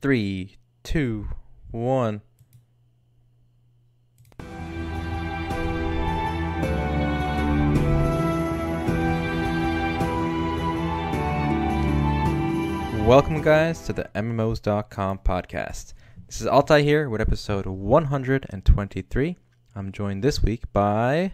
[0.00, 1.28] Three, two,
[1.72, 2.22] one.
[13.04, 15.94] Welcome, guys, to the MMOs.com podcast.
[16.28, 19.36] This is Altai here with episode 123.
[19.74, 21.32] I'm joined this week by.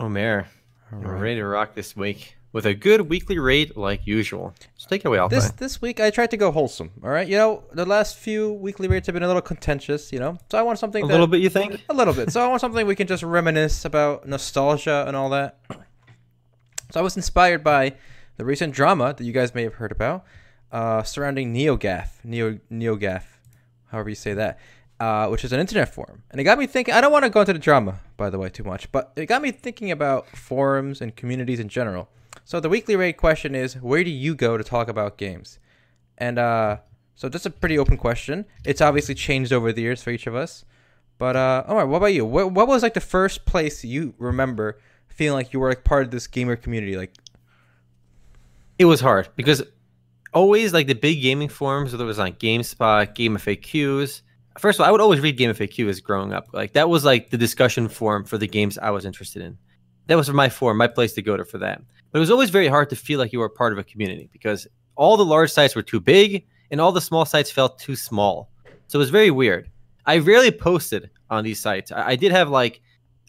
[0.00, 0.48] Omer.
[0.90, 4.54] We're ready to rock this week with a good weekly rate like usual.
[4.76, 5.36] So take it away, Altai.
[5.36, 6.90] This this week I tried to go wholesome.
[7.02, 10.12] All right, you know the last few weekly rates have been a little contentious.
[10.12, 11.80] You know, so I want something a that- little bit, you think?
[11.88, 12.30] a little bit.
[12.30, 15.58] So I want something we can just reminisce about nostalgia and all that.
[16.92, 17.94] So I was inspired by
[18.36, 20.24] the recent drama that you guys may have heard about
[20.70, 23.22] uh, surrounding NeoGAF, Neo NeoGAF,
[23.90, 24.58] however you say that,
[25.00, 26.92] uh, which is an internet forum, and it got me thinking.
[26.94, 29.24] I don't want to go into the drama, by the way, too much, but it
[29.26, 32.08] got me thinking about forums and communities in general.
[32.44, 35.58] So the weekly rate question is, where do you go to talk about games?
[36.18, 36.78] And uh,
[37.14, 38.44] so that's a pretty open question.
[38.64, 40.64] It's obviously changed over the years for each of us.
[41.18, 42.24] But uh, what about you?
[42.24, 46.04] What what was like the first place you remember feeling like you were like part
[46.04, 46.96] of this gamer community?
[46.96, 47.14] Like,
[48.78, 49.62] It was hard because
[50.34, 54.22] always like the big gaming forums, whether it was like GameSpot, Game FAQs.
[54.58, 56.48] First of all, I would always read Game FAQs growing up.
[56.52, 59.58] Like that was like the discussion forum for the games I was interested in.
[60.08, 61.82] That was my forum, my place to go to for that.
[62.12, 64.28] But it was always very hard to feel like you were part of a community
[64.32, 67.96] because all the large sites were too big and all the small sites felt too
[67.96, 68.50] small.
[68.86, 69.70] So it was very weird.
[70.04, 71.90] I rarely posted on these sites.
[71.90, 72.82] I, I did have like,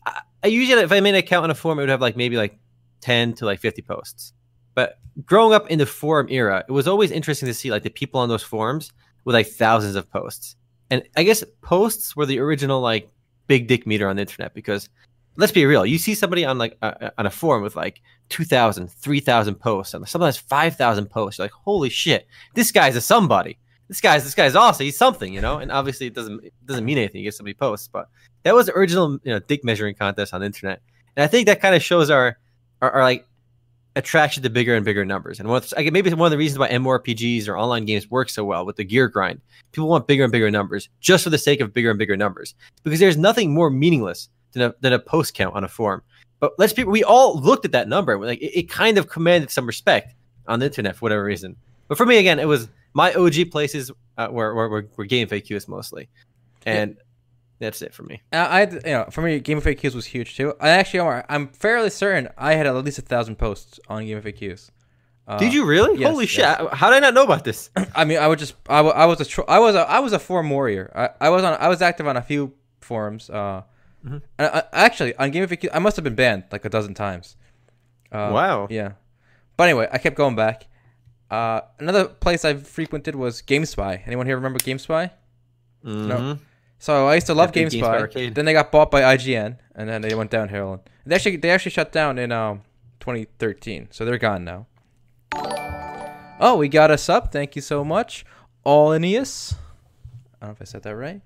[0.06, 2.18] I, I usually if I made an account on a forum, it would have like
[2.18, 2.60] maybe like
[3.00, 4.34] ten to like fifty posts.
[4.76, 7.90] But growing up in the forum era, it was always interesting to see like the
[7.90, 8.92] people on those forums
[9.24, 10.56] with like thousands of posts.
[10.90, 13.10] And I guess posts were the original like
[13.48, 14.90] big dick meter on the internet because
[15.36, 19.56] let's be real, you see somebody on like on a forum with like 2,000, 3,000
[19.56, 21.38] posts, and someone has 5,000 posts.
[21.38, 23.58] You're like, holy shit, this guy's a somebody.
[23.88, 24.86] This guy's this guy's awesome.
[24.86, 25.58] He's something, you know.
[25.58, 27.22] And obviously, it doesn't it doesn't mean anything.
[27.22, 28.10] You get somebody posts, but
[28.44, 30.82] that was the original you know dick measuring contest on the internet.
[31.16, 32.38] And I think that kind of shows our,
[32.82, 33.28] our our like
[33.96, 35.40] attraction to bigger and bigger numbers.
[35.40, 38.44] And one of, maybe one of the reasons why MMORPGs or online games work so
[38.44, 39.42] well with the gear grind.
[39.72, 42.56] People want bigger and bigger numbers just for the sake of bigger and bigger numbers
[42.84, 46.02] because there's nothing more meaningless than a, than a post count on a forum.
[46.40, 48.18] But let's be, we all looked at that number.
[48.18, 50.16] Like it, it kind of commanded some respect
[50.48, 51.56] on the internet for whatever reason.
[51.88, 55.68] But for me, again, it was my OG places uh, were, were, were, game FAQs
[55.68, 56.10] mostly.
[56.66, 56.98] And
[57.60, 58.22] that's it for me.
[58.32, 60.54] I, I had- you know, for me, Game of FAQs was huge too.
[60.60, 61.00] I actually,
[61.30, 64.70] I'm fairly certain I had at least a thousand posts on Game of FAQs.
[65.26, 65.98] Uh, Did you really?
[65.98, 66.42] yes, Holy shit!
[66.42, 66.68] yes.
[66.74, 67.70] How did I not know about this?
[67.96, 70.20] I mean, I would just, I, was a, tro- I was a, I was a
[70.20, 70.92] forum warrior.
[70.94, 73.30] I, I was on, I was active on a few forums.
[73.30, 73.64] Uh,
[74.06, 74.22] Mhm.
[74.38, 77.36] and I, actually on Game of I must have been banned like a dozen times.
[78.12, 78.68] Uh, Wow.
[78.70, 78.94] Yeah.
[79.58, 80.68] But anyway, I kept going back.
[81.32, 84.02] Uh, another place I frequented was GameSpy.
[84.06, 85.10] Anyone here remember GameSpy?
[85.86, 86.40] Mhm.
[86.80, 88.00] So I used to love GameSpy GameSpy.
[88.02, 88.36] arcade.
[88.36, 90.74] Then they got bought by IGN, and then they went downhill.
[90.74, 90.82] And
[91.12, 92.62] they actually they actually shut down in um
[93.00, 94.66] 2013, so they're gone now.
[96.40, 97.32] Oh, we got us up.
[97.32, 98.26] Thank you so much,
[98.64, 99.56] All Aeneas.
[100.42, 101.22] I don't know if I said that right.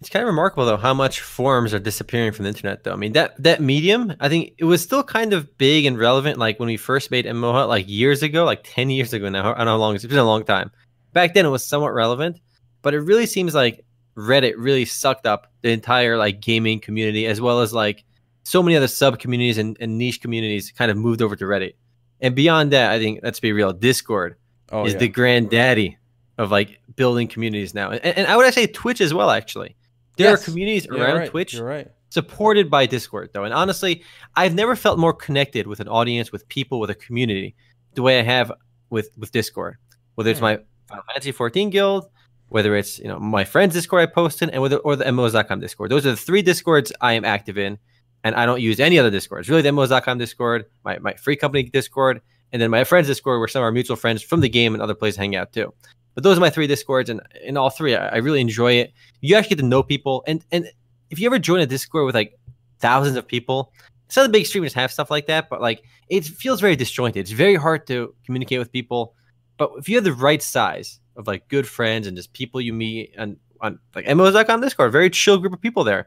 [0.00, 2.92] It's kind of remarkable though how much forums are disappearing from the internet though.
[2.92, 6.38] I mean that that medium, I think it was still kind of big and relevant
[6.38, 9.52] like when we first made MMO Hut like years ago, like 10 years ago now.
[9.52, 10.70] I don't know how long it's been a long time.
[11.12, 12.40] Back then it was somewhat relevant,
[12.80, 13.84] but it really seems like
[14.16, 18.04] Reddit really sucked up the entire like gaming community as well as like
[18.42, 21.74] so many other sub communities and, and niche communities kind of moved over to Reddit.
[22.22, 24.36] And beyond that, I think let's be real, Discord
[24.72, 25.00] Oh is yeah.
[25.00, 25.98] the granddaddy
[26.38, 27.90] of like building communities now.
[27.90, 29.76] And, and I would say Twitch as well, actually.
[30.20, 30.42] There Yes.
[30.42, 31.88] are communities around right, Twitch You're right.
[32.10, 33.44] supported by Discord, though.
[33.44, 34.02] And honestly,
[34.36, 37.54] I've never felt more connected with an audience, with people, with a community,
[37.94, 38.52] the way I have
[38.90, 39.76] with with Discord.
[40.16, 40.44] Whether it's Hmm.
[40.44, 40.58] my
[40.88, 42.06] Final Fantasy 14 guild,
[42.48, 45.60] whether it's you know my friends' Discord I post in, and whether or the MMOs.com
[45.60, 45.90] Discord.
[45.90, 47.78] Those are the three Discords I am active in,
[48.24, 49.48] and I don't use any other Discords.
[49.48, 52.20] Really, the MMOs.com Discord, my my free company Discord,
[52.52, 54.82] and then my friends' Discord, where some of our mutual friends from the game and
[54.82, 55.72] other places hang out too.
[56.14, 58.92] But those are my three Discords, and in all three, I, I really enjoy it.
[59.20, 60.66] You actually get to know people, and and
[61.10, 62.38] if you ever join a Discord with like
[62.80, 63.72] thousands of people,
[64.08, 67.20] some of the big streamers have stuff like that, but like it feels very disjointed.
[67.20, 69.14] It's very hard to communicate with people.
[69.56, 72.72] But if you have the right size of like good friends and just people you
[72.72, 76.06] meet on on like MMOs.com Discord, very chill group of people there.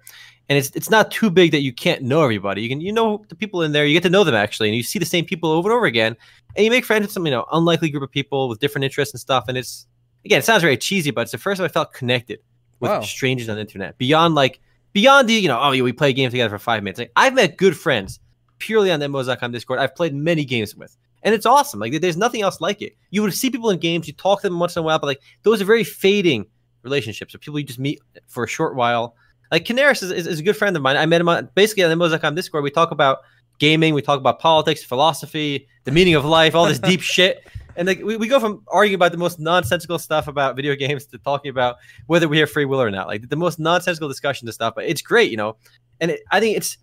[0.50, 2.62] And it's it's not too big that you can't know everybody.
[2.62, 4.76] You can you know the people in there, you get to know them actually, and
[4.76, 6.18] you see the same people over and over again.
[6.56, 9.14] And you make friends with some, you know, unlikely group of people with different interests
[9.14, 9.46] and stuff.
[9.48, 9.88] And it's
[10.26, 12.40] again, it sounds very cheesy, but it's the first time I felt connected
[12.80, 13.02] with Wow.
[13.02, 13.98] strangers on the internet.
[13.98, 14.60] Beyond like
[14.94, 17.00] beyond the, you know, oh yeah, we play a game together for five minutes.
[17.00, 18.20] Like I've met good friends
[18.60, 19.80] purely on the MMOs.com Discord.
[19.80, 20.96] I've played many games with.
[21.24, 21.80] and it's awesome.
[21.80, 22.96] Like there's nothing else like it.
[23.10, 25.08] You would see people in games, you talk to them once in a while, but
[25.08, 26.46] like those are very fading
[26.84, 27.34] relationships.
[27.34, 29.16] Or people you just meet for a short while.
[29.52, 30.98] Like Canaris is, is, is a good friend of mine.
[30.98, 32.64] I met him on basically on the Mozak Discord.
[32.64, 33.20] We talk about
[33.60, 37.46] gaming, we talk about politics, philosophy, the meaning of life, all this deep shit.
[37.76, 41.06] And like we, we go from arguing about the most nonsensical stuff about video games
[41.08, 41.78] to talking about
[42.08, 43.08] whether we have free will or not.
[43.08, 45.58] Like the most nonsensical discussion to stuff, but it's great, you know.
[46.00, 46.78] And it, I think it's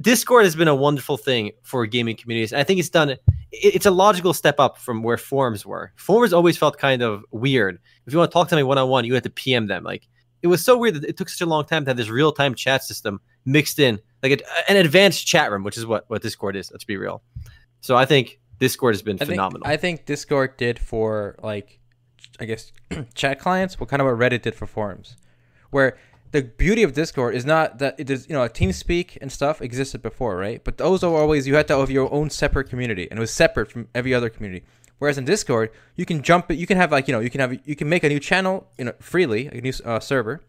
[0.00, 2.52] Discord has been a wonderful thing for gaming communities.
[2.52, 3.10] And I think it's done.
[3.10, 3.20] It,
[3.52, 5.92] it's a logical step up from where forums were.
[5.96, 7.78] Forums always felt kind of weird.
[8.06, 9.84] If you want to talk to me one on one, you had to PM them.
[9.84, 10.08] Like
[10.42, 12.32] it was so weird that it took such a long time to have this real
[12.32, 16.22] time chat system mixed in, like a, an advanced chat room, which is what what
[16.22, 16.70] Discord is.
[16.70, 17.22] Let's be real.
[17.80, 19.64] So I think Discord has been I phenomenal.
[19.64, 21.78] Think, I think Discord did for like,
[22.40, 22.72] I guess,
[23.14, 23.78] chat clients.
[23.78, 25.16] What kind of what Reddit did for forums,
[25.70, 25.96] where
[26.30, 30.02] the beauty of Discord is not that it is you know TeamSpeak and stuff existed
[30.02, 30.62] before, right?
[30.62, 33.32] But those are always you had to have your own separate community, and it was
[33.32, 34.64] separate from every other community.
[34.98, 36.54] Whereas in Discord, you can jump it.
[36.56, 38.68] You can have like you know you can have you can make a new channel
[38.78, 40.42] you know freely a new uh, server.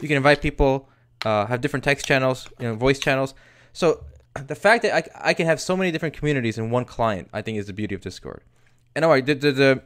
[0.00, 0.88] You can invite people,
[1.24, 3.34] uh, have different text channels, you know, voice channels.
[3.72, 4.04] So
[4.46, 7.42] the fact that I, I can have so many different communities in one client, I
[7.42, 8.42] think, is the beauty of Discord.
[8.94, 9.82] And all right, the the the,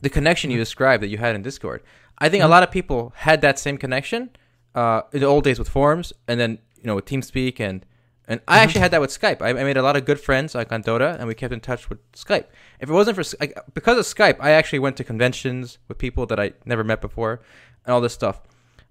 [0.00, 1.82] the connection you described that you had in Discord,
[2.18, 2.48] I think mm-hmm.
[2.48, 4.30] a lot of people had that same connection
[4.74, 7.84] uh, in the old days with forums, and then you know with TeamSpeak and
[8.28, 8.64] and I mm-hmm.
[8.64, 9.40] actually had that with Skype.
[9.40, 11.60] I, I, made a lot of good friends like on Dota, and we kept in
[11.60, 12.44] touch with Skype.
[12.78, 16.26] If it wasn't for like, because of Skype, I actually went to conventions with people
[16.26, 17.40] that I never met before,
[17.86, 18.42] and all this stuff.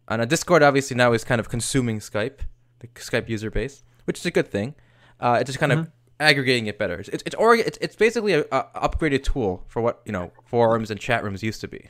[0.08, 2.40] And a Discord obviously now is kind of consuming Skype,
[2.80, 4.74] the Skype user base, which is a good thing.
[5.20, 5.82] Uh, it's just kind mm-hmm.
[5.82, 6.96] of aggregating it better.
[6.96, 11.00] It's it's it's, it's basically a, a, upgraded tool for what you know forums and
[11.00, 11.88] chat rooms used to be.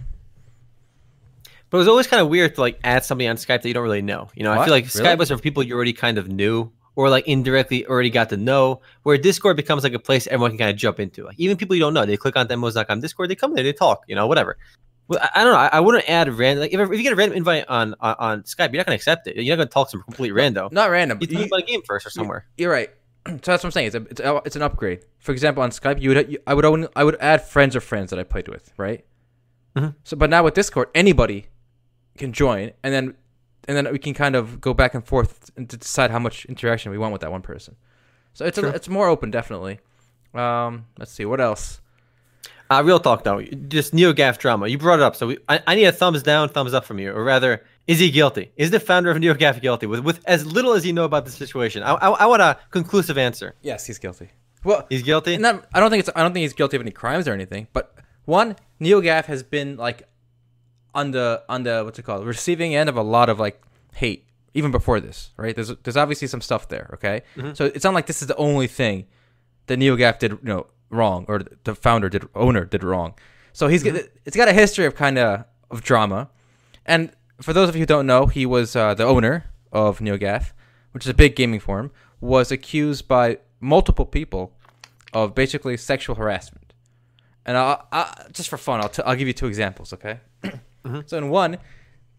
[1.70, 3.74] But it was always kind of weird to like add somebody on Skype that you
[3.74, 4.30] don't really know.
[4.36, 4.60] You know, what?
[4.60, 5.08] I feel like really?
[5.08, 8.38] Skype was for people you already kind of knew or like indirectly already got to
[8.38, 8.82] know.
[9.04, 11.26] Where Discord becomes like a place everyone can kind of jump into.
[11.26, 13.74] Like even people you don't know, they click on MMOs.com Discord, they come there, they
[13.74, 14.58] talk, you know, whatever.
[15.08, 15.60] Well, I, I don't know.
[15.60, 16.62] I, I, wouldn't add random.
[16.62, 18.96] Like if, if you get a random invite on, on, on Skype, you're not gonna
[18.96, 19.36] accept it.
[19.38, 20.72] You're not gonna talk to some complete rando.
[20.72, 21.20] Not random.
[21.22, 22.46] You talk about a game first or somewhere.
[22.58, 22.90] You're right.
[23.28, 23.88] So that's what I'm saying.
[23.88, 25.02] It's a, it's, a, it's an upgrade.
[25.20, 27.82] For example, on Skype, you would you, I would only, I would add friends or
[27.82, 29.04] friends that I played with, right?
[29.76, 29.90] Mm-hmm.
[30.06, 31.48] So, but now with Discord, anybody
[32.18, 33.16] can join, and then
[33.68, 36.46] and then we can kind of go back and forth and to decide how much
[36.46, 37.76] interaction we want with that one person.
[38.34, 39.80] So it's a, it's more open, definitely.
[40.34, 41.82] Um, let's see what else.
[42.70, 44.68] Uh, real talk though, just NeoGAF drama.
[44.68, 47.00] You brought it up, so we, I, I, need a thumbs down, thumbs up from
[47.00, 48.52] you, or rather, is he guilty?
[48.58, 51.32] Is the founder of NeoGAF guilty with with as little as you know about the
[51.32, 51.84] situation?
[51.84, 53.56] I, I, I want a conclusive answer.
[53.62, 54.30] Yes, he's guilty.
[54.64, 55.38] Well, he's guilty.
[55.38, 56.10] Not, I don't think it's.
[56.16, 57.68] I don't think he's guilty of any crimes or anything.
[57.72, 60.04] But one, NeoGAF has been like
[60.94, 63.62] on the on the what's it called receiving end of a lot of like
[63.94, 65.56] hate even before this, right?
[65.56, 67.22] There's there's obviously some stuff there, okay?
[67.36, 67.54] Mm-hmm.
[67.54, 69.06] So it's not like this is the only thing
[69.68, 73.14] that NeoGAF did, you know, wrong or the founder did owner did wrong.
[73.54, 74.08] So he's mm-hmm.
[74.26, 76.30] it's got a history of kind of of drama.
[76.86, 77.12] And
[77.42, 80.52] for those of you who don't know, he was uh, the owner of NeoGAF,
[80.92, 81.92] which is a big gaming forum,
[82.22, 84.54] was accused by multiple people
[85.14, 86.74] of basically sexual harassment.
[87.46, 90.20] And I, I, just for fun, I'll, t- I'll give you two examples, okay?
[90.86, 91.02] Mm-hmm.
[91.06, 91.58] So in one,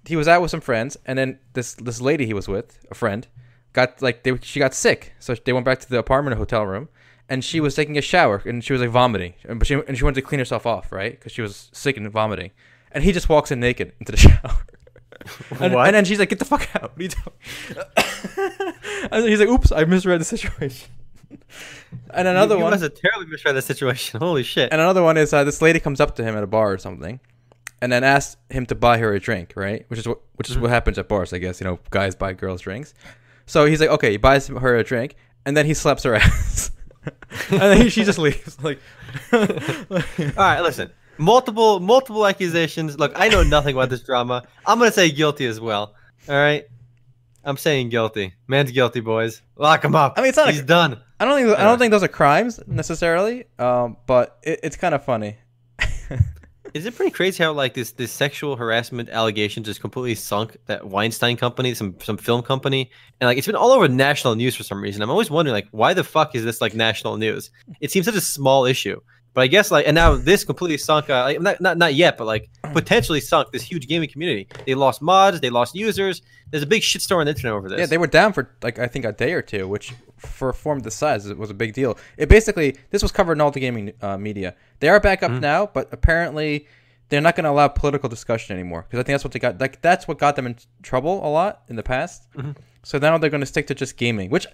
[0.05, 2.95] he was out with some friends, and then this this lady he was with, a
[2.95, 3.27] friend,
[3.73, 6.67] got like they she got sick, so they went back to the apartment or hotel
[6.67, 6.91] room,
[7.29, 10.05] and she was taking a shower, and she was like vomiting, and she and she
[10.05, 12.51] wanted to clean herself off, right, because she was sick and vomiting,
[12.93, 14.59] and he just walks in naked into the shower.
[15.61, 18.75] and, and, then she's like, "Get the fuck out!" What are you doing?
[19.11, 20.89] and he's like, "Oops, I misread the situation."
[22.11, 24.21] and another you, you one was a terribly misread the situation.
[24.21, 24.71] Holy shit!
[24.73, 26.79] And another one is uh, this lady comes up to him at a bar or
[26.79, 27.21] something,
[27.81, 29.85] and then asks him to buy her a drink, right?
[29.89, 30.73] Which is what which is what mm-hmm.
[30.73, 31.61] happens at bars, I guess.
[31.61, 32.95] You know, guys buy girls drinks.
[33.47, 36.71] So he's like, okay, he buys her a drink, and then he slaps her ass,
[37.51, 38.63] and then he, she just leaves.
[38.63, 38.81] Like,
[39.33, 39.41] all
[40.37, 40.91] right, listen.
[41.19, 42.99] Multiple multiple accusations.
[42.99, 44.45] Look, I know nothing about this drama.
[44.65, 45.95] I'm gonna say guilty as well.
[46.29, 46.65] All right.
[47.45, 48.35] I'm saying guilty.
[48.47, 49.43] Man's guilty, boys.
[49.57, 50.15] Lock him up.
[50.17, 50.51] I mean, it's not.
[50.51, 51.01] He's a, done.
[51.19, 51.59] I don't think.
[51.59, 53.47] I don't think those are crimes necessarily.
[53.59, 55.39] Um, but it, it's kind of funny.
[56.75, 60.87] Is it pretty crazy how like this this sexual harassment allegation just completely sunk that
[60.87, 64.63] Weinstein company, some some film company, and like it's been all over national news for
[64.63, 65.03] some reason.
[65.03, 67.51] I'm always wondering like why the fuck is this like national news?
[67.81, 69.01] It seems such a small issue,
[69.39, 71.09] but I guess like and now this completely sunk.
[71.09, 74.49] Uh, like, not not not yet, but like potentially sunk this huge gaming community.
[74.67, 76.23] They lost mods, they lost users.
[76.51, 77.79] There's a big shitstorm on the internet over this.
[77.79, 80.55] Yeah, they were down for like I think a day or two, which for a
[80.55, 81.97] form this size it was a big deal.
[82.17, 84.57] It basically this was covered in all the gaming uh, media.
[84.81, 85.39] They are back up mm-hmm.
[85.39, 86.67] now, but apparently
[87.09, 89.61] they're not going to allow political discussion anymore because I think that's what they got.
[89.61, 92.27] Like that's what got them in trouble a lot in the past.
[92.33, 92.59] Mm-hmm.
[92.83, 94.49] So now they're going to stick to just gaming, which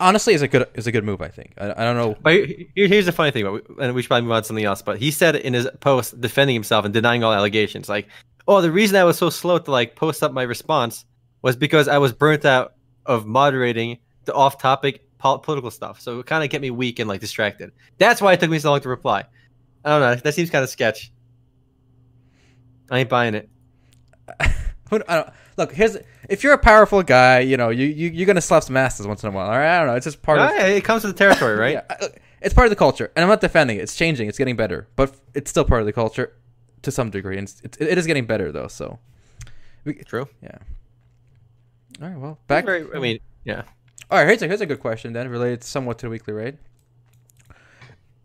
[0.00, 1.20] honestly is a good is a good move.
[1.20, 1.54] I think.
[1.58, 2.16] I, I don't know.
[2.22, 2.34] But
[2.74, 4.82] here- here's the funny thing, we, and we should probably move on to something else.
[4.82, 8.08] But he said in his post defending himself and denying all allegations, like,
[8.46, 11.04] "Oh, the reason I was so slow to like post up my response
[11.42, 12.74] was because I was burnt out
[13.06, 16.00] of moderating the off-topic pol- political stuff.
[16.00, 17.72] So it kind of kept me weak and like distracted.
[17.96, 19.24] That's why it took me so long to reply.
[19.84, 20.14] I don't know.
[20.16, 21.10] That seems kind of sketch.
[22.90, 23.48] I ain't buying it.
[24.90, 25.96] Who- I don't, look, here's
[26.28, 29.22] if you're a powerful guy, you know you you you're gonna slap some asses once
[29.22, 29.46] in a while.
[29.46, 29.94] All right, I don't know.
[29.94, 30.50] It's just part of.
[30.50, 31.72] It comes with the territory, right?
[31.74, 32.08] Yeah,
[32.40, 33.82] it's part of the culture, and I'm not defending it.
[33.82, 34.28] It's changing.
[34.28, 36.32] It's getting better, but it's still part of the culture
[36.82, 38.68] to some degree, and it's, it's, it is getting better though.
[38.68, 38.98] So,
[39.84, 40.28] we, True.
[40.42, 40.58] yeah.
[42.00, 42.18] All right.
[42.18, 42.64] Well, back.
[42.64, 43.62] Very, I mean, yeah.
[44.10, 44.26] All right.
[44.28, 46.58] Here's a here's a good question then, related somewhat to the weekly raid.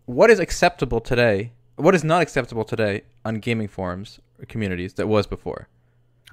[0.05, 1.53] What is acceptable today?
[1.75, 5.67] What is not acceptable today on gaming forums or communities that was before?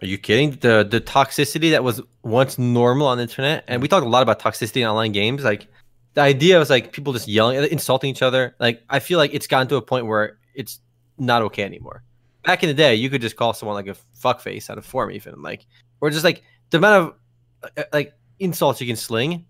[0.03, 0.53] Are you kidding?
[0.53, 4.23] The the toxicity that was once normal on the internet, and we talked a lot
[4.23, 5.45] about toxicity in online games.
[5.45, 5.67] Like
[6.15, 8.55] the idea was like people just yelling, insulting each other.
[8.59, 10.81] Like I feel like it's gotten to a point where it's
[11.19, 12.03] not okay anymore.
[12.45, 15.11] Back in the day, you could just call someone like a fuckface out of form,
[15.11, 15.67] even like,
[16.01, 17.15] or just like the amount
[17.63, 19.45] of uh, like insults you can sling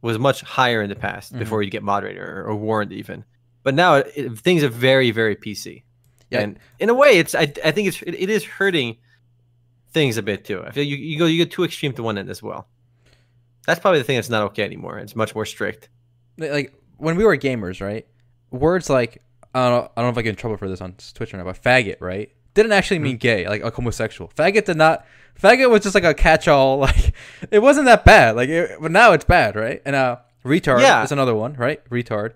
[0.00, 1.38] was much higher in the past Mhm.
[1.38, 3.24] before you get moderated or, or warned even.
[3.62, 5.82] But now it, it- things are very very PC,
[6.30, 6.40] Yeah.
[6.40, 8.96] and in a way, it's I, I think it's it, it is hurting
[9.92, 10.62] things a bit too.
[10.64, 12.66] I feel you, you go you go too extreme to one end as well.
[13.66, 14.98] That's probably the thing that's not okay anymore.
[14.98, 15.88] It's much more strict.
[16.38, 18.06] like when we were gamers, right?
[18.50, 19.22] Words like
[19.54, 21.34] I don't know, I don't know if I get in trouble for this on Twitch
[21.34, 22.30] or not, but faggot, right?
[22.54, 23.04] Didn't actually Mm-hmm.
[23.04, 24.30] mean gay, like, like homosexual.
[24.36, 25.06] Faggot did not.
[25.40, 26.78] Faggot was just like a catch-all.
[26.80, 27.14] Like
[27.50, 28.36] it wasn't that bad.
[28.36, 29.80] Like, it, but now it's bad, right?
[29.86, 31.02] And uh, retard Yeah.
[31.02, 31.82] is another one, right?
[31.90, 32.34] Retard.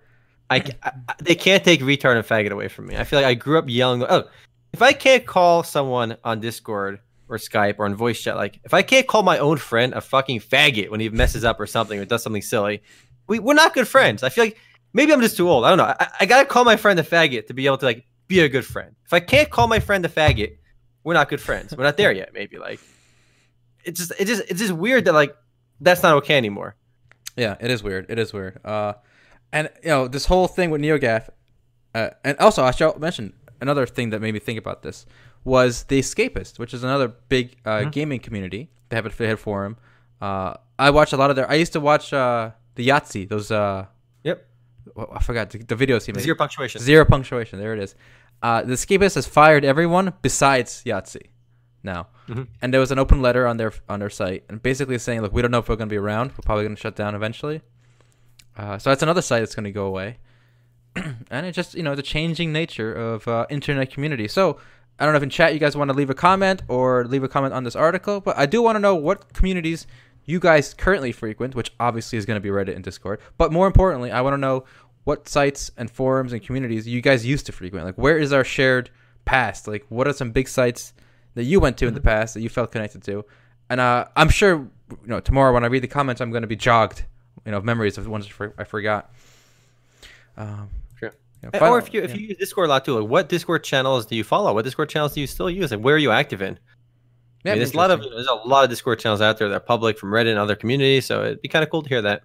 [0.49, 2.97] I, I- I- they can't take retard and faggot away from me.
[2.97, 4.03] I feel like I grew up yelling.
[4.09, 4.25] Oh,
[4.73, 8.75] if I can't call someone on Discord or Skype or on voice chat, like if
[8.75, 11.99] I can't call my own friend a fucking faggot when he messes up or something
[11.99, 12.83] or does something silly,
[13.27, 14.23] we we're not good friends.
[14.23, 14.59] I feel like
[14.93, 15.65] maybe I'm just too old.
[15.65, 15.95] I don't know.
[15.99, 18.49] I, I gotta call my friend a faggot to be able to like be a
[18.49, 18.95] good friend.
[19.05, 20.59] If I can't call my friend a faggot,
[21.05, 21.77] we're not good friends.
[21.77, 22.31] We're not there yet.
[22.33, 22.81] Maybe like
[23.85, 25.35] it's just it's just it's just weird that like
[25.81, 26.77] that's not okay anymore.
[27.37, 28.07] Yeah, it is weird.
[28.09, 28.65] It is weird.
[28.65, 28.95] Uh,
[29.53, 31.29] and you know this whole thing with NeoGaf,
[31.95, 35.07] uh, and also I shall mention another thing that made me think about this
[35.47, 37.91] was the Escapist, which is another big uh, Mm-hmm.
[37.91, 38.69] gaming community.
[38.89, 39.77] They have a head forum.
[40.21, 41.49] Uh, I watch a lot of their.
[41.51, 43.29] I used to watch uh, the Yahtzee.
[43.29, 43.87] Those uh,
[44.25, 44.47] Yep.
[45.13, 46.23] I forgot the, the videos he made.
[46.23, 46.81] Zero punctuation.
[46.81, 47.59] Zero punctuation.
[47.59, 47.95] There it is.
[48.43, 51.29] Uh, the Escapist has fired everyone besides Yahtzee
[51.83, 52.09] now.
[52.29, 52.49] Mhm.
[52.61, 55.33] And there was an open letter on their on their site, and basically saying, "Look,
[55.33, 56.33] we don't know if we're going to be around.
[56.33, 57.63] We're probably going to shut down eventually."
[58.57, 60.19] Uh, so that's another site that's going to go away,
[61.31, 64.27] and it's just you know the changing nature of uh, internet community.
[64.29, 64.59] So
[64.99, 67.23] I don't know if in chat you guys want to leave a comment or leave
[67.23, 69.87] a comment on this article, but I do want to know what communities
[70.25, 73.21] you guys currently frequent, which obviously is going to be Reddit and Discord.
[73.37, 74.65] But more importantly, I want to know
[75.05, 77.85] what sites and forums and communities you guys used to frequent.
[77.85, 78.91] Like, where is our shared
[79.25, 79.69] past?
[79.69, 80.95] Like, what are some big sites
[81.35, 83.25] that you went to in the past that you felt connected to?
[83.69, 86.49] And uh, I'm sure, you know, tomorrow when I read the comments, I'm going to
[86.49, 87.05] be jogged,
[87.45, 89.13] you know, of memories of the ones I forgot.
[90.37, 90.71] Um.
[91.55, 92.17] Yeah, Uh, or if you if yeah.
[92.17, 94.53] you use Discord a lot too, like what Discord channels do you follow?
[94.55, 95.71] What Discord channels do you still use?
[95.71, 96.59] Like where are you active in?
[97.45, 99.49] Yeah, I mean, there's a lot of there's a lot of Discord channels out there
[99.49, 101.89] that are public from Reddit and other communities, so it'd be kind of cool to
[101.89, 102.23] hear that.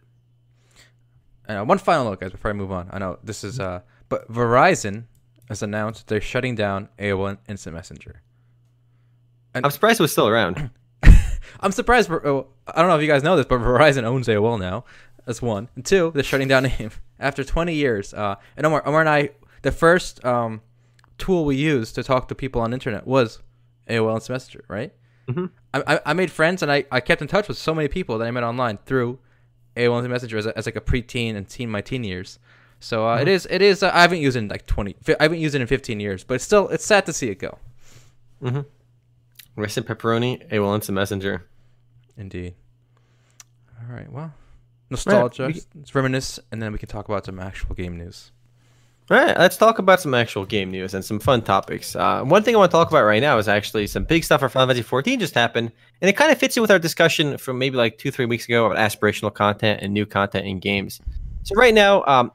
[1.47, 2.89] And uh, one final note, guys, before I move on.
[2.91, 5.05] I know this is, uh, but Verizon
[5.49, 8.21] has announced they're shutting down AOL Instant Messenger.
[9.53, 10.69] And- I'm surprised it was still around.
[11.59, 12.09] I'm surprised.
[12.09, 14.85] Oh, I don't know if you guys know this, but Verizon owns AOL now.
[15.25, 15.67] That's one.
[15.75, 18.13] And two, they're shutting down AIM after 20 years.
[18.13, 19.29] Uh, and Omar, Omar and I,
[19.61, 20.61] the first um,
[21.17, 23.39] tool we used to talk to people on internet was
[23.89, 24.93] AOL Instant Messenger, right?
[25.27, 25.51] Mhm.
[25.73, 28.17] I, I, I made friends and I, I kept in touch with so many people
[28.17, 29.19] that I met online through
[29.75, 32.39] AOL Instant Messenger as, a, as like a preteen and teen my teen years.
[32.79, 35.23] So uh, it is it is uh, I haven't used it in like 20 I
[35.23, 37.59] haven't used it in 15 years, but it's still it's sad to see it go.
[38.41, 38.61] Mm-hmm.
[39.55, 41.45] Rice and pepperoni, AOL Instant Messenger.
[42.17, 42.55] Indeed.
[43.79, 44.11] All right.
[44.11, 44.33] Well,
[44.91, 45.47] nostalgia.
[45.47, 48.31] we- Let's reminisce, and then we can talk about some actual game news.
[49.09, 51.95] All right, let's talk about some actual game news and some fun topics.
[51.97, 54.39] Uh, one thing I want to talk about right now is actually some big stuff
[54.39, 55.71] for Final Fantasy 14 just happened,
[56.01, 58.45] and it kind of fits in with our discussion from maybe like two, three weeks
[58.45, 61.01] ago about aspirational content and new content in games.
[61.43, 62.31] So right now, um,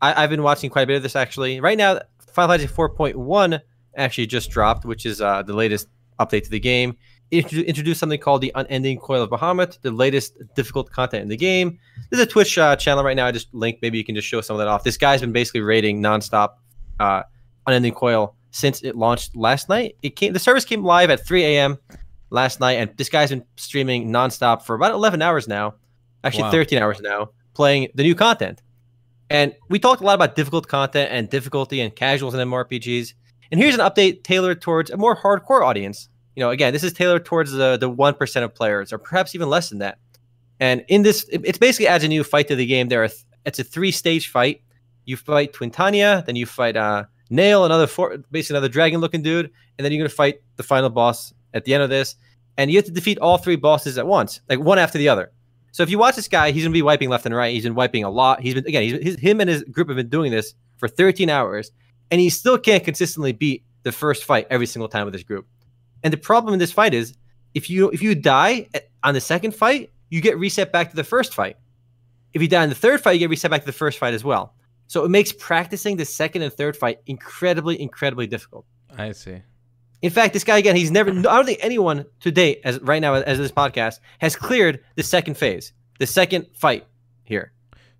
[0.00, 1.60] I, I've been watching quite a bit of this actually.
[1.60, 1.98] Right now,
[2.32, 3.60] Final Fantasy 4.1
[3.96, 5.88] actually just dropped, which is uh, the latest
[6.20, 6.96] update to the game.
[7.30, 11.28] It intro- introduced something called the Unending Coil of Bahamut, the latest difficult content in
[11.28, 11.78] the game.
[12.10, 13.26] There's a Twitch uh, channel right now.
[13.26, 13.82] I just linked.
[13.82, 14.82] Maybe you can just show some of that off.
[14.84, 16.54] This guy's been basically raiding nonstop
[16.98, 17.22] uh,
[17.66, 19.96] Unending Coil since it launched last night.
[20.02, 20.32] It came.
[20.32, 21.78] The service came live at 3 a.m.
[22.30, 25.74] last night, and this guy's been streaming nonstop for about 11 hours now.
[26.24, 26.50] Actually, Wow.
[26.50, 27.30] 13 hours now.
[27.54, 28.60] playing the new content.
[29.30, 33.14] And we talked a lot about difficult content and difficulty and casuals and MMORPGs.
[33.52, 36.08] And here's an update tailored towards a more hardcore audience.
[36.36, 39.34] You know, again, this is tailored towards the the one percent of players, or perhaps
[39.34, 39.98] even less than that.
[40.60, 42.88] And in this, it, it basically adds a new fight to the game.
[42.88, 44.62] There are th- it's a three stage fight.
[45.06, 49.50] You fight Twintania, then you fight uh, Nael, another four, basically another dragon looking dude,
[49.78, 52.16] and then you're gonna fight the final boss at the end of this.
[52.56, 55.32] And you have to defeat all three bosses at once, like one after the other.
[55.72, 57.54] So if you watch this guy, he's gonna be wiping left and right.
[57.54, 58.40] He's been wiping a lot.
[58.40, 61.30] He's been again, he's, his, him and his group have been doing this for 13
[61.30, 61.70] hours,
[62.10, 65.46] and he still can't consistently beat the first fight every single time with his group.
[66.02, 67.14] And the problem in this fight is
[67.54, 68.68] if you if you die
[69.02, 71.56] on the second fight, you get reset back to the first fight.
[72.32, 74.14] If you die in the third fight, you get reset back to the first fight
[74.14, 74.54] as well.
[74.86, 78.66] So it makes practicing the second and third fight incredibly, incredibly difficult.
[78.96, 79.42] I see.
[80.02, 81.10] In fact, this guy again, he's never.
[81.10, 85.02] I don't think anyone to date, as right now as this podcast, has cleared the
[85.02, 86.86] second phase, the second fight
[87.24, 87.52] here.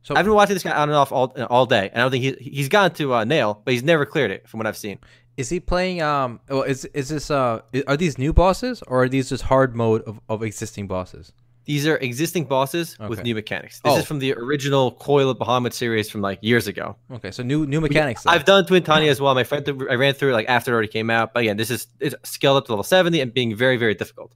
[0.03, 2.11] So I've been watching this guy on and off all all day, and I don't
[2.11, 4.77] think he he's gotten to uh, Nael, but he's never cleared it from what I've
[4.77, 4.99] seen.
[5.37, 6.03] Is he playing?
[6.03, 9.75] Um, well, is is this uh, are these new bosses or are these just hard
[9.75, 11.33] mode of, of existing bosses?
[11.65, 13.09] These are existing bosses okay.
[13.09, 13.81] with new mechanics.
[13.81, 13.99] This oh.
[13.99, 16.97] is from the original Coil of Bahamut series from like years ago.
[17.13, 18.27] Okay, so new new mechanics.
[18.27, 19.35] I've done Twintania as well.
[19.35, 21.33] My friend, I ran through like after it already came out.
[21.33, 24.35] But again, this is it's scaled up to level seventy and being very very difficult.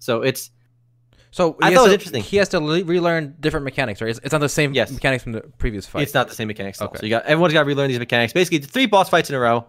[0.00, 0.50] So it's
[1.30, 2.22] so I thought it was interesting.
[2.22, 4.10] He has to le- relearn different mechanics, right?
[4.10, 4.90] It's, it's not the same yes.
[4.90, 6.02] mechanics from the previous fight.
[6.02, 6.80] It's not the same mechanics.
[6.80, 6.98] Okay.
[6.98, 8.34] So you got everyone's got to relearn these mechanics.
[8.34, 9.66] Basically, three boss fights in a row,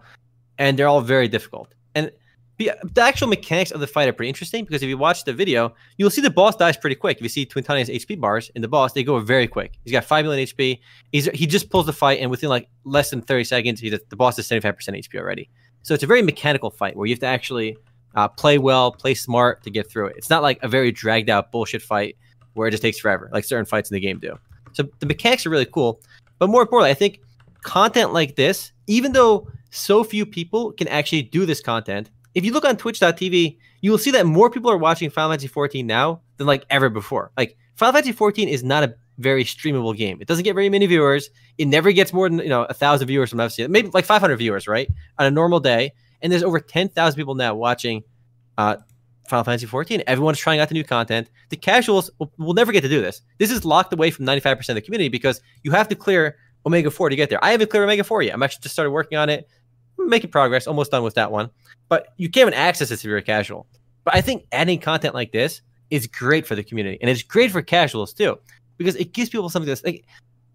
[0.58, 1.74] and they're all very difficult.
[1.94, 2.10] And
[2.58, 5.32] the, the actual mechanics of the fight are pretty interesting because if you watch the
[5.32, 7.16] video, you'll see the boss dies pretty quick.
[7.16, 9.78] If you see Twintania's HP bars in the boss, they go very quick.
[9.82, 10.78] He's got five million HP.
[11.10, 14.16] He's he just pulls the fight, and within like less than thirty seconds, he the
[14.16, 15.50] boss is seventy five percent HP already.
[15.82, 17.76] So it's a very mechanical fight where you have to actually
[18.14, 20.16] uh, play well, play smart to get through it.
[20.16, 22.16] It's not like a very dragged out bullshit fight
[22.54, 24.38] where it just takes forever, like certain fights in the game do.
[24.72, 26.00] So the mechanics are really cool,
[26.38, 27.20] but more importantly, I think
[27.62, 32.52] content like this, even though so few people can actually do this content if you
[32.52, 36.20] look on twitch.tv, you will see that more people are watching Final Fantasy 14 now
[36.36, 37.30] than like ever before.
[37.36, 40.20] Like Final Fantasy 14 is not a very streamable game.
[40.20, 41.30] It doesn't get very many viewers.
[41.58, 43.68] It never gets more than, you know, a thousand viewers from FC.
[43.68, 44.88] Maybe like 500 viewers, right?
[45.18, 45.92] On a normal day.
[46.20, 48.02] And there's over 10,000 people now watching
[48.58, 48.76] uh,
[49.28, 50.02] Final Fantasy 14.
[50.06, 51.30] Everyone's trying out the new content.
[51.50, 53.22] The casuals will, will, never get to do this.
[53.38, 56.90] This is locked away from 95% of the community because you have to clear Omega
[56.90, 57.44] 4 to get there.
[57.44, 58.34] I haven't cleared Omega 4 yet.
[58.34, 59.48] I'm actually just started working on it,
[59.98, 61.50] making progress, almost done with that one
[61.88, 63.66] but you can't even access it if you're a casual.
[64.04, 67.50] But I think adding content like this is great for the community, and it's great
[67.50, 68.38] for casuals too,
[68.76, 70.04] because it gives people something that's like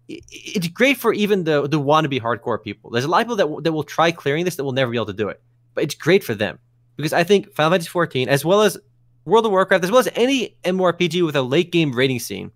[0.08, 2.90] it's great for even the the wannabe hardcore people.
[2.90, 4.96] There's a lot of people that that will try clearing this that will never be
[4.96, 5.40] able to do it,
[5.74, 6.58] but it's great for them
[6.96, 8.76] because I think Final Fantasy 14, as well as
[9.24, 12.50] World of Warcraft, as well as any MMORPG with a late game raiding scene,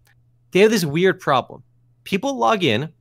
[0.51, 1.63] they have this weird problem.
[2.05, 2.93] People log in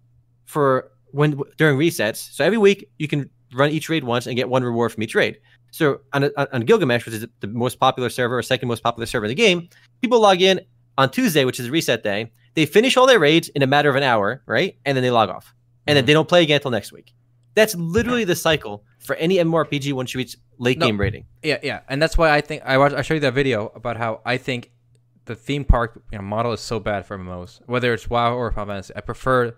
[0.46, 4.50] for when during resets, so every week you can run each raid once and get
[4.50, 5.40] one reward from each raid.
[5.72, 9.26] So on, on Gilgamesh, which is the most popular server or second most popular server
[9.26, 9.70] in the game,
[10.02, 10.62] people log in
[10.98, 12.32] on Tuesday, which is reset day.
[12.54, 14.78] They finish all their raids in a matter of an hour, right?
[14.86, 15.54] And then they log off.
[15.88, 16.08] And then mm-hmm.
[16.08, 17.14] they don't play again until next week.
[17.56, 21.26] That's literally the cycle for any MMORPG once you reach late no, game raiding.
[21.44, 22.96] Yeah, yeah, and that's why I think I watched.
[22.96, 24.72] I showed you that video about how I think
[25.26, 28.52] the theme park you know, model is so bad for MMOs, whether it's WoW or
[28.52, 28.94] Final Fantasy.
[28.96, 29.56] I prefer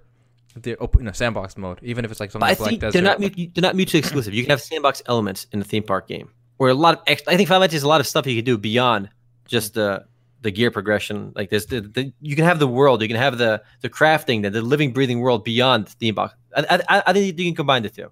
[0.56, 2.94] the open you know, sandbox mode, even if it's like something like Black Desert.
[2.94, 4.34] They're not, they're not mutually exclusive.
[4.34, 7.04] You can have sandbox elements in the theme park game, or a lot of.
[7.08, 9.10] Extra, I think Final Fantasy is a lot of stuff you can do beyond
[9.48, 10.06] just the
[10.42, 11.34] the gear progression.
[11.36, 14.44] Like this, the, the, you can have the world, you can have the the crafting,
[14.44, 16.36] the, the living, breathing world beyond the theme box.
[16.56, 18.12] I, I, I think you can combine the two.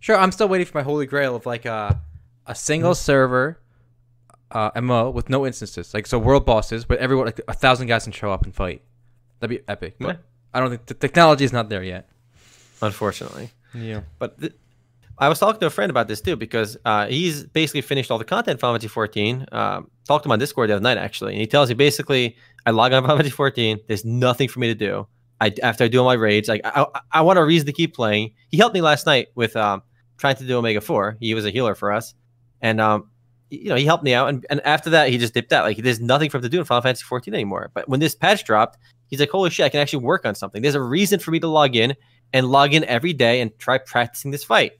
[0.00, 2.00] Sure, I'm still waiting for my holy grail of like a
[2.46, 3.04] a single mm-hmm.
[3.04, 3.60] server
[4.50, 8.04] uh, MO with no instances, like so world bosses, but everyone like a thousand guys
[8.04, 8.82] can show up and fight.
[9.38, 9.94] That'd be epic.
[9.98, 10.20] But.
[10.52, 12.08] I don't think the technology is not there yet.
[12.82, 13.50] Unfortunately.
[13.74, 14.02] Yeah.
[14.18, 14.52] But th-
[15.18, 18.18] I was talking to a friend about this too because uh, he's basically finished all
[18.18, 19.46] the content Final Fantasy 14.
[19.52, 22.36] Um, talked to him on Discord the other night actually, and he tells me basically,
[22.64, 23.80] I log on Final Fantasy 14.
[23.86, 25.06] There's nothing for me to do.
[25.40, 27.72] I after I do all my raids, like I, I, I want a reason to
[27.72, 28.32] keep playing.
[28.48, 29.82] He helped me last night with um,
[30.18, 31.18] trying to do Omega 4.
[31.20, 32.14] He was a healer for us,
[32.60, 33.10] and um,
[33.50, 34.28] you know he helped me out.
[34.28, 35.64] And, and after that, he just dipped out.
[35.64, 37.70] Like there's nothing for him to do in Final Fantasy 14 anymore.
[37.72, 38.78] But when this patch dropped,
[39.10, 40.62] He's like, holy shit, I can actually work on something.
[40.62, 41.94] There's a reason for me to log in
[42.32, 44.72] and log in every day and try practicing this fight.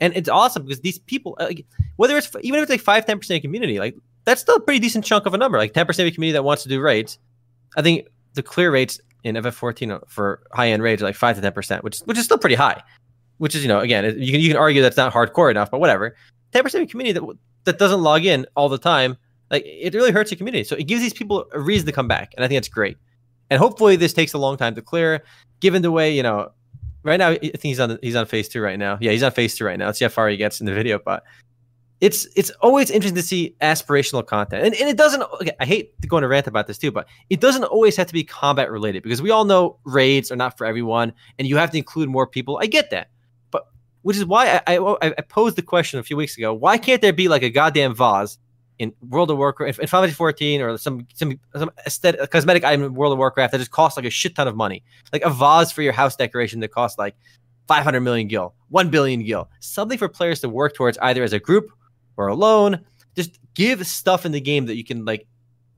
[0.00, 1.66] And it's awesome because these people, uh, like,
[1.96, 3.94] whether it's even if it's like five, 10% of the community, like
[4.24, 5.58] that's still a pretty decent chunk of a number.
[5.58, 7.18] Like 10% of the community that wants to do raids.
[7.76, 11.50] I think the clear rates in FF14 for high end raids are like five to
[11.50, 12.82] 10%, which, which is still pretty high.
[13.38, 15.80] Which is, you know, again, you can, you can argue that's not hardcore enough, but
[15.80, 16.16] whatever.
[16.52, 19.16] 10% of the community that, that doesn't log in all the time,
[19.50, 20.64] like it really hurts the community.
[20.64, 22.32] So it gives these people a reason to come back.
[22.36, 22.96] And I think that's great.
[23.54, 25.22] And hopefully this takes a long time to clear.
[25.60, 26.50] Given the way you know,
[27.04, 28.98] right now I think he's on he's on phase two right now.
[29.00, 29.86] Yeah, he's on phase two right now.
[29.86, 31.22] Let's see how far he gets in the video, but
[32.00, 35.22] it's it's always interesting to see aspirational content, and, and it doesn't.
[35.22, 37.96] Okay, I hate to go on a rant about this too, but it doesn't always
[37.96, 41.46] have to be combat related because we all know raids are not for everyone, and
[41.46, 42.58] you have to include more people.
[42.60, 43.10] I get that,
[43.52, 43.68] but
[44.02, 47.00] which is why I I, I posed the question a few weeks ago: Why can't
[47.00, 48.36] there be like a goddamn vase
[48.78, 52.84] in World of Warcraft, in Final Fantasy 14, or some some some aesthetic, cosmetic item
[52.84, 54.82] in World of Warcraft that just costs like a shit ton of money,
[55.12, 57.14] like a vase for your house decoration that costs like
[57.68, 61.38] 500 million gil, 1 billion gil, something for players to work towards either as a
[61.38, 61.70] group
[62.16, 62.80] or alone.
[63.14, 65.26] Just give stuff in the game that you can like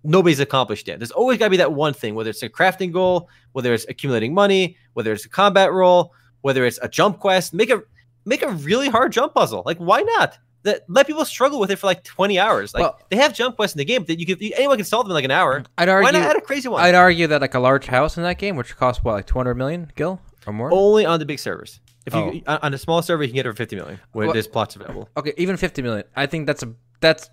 [0.02, 0.98] nobody's accomplished yet.
[0.98, 3.87] There's always got to be that one thing, whether it's a crafting goal, whether it's
[3.88, 7.52] accumulating money, whether it's a combat role, whether it's a jump quest.
[7.52, 7.82] Make a
[8.24, 9.62] make a really hard jump puzzle.
[9.66, 10.38] Like why not?
[10.66, 12.74] That let people struggle with it for like 20 hours.
[12.74, 15.05] Like Well- they have jump quests in the game that you can anyone can solve
[15.07, 15.64] them in like an hour.
[15.79, 16.83] I'd argue, Why not add a crazy one?
[16.83, 19.55] I'd argue that like a large house in that game, which costs what, like 200
[19.55, 20.70] million gil or more.
[20.72, 21.81] Only on the big servers.
[22.05, 22.52] If you Oh.
[22.52, 24.76] on on a small server, you can get over 50 million when Well- there's plots
[24.76, 25.09] available.
[25.16, 26.05] Okay, even 50 million.
[26.14, 27.31] I think that's a that's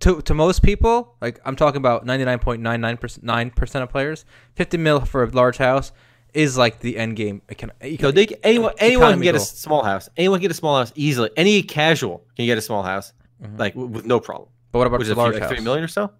[0.00, 1.16] to to most people.
[1.20, 4.24] Like I'm talking about 99.99 percent of players.
[4.54, 5.92] 50 mil for a large house
[6.34, 7.42] is like the end game.
[7.48, 10.08] It can, you So they, anyone anyone can get a small house.
[10.16, 11.30] Anyone can get a small house easily.
[11.36, 13.12] Any casual can get a small house,
[13.56, 14.48] like w- with no problem.
[14.72, 15.52] but what about Which the is a few, large like house?
[15.52, 16.10] three million or so.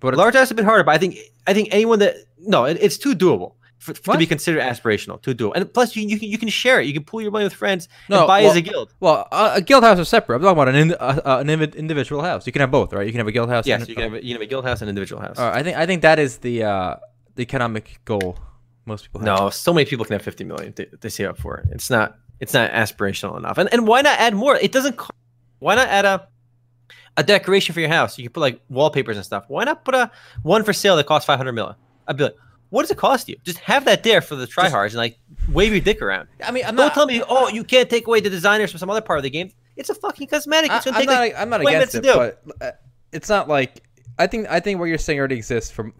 [0.00, 2.14] But a large house is a bit harder, but I think I think anyone that
[2.38, 5.20] no, it, it's too doable for, to be considered aspirational.
[5.22, 6.86] Too doable, and plus you, you can you can share it.
[6.86, 8.94] You can pool your money with friends No, and buy well- as a guild.
[9.00, 10.36] Well, a, a guild house is separate.
[10.36, 12.46] I'm talking about an in, uh, uh, an individual house.
[12.46, 13.06] You can have both, right?
[13.06, 13.66] You can have a guild house.
[13.66, 15.38] Yes, and, you can have a, you can have a guild house and individual house.
[15.38, 16.96] Uh, I think I think that is the uh,
[17.36, 18.38] the economic goal
[18.86, 19.38] most people have.
[19.38, 21.66] No, so many people can have 50 million to, to save up for it.
[21.70, 23.58] It's not it's not aspirational enough.
[23.58, 24.56] And and why not add more?
[24.56, 25.10] It doesn't co-
[25.58, 26.28] why not add a
[27.16, 28.18] a decoration for your house?
[28.18, 29.44] You can put like wallpapers and stuff.
[29.48, 30.10] Why not put a
[30.42, 31.76] one for sale that costs 500 million?
[32.08, 32.36] I'd be like,
[32.70, 33.36] what does it cost you?
[33.44, 35.18] Just have that there for the tryhards and like
[35.50, 36.28] wave your dick around.
[36.42, 36.94] I mean, I'm Don't not.
[36.94, 39.30] tell me, oh, you can't take away the designers from some other part of the
[39.30, 39.50] game.
[39.76, 40.70] It's a fucking cosmetic.
[40.72, 41.18] It's gonna I'm take not.
[41.20, 42.14] like I'm not 20 against it, to do.
[42.14, 42.70] but uh,
[43.12, 43.82] it's not like
[44.18, 44.46] I think.
[44.50, 45.94] I think what you're saying already exists from,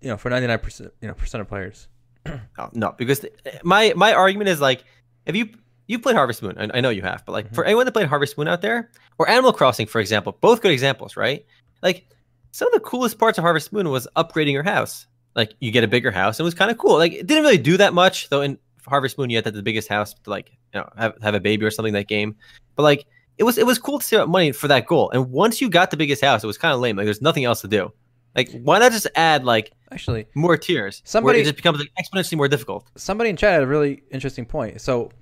[0.00, 1.88] you know, for 99 percent, you know, percent of players.
[2.26, 4.84] No, oh, no, because th- my my argument is like,
[5.26, 5.48] if you
[5.86, 7.54] you played Harvest Moon, I, I know you have, but like mm-hmm.
[7.54, 10.72] for anyone that played Harvest Moon out there, or Animal Crossing, for example, both good
[10.72, 11.44] examples, right?
[11.82, 12.06] Like
[12.52, 15.06] some of the coolest parts of Harvest Moon was upgrading your house.
[15.34, 16.96] Like you get a bigger house, and it was kind of cool.
[16.96, 18.42] Like it didn't really do that much, though.
[18.42, 21.14] In Harvest Moon, you had to have the biggest house to like you know have
[21.22, 22.36] have a baby or something that game,
[22.76, 23.06] but like.
[23.36, 25.68] It was it was cool to save up money for that goal, and once you
[25.68, 26.96] got the biggest house, it was kind of lame.
[26.96, 27.92] Like there's nothing else to do.
[28.34, 31.02] Like why not just add like Actually, more tiers?
[31.04, 32.90] Somebody- it just becomes like exponentially more difficult.
[32.96, 34.80] somebody in chat had a really interesting point.
[34.80, 35.12] So,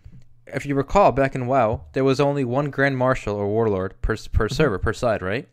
[0.46, 4.16] if you recall, back in WoW, there was only one Grand Marshal or Warlord per
[4.32, 5.46] per server per side, right?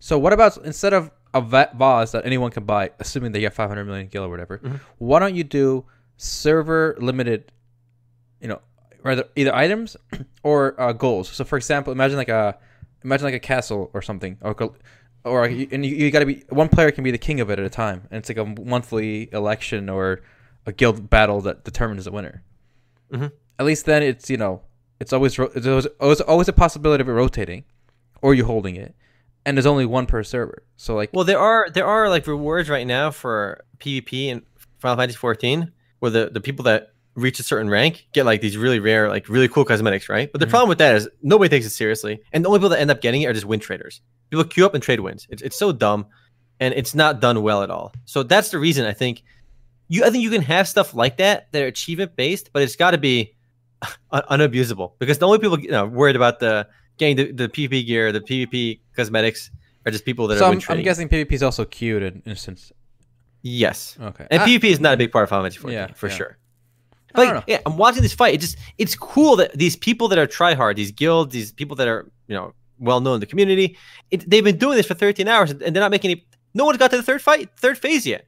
[0.00, 3.54] So, what about instead of a va- vase that anyone can buy, assuming they get
[3.54, 4.60] 500 million gil or whatever,
[4.98, 5.84] why don't you do
[6.16, 7.52] server limited?
[8.40, 8.60] You know,
[9.04, 9.96] rather either items
[10.42, 11.28] or uh, goals.
[11.28, 12.58] So, for example, imagine like a
[13.04, 14.54] imagine like a castle or something, or
[15.24, 17.58] or and you, you got to be one player can be the king of it
[17.58, 20.20] at a time, and it's like a monthly election or
[20.66, 22.42] a guild battle that determines the winner.
[23.12, 23.32] Mhm.
[23.58, 24.62] At least then it's you know
[25.00, 25.66] it's always it's
[26.00, 27.64] always, always a possibility of it rotating,
[28.22, 28.94] or you holding it,
[29.44, 30.62] and there's only one per server.
[30.76, 34.42] So like Well, there are there are like rewards right now for PvP in
[34.78, 38.56] Final Fantasy 14, where the the people that reach a certain rank get like these
[38.56, 40.30] really rare, like really cool cosmetics, right?
[40.32, 40.50] But the Mhm.
[40.50, 43.00] problem with that is nobody takes it seriously, and the only people that end up
[43.00, 44.00] getting it are just win traders.
[44.30, 45.26] People queue up and trade wins.
[45.30, 46.06] It's it's so dumb,
[46.60, 47.92] and it's not done well at all.
[48.04, 49.22] So that's the reason I think
[49.88, 52.76] you I think you can have stuff like that that are achievement based, but it's
[52.76, 53.34] got to be
[54.12, 57.86] un- unabusable because the only people you know worried about the getting the, the PvP
[57.86, 59.50] gear, the PvP cosmetics
[59.84, 62.70] are just people that so are I'm, I'm guessing PvP is also queued in instance.
[63.42, 63.96] Yes.
[64.00, 66.08] Okay, And I- PvP is not a big part of Final Fantasy 14, Yeah, for
[66.08, 66.14] yeah.
[66.14, 66.36] sure.
[67.14, 68.34] But yeah, I'm watching this fight.
[68.34, 71.88] It just it's cool that these people that are tryhard, these guilds, these people that
[71.88, 73.76] are you know well known in the community,
[74.10, 76.26] it, they've been doing this for 13 hours and they're not making any.
[76.54, 78.26] No one's got to the third fight, third phase yet.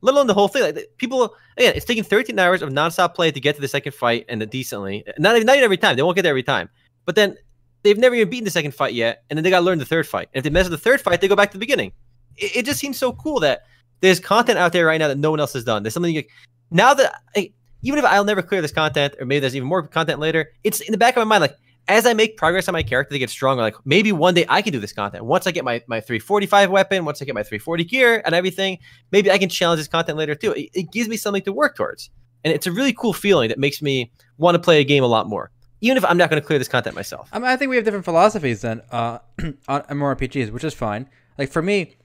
[0.00, 0.62] Let alone the whole thing.
[0.62, 3.92] Like people, again, it's taking 13 hours of nonstop play to get to the second
[3.92, 5.04] fight and the decently.
[5.18, 5.96] Not even, not even every time.
[5.96, 6.68] They won't get there every time.
[7.04, 7.36] But then
[7.82, 9.84] they've never even beaten the second fight yet, and then they got to learn the
[9.84, 10.28] third fight.
[10.32, 11.92] And if they mess up the third fight, they go back to the beginning.
[12.36, 13.62] It, it just seems so cool that
[14.00, 15.82] there's content out there right now that no one else has done.
[15.82, 16.30] There's something like,
[16.70, 19.86] now that I, even if I'll never clear this content, or maybe there's even more
[19.86, 21.42] content later, it's in the back of my mind.
[21.42, 21.56] Like
[21.88, 24.62] as I make progress on my character to get stronger, like maybe one day I
[24.62, 25.24] can do this content.
[25.24, 28.78] Once I get my my 345 weapon, once I get my 340 gear and everything,
[29.12, 30.52] maybe I can challenge this content later too.
[30.52, 32.10] It, it gives me something to work towards,
[32.44, 35.06] and it's a really cool feeling that makes me want to play a game a
[35.06, 37.28] lot more, even if I'm not going to clear this content myself.
[37.32, 39.18] I mean, I think we have different philosophies then uh,
[39.68, 41.08] on MMORPGs, which is fine.
[41.38, 41.96] Like for me,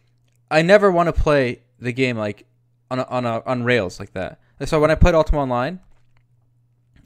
[0.50, 2.46] I never want to play the game like
[2.92, 4.41] on a, on a, on rails like that.
[4.66, 5.80] So when I played Ultima Online,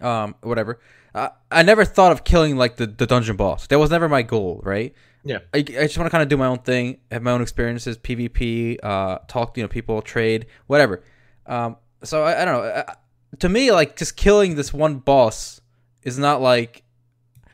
[0.01, 0.79] um, whatever,
[1.13, 3.67] I, I never thought of killing like the, the dungeon boss.
[3.67, 4.93] That was never my goal, right?
[5.23, 5.39] Yeah.
[5.53, 7.97] I, I just want to kind of do my own thing, have my own experiences,
[7.97, 11.03] PvP, uh, talk to you know people, trade, whatever.
[11.47, 12.83] Um, so I, I don't know.
[12.87, 12.95] I,
[13.39, 15.61] to me, like just killing this one boss
[16.03, 16.83] is not like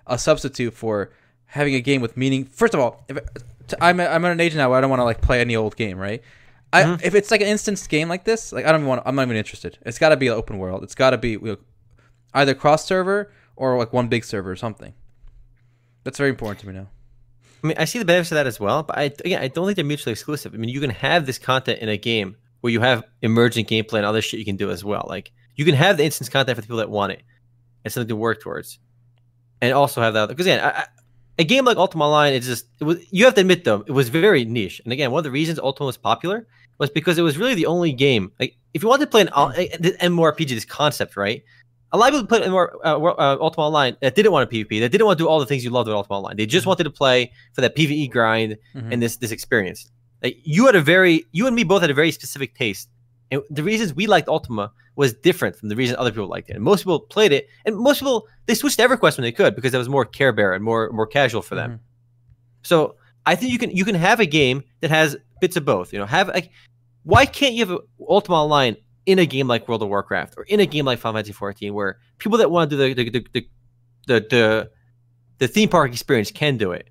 [0.05, 1.11] a substitute for
[1.45, 2.45] having a game with meaning.
[2.45, 3.17] First of all, if
[3.79, 5.75] I'm I'm at an age now where I don't want to like play any old
[5.75, 6.21] game, right?
[6.73, 7.05] I, Mm-hmm.
[7.05, 9.01] If it's like an instance game like this, like I don't want.
[9.05, 9.77] I'm not even interested.
[9.81, 10.83] It's got to be an open world.
[10.83, 11.37] It's got to be
[12.33, 14.93] either cross server or like one big server or something.
[16.03, 16.87] That's very important to me now.
[17.63, 19.65] I mean, I see the benefits of that as well, but I again, I don't
[19.65, 20.53] think they're mutually exclusive.
[20.53, 23.95] I mean, you can have this content in a game where you have emergent gameplay
[23.95, 25.05] and other shit you can do as well.
[25.07, 27.21] Like you can have the instance content for the people that want it
[27.83, 28.79] and something to work towards,
[29.61, 30.85] and also have that because again, I, I,
[31.37, 32.97] a game like Ultima Online is just it was.
[33.11, 34.81] You have to admit though, it was very niche.
[34.83, 36.47] And again, one of the reasons Ultima was popular
[36.81, 38.31] was because it was really the only game.
[38.39, 41.43] Like if you wanted to play an uh, the MMORPG, this concept, right?
[41.93, 44.79] A lot of people played MMOR, uh, uh, Ultima Online that didn't want a PvP,
[44.79, 46.35] that didn't want to do all the things you loved about Ultima Online.
[46.37, 48.91] They just wanted to play for that PvE grind Mhm.
[48.91, 49.89] and this this experience.
[50.23, 52.89] Like you had a very you and me both had a very specific taste.
[53.29, 56.55] And the reasons we liked Ultima was different from the reason other people liked it.
[56.57, 59.55] And most people played it, and most people they switched to EverQuest when they could
[59.55, 61.69] because that was more Care Bear and more more casual for them.
[61.71, 61.79] Mhm.
[62.63, 65.91] So I think you can you can have a game that has bits of both.
[65.93, 66.51] You know, have like
[67.03, 70.43] why can't you have a Ultima Online in a game like World of Warcraft or
[70.43, 73.09] in a game like Final Fantasy 14 where people that want to do the the
[73.09, 73.47] the the,
[74.07, 74.71] the, the,
[75.39, 76.89] the theme park experience can do it.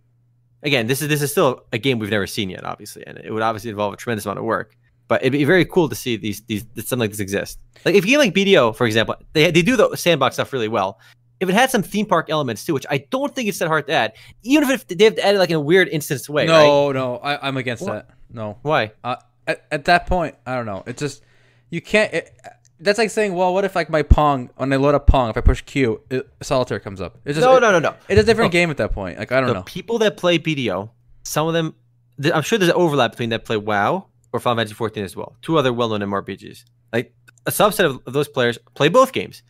[0.63, 3.33] Again, this is this is still a game we've never seen yet, obviously, and it
[3.33, 4.77] would obviously involve a tremendous amount of work.
[5.09, 7.59] But it'd be very cool to see these these that something like this exist.
[7.85, 10.69] Like if a game like BDO, for example, they they do the sandbox stuff really
[10.69, 11.01] well.
[11.41, 13.87] If it had some theme park elements too, which I don't think it's that hard
[13.87, 16.47] to add, even if they have to add it like in a weird instance way,
[16.47, 16.67] right?
[16.67, 18.09] no, no, I, I'm against What?
[18.09, 18.11] that.
[18.31, 18.93] No, Why?
[19.03, 19.17] uh,
[19.51, 20.83] at, at that point, I don't know.
[20.87, 21.23] It just
[21.71, 22.13] you can't.
[22.13, 22.37] It,
[22.79, 25.37] that's like saying, well, what if like my Pong when I load up Pong, if
[25.37, 27.19] I push Q, it, Solitaire comes up.
[27.25, 27.95] It's just No, it- no, no, no.
[28.09, 28.59] It's a different No.
[28.59, 29.19] game at that point.
[29.19, 29.63] Like I don't the know.
[29.63, 30.91] people that play BDO,
[31.25, 31.75] some of them,
[32.21, 35.15] th- I'm sure there's an overlap between that play WoW or Final Fantasy 14 as
[35.15, 35.37] well.
[35.43, 36.65] Two other well-known MRPGs.
[36.93, 37.15] Like
[37.47, 39.43] a subset of, of those players play both games,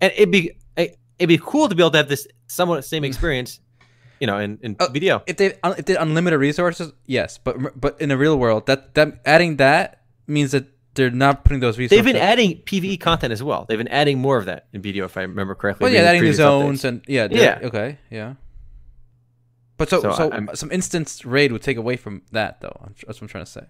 [0.00, 3.06] and it'd be it'd be cool to be able to have this somewhat same mm.
[3.06, 3.60] experience,
[4.20, 5.22] you know, in, in Uh, BDO.
[5.26, 9.20] If they if they unlimited resources, yes, but but in the real world, that that
[9.24, 11.96] adding that means that they're not putting those resources.
[12.04, 13.64] They've been adding PVE content as well.
[13.68, 15.84] They've been adding more of that in video, if I remember correctly.
[15.84, 16.84] Well, yeah, adding the zones updates.
[16.88, 17.40] and yeah, Yeah.
[17.60, 18.34] yeah, okay, yeah.
[19.76, 22.76] But so So so, I- some instance raid would take away from that, though.
[23.06, 23.66] That's what I'm trying to say.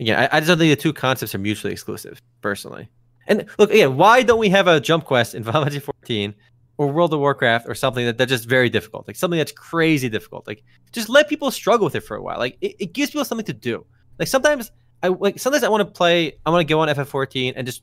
[0.00, 2.88] Again, I, I just don't think the two concepts are mutually exclusive, personally.
[3.28, 6.34] And look, again, why don't we have a jump quest in Final Fantasy 14
[6.80, 9.06] or World of Warcraft or something that, that's just very difficult?
[9.06, 10.46] Like something that's crazy difficult.
[10.46, 12.38] Like just let people struggle with it for a while.
[12.38, 13.84] Like it, it gives people something to do.
[14.18, 17.52] Like sometimes I like sometimes I want to play, I want to go on FF14
[17.54, 17.82] and just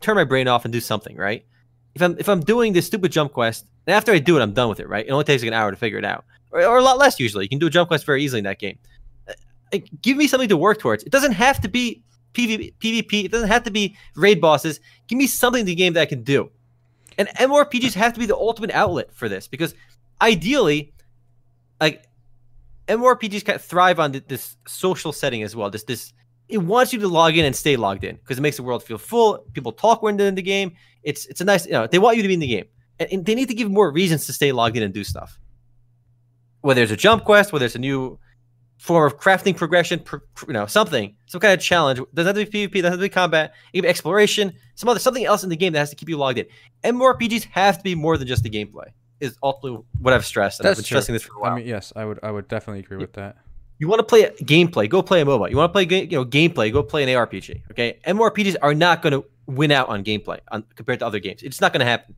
[0.00, 1.46] turn my brain off and do something, right?
[1.94, 4.52] If I'm if I'm doing this stupid jump quest, and after I do it, I'm
[4.52, 5.06] done with it, right?
[5.06, 6.26] It only takes like an hour to figure it out.
[6.50, 7.46] Or, or a lot less usually.
[7.46, 8.78] You can do a jump quest very easily in that game
[9.26, 9.32] uh,
[9.72, 11.04] like, give me something to work towards.
[11.04, 12.02] It doesn't have to be
[12.34, 13.24] PvP, PvP.
[13.24, 14.78] It doesn't have to be raid bosses.
[15.08, 16.50] Give me something in the game that I can do.
[17.18, 19.74] And MMORPGs have to be the ultimate outlet for this because
[20.20, 20.92] ideally,
[21.80, 22.04] like
[22.88, 25.70] MMORPGs kind of thrive on this social setting as well.
[25.70, 26.12] This this
[26.48, 28.82] it wants you to log in and stay logged in because it makes the world
[28.82, 29.44] feel full.
[29.52, 30.72] People talk when they're in the game.
[31.02, 32.66] It's it's a nice you know they want you to be in the game
[32.98, 35.38] and, and they need to give more reasons to stay logged in and do stuff.
[36.60, 38.18] Whether it's a jump quest, whether it's a new
[38.78, 42.00] form of crafting progression, pr- pr- you know, something, some kind of challenge.
[42.14, 45.24] Doesn't have to be PvP, doesn't have to be combat, even exploration, some other something
[45.24, 46.46] else in the game that has to keep you logged in.
[46.84, 48.88] MMORPGs have to be more than just the gameplay.
[49.18, 50.60] Is ultimately what I've stressed.
[50.60, 50.96] And I've That's been true.
[50.96, 51.52] stressing this for a while.
[51.52, 53.36] I mean, yes, I would I would definitely agree with that.
[53.78, 55.50] you want to play a gameplay, go play a MOBA.
[55.50, 57.62] You want to play you know gameplay, go play an ARPG.
[57.70, 61.42] Okay, MMORPGs are not going to win out on gameplay on, compared to other games.
[61.42, 62.14] It's not going to happen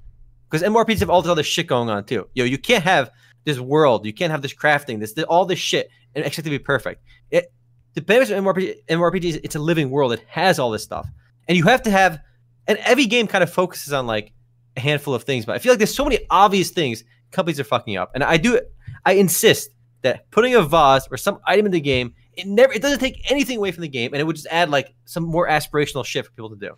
[0.51, 2.29] because MMORPGs have all this other shit going on too.
[2.35, 3.13] Yo, you can't have
[3.45, 6.51] this world, you can't have this crafting, this, this all this shit, and expect it
[6.51, 7.03] to be perfect.
[7.31, 7.53] It
[7.95, 10.13] the benefit of MMORPG, MMORPG is it's a living world.
[10.13, 11.09] It has all this stuff,
[11.49, 12.21] and you have to have.
[12.67, 14.33] And every game kind of focuses on like
[14.77, 17.65] a handful of things, but I feel like there's so many obvious things companies are
[17.65, 18.61] fucking up, and I do.
[19.05, 19.71] I insist
[20.03, 23.31] that putting a vase or some item in the game, it never it doesn't take
[23.31, 26.25] anything away from the game, and it would just add like some more aspirational shit
[26.27, 26.75] for people to do.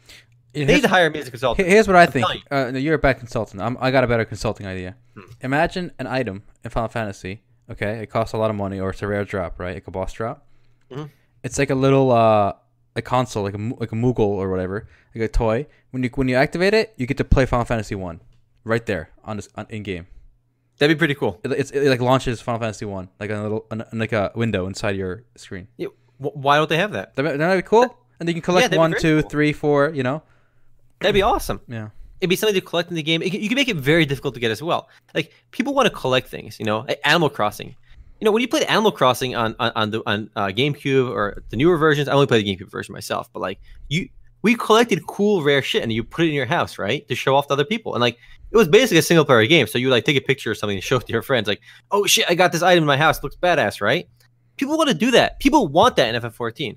[0.52, 1.68] It They need to hire a music consultant.
[1.68, 2.26] Here's what I I'm think.
[2.26, 3.62] telling Uh, no, you're a bad consultant.
[3.62, 4.96] I'm, I got a better consulting idea.
[5.14, 5.22] Hmm.
[5.42, 7.42] Imagine an item in Final Fantasy.
[7.70, 9.74] Okay, it costs a lot of money, or it's a rare drop, right?
[9.74, 10.44] Like a boss drop.
[10.90, 11.10] Mhm.
[11.44, 12.52] It's like a little uh,
[12.96, 15.66] a console, like a like a Moogle or whatever, like a toy.
[15.92, 18.20] When you when you activate it, you get to play Final Fantasy One,
[18.64, 20.06] right there on this on, in game.
[20.78, 21.38] That'd be pretty cool.
[21.44, 24.66] It, it's, it like launches Final Fantasy One, like a little an, like a window
[24.66, 25.68] inside your screen.
[25.76, 27.14] Yeah, why don't they have that?
[27.16, 27.96] That, that would be cool.
[28.18, 29.30] and you can collect that'd one, two, cool.
[29.30, 29.90] three, four.
[29.90, 30.22] You know,
[31.00, 31.60] That'd be awesome.
[31.68, 31.90] yeah.
[32.20, 33.22] It'd be something to collect in the game.
[33.22, 34.88] It you can make it very difficult to get as well.
[35.14, 36.86] Like people want to collect things, you know.
[37.04, 37.74] Animal Crossing.
[38.20, 41.42] You know, when you played Animal Crossing on on, on the on uh, GameCube or
[41.48, 43.32] the newer versions, I only played the GameCube version myself.
[43.32, 44.08] But like you,
[44.42, 47.36] we collected cool rare shit and you put it in your house, right, to show
[47.36, 47.94] off to other people.
[47.94, 48.18] And like
[48.50, 49.66] it was basically a single player game.
[49.66, 51.60] So you like take a picture or something and show it to your friends, like,
[51.90, 53.18] oh shit, I got this item in my house.
[53.18, 54.08] It looks badass, right?
[54.56, 55.38] People want to do that.
[55.40, 56.76] People want that in FF14.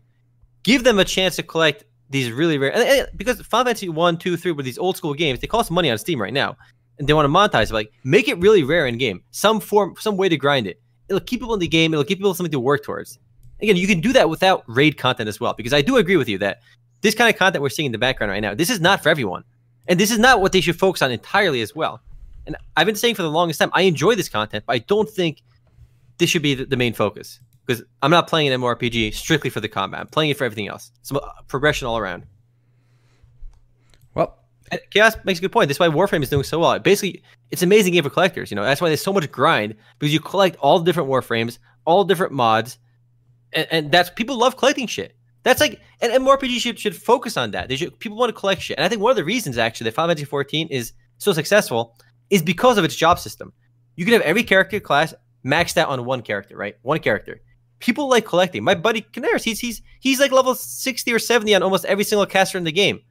[0.64, 4.18] Give them a chance to collect these really rare and, and because Final Fantasy one,
[4.18, 6.56] two, three were these old school games, they cost money on Steam right now,
[6.98, 7.72] and they want to monetize.
[7.72, 10.80] Like make it really rare in game, some form, some way to grind it.
[11.10, 11.94] It'll keep people in the game.
[11.94, 13.20] It'll give people something to work towards.
[13.62, 15.54] Again, you can do that without raid content as well.
[15.54, 16.62] Because I do agree with you that
[17.02, 19.10] this kind of content we're seeing in the background right now, this is not for
[19.10, 19.44] everyone,
[19.88, 22.02] and this is not what they should focus on entirely as well.
[22.46, 25.10] And I've been saying for the longest time, I enjoy this content, but I don't
[25.10, 25.42] think
[26.18, 29.60] this should be the, the main focus because I'm not playing an MMORPG strictly for
[29.60, 30.02] the combat.
[30.02, 30.92] I'm playing it for everything else.
[31.02, 32.26] Some uh, progression all around.
[34.16, 34.38] Well,
[34.72, 35.70] And Chaos makes a good point.
[35.70, 36.78] That's why Warframe is doing so well.
[36.80, 38.52] Basically, it's an amazing game for collectors.
[38.52, 41.58] You know, that's why there's so much grind because you collect all the different Warframes,
[41.86, 42.78] all different mods,
[43.54, 45.16] and, and that's people love collecting shit.
[45.44, 47.70] That's like, and MMORPG should should focus on that.
[47.70, 49.86] They should people want to collect shit, and I think one of the reasons actually
[49.86, 51.98] that Final Fantasy 14 is so successful
[52.30, 53.54] is because of its job system.
[53.96, 55.14] You can have every character class
[55.46, 56.76] maxed out on one character, right?
[56.82, 57.42] One character.
[57.84, 58.64] People like collecting.
[58.64, 62.26] My buddy Canaris, he's he's he's like level 60 or 70 on almost every single
[62.26, 63.02] caster in the game.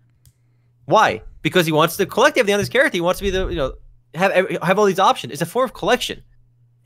[0.87, 1.23] Why?
[1.43, 2.97] Because he wants to collect everything on his character.
[2.97, 3.75] He wants to be the you know
[4.15, 5.31] have every, have all these options.
[5.35, 6.23] It's a form of collection.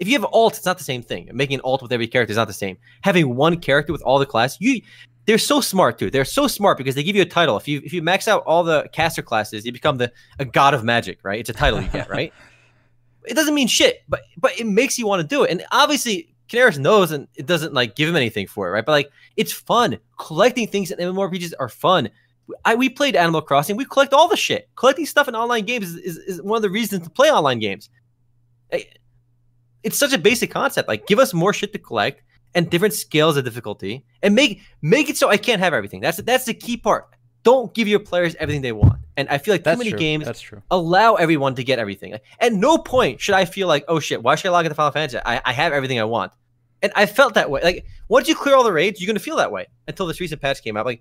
[0.00, 1.30] If you have alt, it's not the same thing.
[1.32, 2.76] Making an alt with every character is not the same.
[3.02, 4.82] Having one character with all the class, you
[5.26, 6.10] they're so smart, too.
[6.10, 7.56] They're so smart because they give you a title.
[7.56, 10.74] If you if you max out all the caster classes, you become the a god
[10.74, 11.38] of magic, right?
[11.38, 12.32] It's a title you get, right?
[13.28, 15.50] It doesn't mean shit, but but it makes you want to do it.
[15.50, 18.84] And obviously, Canaris knows, and it doesn't like give him anything for it, right?
[18.84, 19.98] But like, it's fun.
[20.18, 22.08] Collecting things in MMORPGs are fun.
[22.64, 23.76] I we played Animal Crossing.
[23.76, 24.68] We collect all the shit.
[24.76, 27.58] Collecting stuff in online games is, is, is one of the reasons to play online
[27.58, 27.90] games.
[29.82, 30.88] It's such a basic concept.
[30.88, 32.22] Like, give us more shit to collect
[32.54, 36.00] and different scales of difficulty, and make make it so I can't have everything.
[36.00, 37.08] That's that's the key part.
[37.42, 39.00] Don't give your players everything they want.
[39.16, 39.98] And I feel like too many true.
[39.98, 40.62] games That's true.
[40.70, 42.14] allow everyone to get everything.
[42.38, 44.92] At no point should I feel like, oh shit, why should I log into Final
[44.92, 45.18] Fantasy?
[45.24, 46.32] I, I have everything I want.
[46.82, 47.62] And I felt that way.
[47.62, 50.42] Like once you clear all the raids, you're gonna feel that way until this recent
[50.42, 50.84] patch came out.
[50.84, 51.00] Like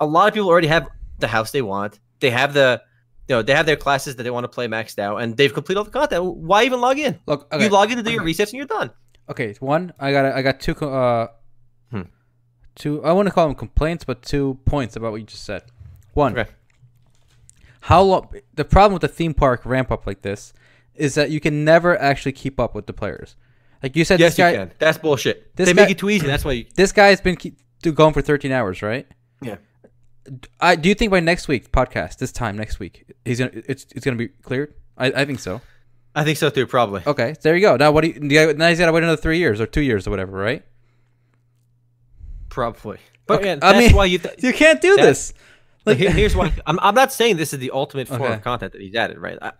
[0.00, 0.88] a lot of people already have
[1.20, 2.00] the house they want.
[2.20, 2.82] They have the
[3.28, 5.52] you know, they have their classes that they want to play maxed out and they've
[5.52, 6.24] completed all the content.
[6.24, 7.20] Why even log in?
[7.26, 7.62] Look, okay.
[7.64, 8.90] You log in to do your resets and you're done.
[9.28, 11.28] Okay, one, I got I got two uh
[11.90, 12.02] Hmm.
[12.74, 15.62] two I want to call them complaints, but two points about what you just said.
[16.14, 16.50] One, Okay.
[17.88, 20.52] How long the problem with the theme park ramp up like this
[20.94, 23.34] is that you can never actually keep up with the players.
[23.82, 24.72] Like you said, Yes, this guy you can.
[24.78, 25.56] That's bullshit.
[25.56, 26.26] this they guy- make it too easy.
[26.26, 27.56] That's why you this guy's been keep,
[27.94, 29.06] going for 13 hours, right?
[29.40, 29.56] Yeah.
[30.60, 33.86] I do you think by next week podcast this time next week he's gonna it's
[33.96, 34.74] it's gonna be cleared?
[34.98, 35.62] I, I think so.
[36.14, 37.02] I think so too, probably.
[37.06, 37.76] Okay, there you go.
[37.76, 40.06] Now what do you, now he's got to wait another three years or two years
[40.06, 40.62] or whatever, right?
[42.48, 42.98] Probably.
[43.26, 45.32] But Okay, again, I mean- why you th- You can't do That- this.
[45.88, 48.34] Like here's why I'm, I'm not saying this is the ultimate form Okay.
[48.34, 49.38] of content that he's added, right?
[49.40, 49.52] I,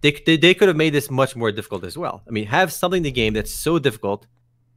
[0.00, 2.22] they, they they could have made this much more difficult as well.
[2.26, 4.26] I mean, have something in the game that's so difficult.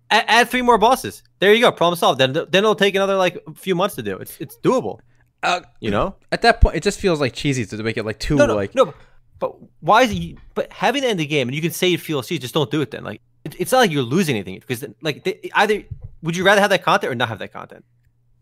[0.10, 1.24] Add, add three more bosses.
[1.39, 1.72] There you go.
[1.72, 2.20] Problem solved.
[2.20, 4.17] Then then it'll take another like a few months to do.
[4.17, 5.00] It's it's doable.
[5.44, 6.15] Uh, You know.
[6.32, 8.56] at that point, it just feels like cheesy to make it like too No, no,
[8.56, 8.76] like.
[8.76, 8.94] no.
[9.39, 10.38] But why is it?
[10.54, 12.39] But having that in the game, and you can say it feels cheesy.
[12.39, 13.04] Just don't do it then.
[13.04, 15.84] Like it, it's not like you're losing anything because then, like they, either
[16.22, 17.84] would you rather have that content or not have that content?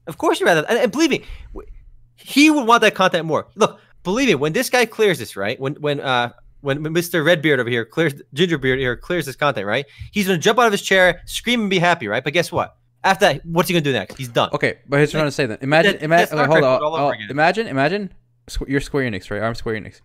[0.07, 0.65] Of course you rather.
[0.67, 1.23] And, and believe me,
[1.53, 1.69] w-
[2.23, 3.47] he would want that content more.
[3.55, 5.59] Look, believe me, when this guy clears this, right?
[5.59, 7.25] When when uh when Mr.
[7.25, 9.85] Redbeard over here clears Gingerbeard here clears this content, right?
[10.11, 12.23] He's gonna jump out of his chair, scream, and be happy, right?
[12.23, 12.75] But guess what?
[13.03, 14.17] After that, what's he gonna do next?
[14.17, 14.49] He's done.
[14.53, 15.57] Okay, but here's what I'm to say then.
[15.61, 16.37] Imagine, That- imagine.
[16.39, 16.81] Okay, hold on.
[16.81, 18.11] all imagine, imagine.
[18.67, 19.41] You're Square Enix, right?
[19.41, 20.01] I'm Square Enix.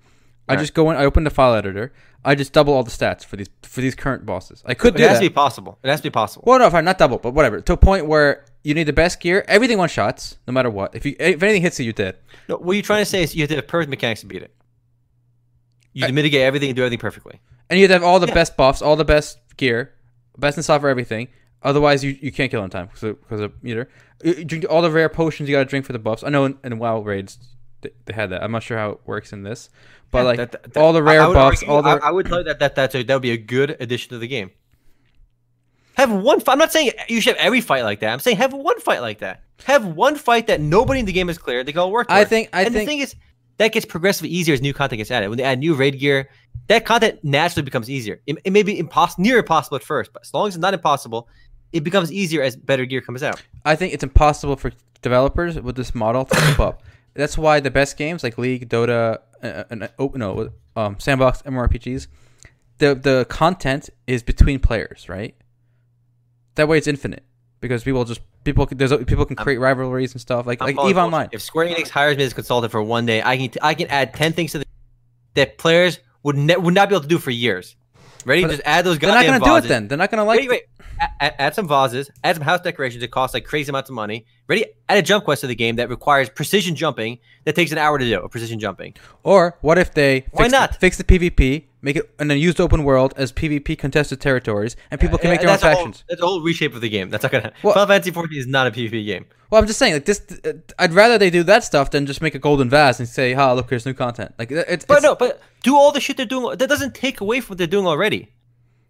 [0.48, 0.61] I Right.
[0.61, 0.96] just go in.
[0.96, 1.92] I open the file editor.
[2.24, 4.62] I just double all the stats for these for these current bosses.
[4.66, 5.07] I could It do that.
[5.07, 5.79] It has to be possible.
[5.83, 6.44] It has to be possible.
[6.46, 7.61] Well, no, fine, not double, but whatever.
[7.62, 9.44] To a point where you need the best gear.
[9.46, 10.94] Everything one shots, no matter what.
[10.96, 12.16] If you if anything hits you, you're dead.
[12.48, 14.42] No, what you're trying to say is you have to have perfect mechanics to beat
[14.42, 14.53] it.
[15.92, 17.40] You I- have to mitigate everything and do everything perfectly.
[17.71, 18.35] And you have to have all the Yeah.
[18.35, 19.92] best buffs, all the best gear,
[20.37, 21.29] best in software, everything.
[21.62, 23.88] Otherwise, you, you can't kill in time because of, meter.
[24.23, 26.23] You drink all the rare potions you got to drink for the buffs.
[26.23, 27.38] I know in, in WoW raids
[27.81, 28.42] they, they had that.
[28.42, 29.71] I'm not sure how it works in this,
[30.10, 32.27] but Yeah, like that- that- all the rare buffs, argue- all the I, I would
[32.27, 34.50] tell you that, that that's a, that would be a good addition to the game.
[35.97, 36.40] Have one.
[36.40, 36.53] Fight.
[36.53, 38.13] I'm not saying you should have every fight like that.
[38.13, 39.42] I'm saying have one fight like that.
[39.65, 41.67] Have one fight that nobody in the game has cleared.
[41.67, 42.09] They can all work.
[42.11, 43.15] I think I and think the thing is,
[43.59, 45.29] that gets progressively easier as new content gets added.
[45.29, 46.29] When they add new raid gear,
[46.67, 48.21] that content naturally becomes easier.
[48.27, 50.75] It, it may be impossible, near impossible at first, but as long as it's not
[50.75, 51.29] impossible,
[51.73, 53.42] it becomes easier as better gear comes out.
[53.65, 54.73] I think it's impossible for
[55.03, 56.83] developers with this model to keep up.
[57.15, 61.42] That's why the best games like League, Dota, uh, and uh, oh, no, um, Sandbox,
[61.42, 62.09] MMORPGs,
[62.79, 65.37] the the content is between players, right?
[66.57, 67.25] That way, it's infinite
[67.61, 70.87] because people just people can, there's people can create rivalries and stuff like I'm like
[70.90, 70.98] Eve.
[70.98, 71.29] Online.
[71.33, 73.88] If Square Enix hires me as a consultant for one day, I can I can
[73.88, 74.65] add ten things to the
[75.35, 77.77] that players would ne- would not be able to do for years.
[78.25, 78.42] Ready?
[78.42, 79.88] But Just add those guys They're not gonna do it then.
[79.88, 80.40] They're not gonna like.
[80.40, 80.63] wait, wait.
[81.00, 82.11] A- a- add some vases.
[82.23, 84.25] Add some house decorations that cost like crazy amounts of money.
[84.46, 84.65] Ready?
[84.88, 87.98] Add a jump quest to the game that requires precision jumping that takes an hour
[87.98, 88.17] to do.
[88.19, 88.94] Or precision jumping.
[89.25, 90.77] Or what if they Why fix, not?
[90.77, 95.18] fix the PvP, make it an unused open world as PvP contested territories, and people
[95.18, 96.04] can Uh, make their own that's a whole, factions.
[96.08, 97.10] that's a whole reshape of the game.
[97.10, 97.52] That's not gonna.
[97.62, 99.26] Well- Final Fantasy 14 is not a PvP game.
[99.50, 100.22] Well, I'm just saying, like this.
[100.44, 103.35] uh, I'd rather they do that stuff than just make a golden vase and say,
[103.35, 106.00] "Ha, look, here's new content." Like it- it's, But it's no, but do all the
[106.00, 106.56] shit they're doing.
[106.56, 108.30] That doesn't take away from what they're doing already.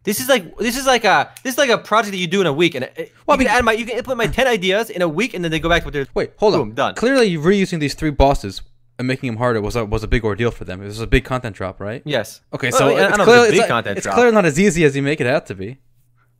[0.04, 2.40] This is like this is like a this is like a project that you do
[2.40, 4.28] in a week, and it, Well, I you mean- can add my you can implement
[4.30, 6.06] my ten ideas in a week, and then they go back to what they're.
[6.14, 6.74] Wait, hold Boom, on.
[6.74, 6.94] done.
[6.94, 8.60] Clearly, you're reusing these three bosses
[8.98, 10.80] and making them harder was a, was a big ordeal for them.
[10.82, 12.02] It was a big content drop, right?
[12.04, 12.40] Yes.
[12.52, 14.14] Okay, Well, so I I it's know if it's big it's, content it's drop.
[14.16, 15.78] clearly not as easy as you make it out to be.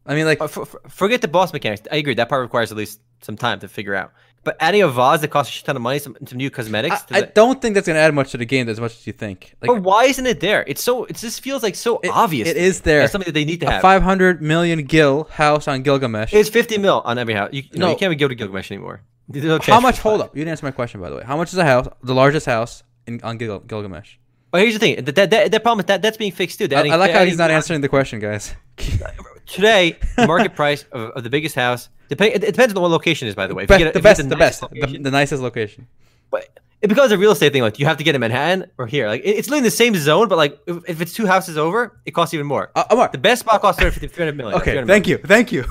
[0.06, 1.82] I mean, like, Uh, for, for- forget the boss mechanics.
[1.90, 2.14] I agree.
[2.14, 4.12] That part requires at least some time to figure out.
[4.44, 7.02] But adding a vase that costs a shit ton of money, some, some new cosmetics.
[7.10, 9.14] I, I don't think that's gonna add much to the game as much as you
[9.14, 9.54] think.
[9.62, 10.62] Like, but why isn't it there?
[10.66, 11.04] It's so.
[11.06, 12.46] It just feels like so it- obvious.
[12.46, 13.00] It is there.
[13.00, 13.80] That's something that they need to a have.
[13.80, 16.34] 500 million gil house on Gilgamesh.
[16.34, 17.48] It's 50 mil on every house.
[17.52, 17.88] You, know, No.
[17.92, 19.00] you can't even go to Gilgamesh anymore.
[19.28, 19.98] There's How much?
[20.00, 21.22] Hold up, you didn't answer my question by the way.
[21.24, 21.88] How much is a house?
[22.02, 24.16] The largest house in on Gil- Gilgamesh.
[24.52, 25.04] Well, here's the thing.
[25.04, 26.68] That, that, that, that problem is that that's being fixed too.
[26.68, 28.54] They're I, adding- I like they're how he's adding not more- answering the question, guys.
[29.46, 31.88] Today, the market price of, of the biggest house.
[32.08, 33.64] Depend, it depends on what location it is, by the way.
[33.64, 35.02] If Be- you get a- the if you get best, the nicest best, the, location-
[35.02, 35.86] the nicest location.
[36.30, 37.62] but it becomes a real estate thing.
[37.62, 39.06] Like you have to get in Manhattan or here.
[39.08, 41.56] Like it- it's literally in the same zone, but like if, if it's two houses
[41.58, 42.70] over, it costs even more.
[42.74, 44.54] Uh, Amar, the best spot costs 350, 300 million.
[44.60, 45.64] okay, 300 thank you, thank you.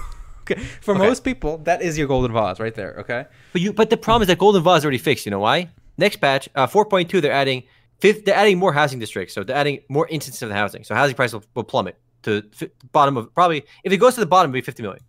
[0.44, 1.08] Okay, for Okay.
[1.08, 2.96] most people, that is your golden vase right there.
[3.00, 5.26] Okay, But you, but the problem is that Golden Vase already fixed.
[5.26, 5.70] You know why?
[5.98, 7.64] Next patch, uh, 4.2, they're adding
[8.00, 9.34] fifth, they're adding more housing districts.
[9.34, 10.84] So they're adding more instances of the housing.
[10.84, 14.20] So housing price will, will plummet to fi- bottom of probably if it goes to
[14.20, 15.02] the bottom, it'll be 50 million.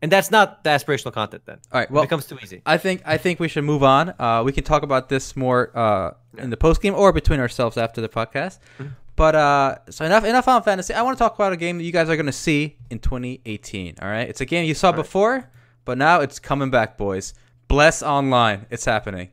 [0.00, 1.58] And that's not the aspirational content then.
[1.70, 1.88] all right.
[1.90, 2.60] Well, it becomes too easy.
[2.66, 4.14] I think I think we should move on.
[4.18, 7.76] Uh, we can talk about this more uh, in the post game or between ourselves
[7.76, 8.58] after the podcast.
[8.80, 8.86] Mm-hmm.
[9.14, 10.94] But uh, so enough enough on fantasy.
[10.94, 12.98] I want to talk about a game that you guys are going to see in
[12.98, 13.96] 2018.
[14.00, 15.50] All right, it's a game you saw before,
[15.84, 17.34] but now it's coming back, boys.
[17.68, 19.28] Bless Online, it's happening.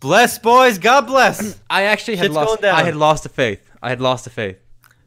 [0.00, 1.58] Bless boys, God bless.
[1.70, 2.62] I actually had Shit's lost.
[2.64, 3.66] I had lost the faith.
[3.82, 4.58] I had lost the faith.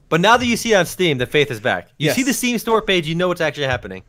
[0.09, 1.89] but now that you see it on Steam, the faith is back.
[1.97, 2.15] You Yes.
[2.15, 4.03] see the Steam store page, you know what's actually happening.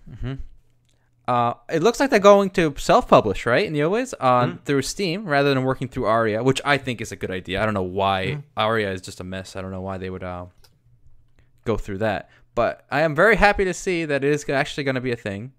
[1.28, 3.66] Uh, it looks like they're going to self-publish, right?
[3.66, 4.64] In the always on Mm-hmm.
[4.64, 7.62] through Steam rather than working through Aeria, which I think is a good idea.
[7.62, 8.40] I don't know why Mm-hmm.
[8.58, 9.54] Aeria is just a mess.
[9.54, 10.46] I don't know why they would uh,
[11.66, 12.30] go through that.
[12.54, 15.16] But I am very happy to see that it is actually going to be a
[15.16, 15.52] thing.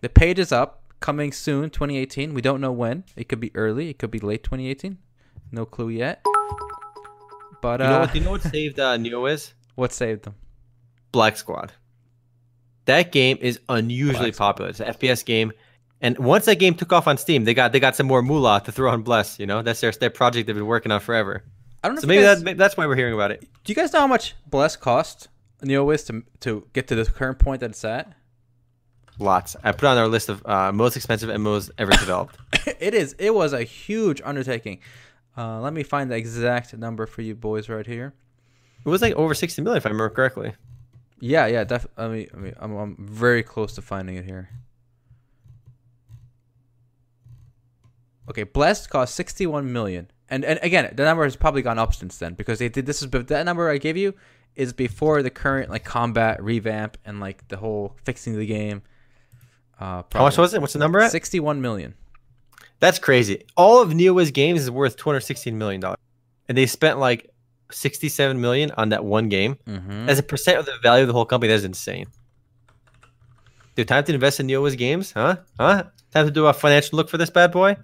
[0.00, 2.32] The page is up, coming soon, 2018.
[2.32, 3.02] We don't know when.
[3.16, 3.90] It could be early.
[3.90, 4.96] It could be late 2018.
[5.50, 6.24] No clue yet.
[7.60, 8.14] But You know uh, what?
[8.14, 9.52] You know what saved uh, NeoWiz?
[9.74, 10.36] what saved them?
[11.12, 11.72] Black Squad.
[12.86, 14.70] That game is unusually popular.
[14.70, 15.52] It's an FPS game,
[16.00, 18.62] and once that game took off on Steam, they got they got some more moolah
[18.64, 19.38] to throw on Bless.
[19.38, 21.44] You know, that's their their project they've been working on forever.
[21.82, 22.00] I don't know.
[22.00, 23.40] So maybe guys, that maybe that's why we're hearing about it.
[23.40, 25.28] do you guys know how much Bless cost
[25.62, 28.12] NeoWiz to to get to the current point that it's at?
[29.18, 29.56] Lots.
[29.64, 32.36] I put on our list of uh, most expensive MMOs ever developed.
[32.78, 33.14] it is.
[33.18, 34.80] It was a huge undertaking.
[35.36, 38.14] Uh, let me find the exact number for you boys right here.
[38.84, 40.52] it was like over sixty million, if I remember correctly.
[41.20, 44.50] Yeah, yeah, def- I mean, I mean, I'm, I'm very close to finding it here.
[48.28, 52.18] Okay, Bless cost 61 million, and and again, the number has probably gone up since
[52.18, 54.14] then because they did this is that number I gave you
[54.56, 58.82] is before the current like combat revamp and like the whole fixing the game.
[59.78, 60.60] Uh, How much was it?
[60.60, 61.12] What's the number at?
[61.12, 61.94] 61 million.
[62.80, 63.44] That's crazy.
[63.56, 65.98] All of NeoWiz games is worth two hundred sixteen million dollars,
[66.48, 67.32] and they spent like
[67.70, 69.58] sixty-seven million on that one game.
[69.66, 70.08] Mm-hmm.
[70.08, 72.06] As a percent of the value of the whole company, that's insane.
[73.74, 75.36] Dude, time to invest in NeoWiz games, huh?
[75.60, 75.84] Huh?
[76.12, 77.76] Time to do a financial look for this bad boy.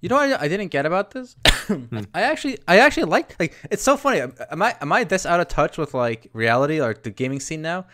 [0.00, 1.36] You know what I, I didn't get about this?
[1.62, 2.00] Hmm.
[2.12, 4.20] I actually I actually liked like it's so funny.
[4.20, 7.62] Am I am I this out of touch with like reality or the gaming scene
[7.62, 7.86] now?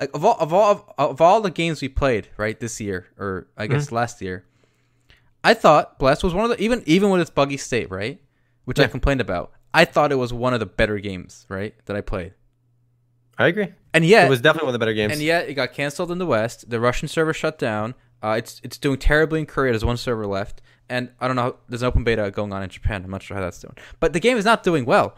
[0.00, 3.06] Like of all of all of, of all the games we played right this year
[3.16, 3.94] or I guess Mm-hmm.
[3.94, 4.44] last year,
[5.44, 8.20] I thought Bless was one of the even even with its buggy state right,
[8.64, 9.52] which I complained about.
[9.76, 12.32] I thought it was one of the better games right that I played,
[13.38, 13.68] I agree.
[13.92, 15.12] and yet It was definitely one of the better games.
[15.12, 16.70] and yet it got canceled in the West.
[16.70, 17.94] The Russian server shut down.
[18.22, 19.72] Uh, it's it's doing terribly in Korea.
[19.72, 21.56] There's one server left, and I don't know.
[21.68, 23.04] There's an open beta going on in Japan.
[23.04, 23.76] I'm not sure how that's doing.
[24.00, 25.14] But the game is not doing well.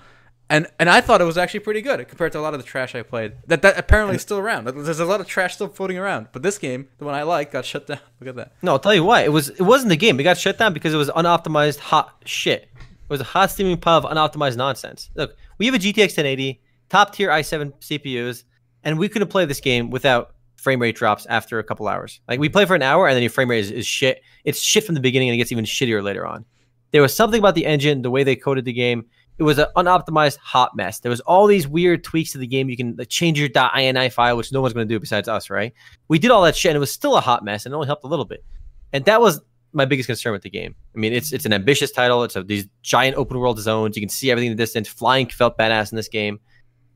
[0.51, 2.67] and and I thought it was actually pretty good compared to a lot of the
[2.67, 3.35] trash I played.
[3.47, 4.65] That that apparently is still around.
[4.67, 6.29] There's a lot of trash still floating around.
[6.33, 8.01] But this game, the one I like, got shut down.
[8.21, 8.53] Look at that.
[8.63, 9.21] No, I'll tell you why.
[9.23, 10.19] It was it wasn't the game.
[10.19, 12.69] It got shut down because it was unoptimized hot shit.
[13.09, 15.09] It was a hot steaming of unoptimized nonsense.
[15.15, 18.45] Look, we have a GTX 1080, top tier i7 CPUs,
[18.85, 22.21] and we couldn't play this game without frame rate drops after a couple hours.
[22.29, 24.21] Like we play for an hour and then your frame rate is, is shit.
[24.45, 26.45] It's shit from the beginning and it gets even shittier later on.
[26.91, 29.07] There was something about the engine, the way they coded the game.
[29.39, 31.01] It was an unoptimized hot mess.
[31.01, 32.69] There was all these weird tweaks to the game.
[32.69, 35.49] You can like, change your .ini file, which no one's going to do besides us,
[35.49, 35.73] right?
[36.09, 37.87] We did all that shit, and it was still a hot mess, and it only
[37.87, 38.45] helped a little bit.
[38.93, 39.41] And that was
[39.73, 40.75] my biggest concern with the game.
[40.95, 42.25] I mean, it's it's an ambitious title.
[42.25, 43.97] It's a, these giant open world zones.
[43.97, 44.89] You can see everything in the distance.
[44.89, 46.41] Flying felt badass in this game.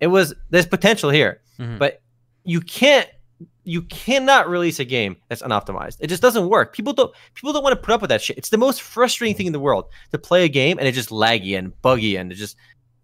[0.01, 1.79] It was there's potential here, Mhm.
[1.79, 2.03] but
[2.45, 3.09] you can't
[3.65, 5.97] you cannot release a game that's unoptimized.
[6.01, 6.73] It just doesn't work.
[6.75, 8.37] People don't people don't want to put up with that shit.
[8.39, 11.11] It's the most frustrating thing in the world to play a game and it just
[11.11, 12.57] laggy and buggy and it just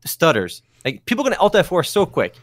[0.04, 0.62] stutters.
[0.84, 2.34] Like people are gonna alt F4 so quick.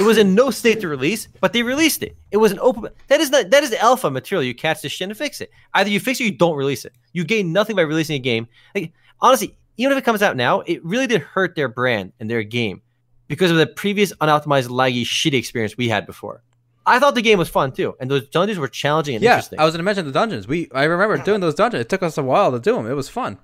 [0.00, 2.16] It was in no state to release, but they released it.
[2.30, 2.90] It was an open.
[3.08, 3.50] That is not.
[3.50, 4.42] That is the alpha material.
[4.42, 5.50] You catch this shit and fix it.
[5.74, 6.92] Either you fix it, or you don't release it.
[7.12, 8.48] You gain nothing by releasing a game.
[8.74, 12.30] Like honestly, even if it comes out now, it really did hurt their brand and
[12.30, 12.82] their game
[13.28, 16.42] because of the previous unoptimized, laggy, shitty experience we had before.
[16.84, 19.60] I thought the game was fun too, and those dungeons were challenging and Yeah, interesting.
[19.60, 20.48] I was gonna mention the dungeons.
[20.48, 21.82] We I remember doing those dungeons.
[21.82, 22.86] It took us a while to do them.
[22.86, 23.38] It was fun,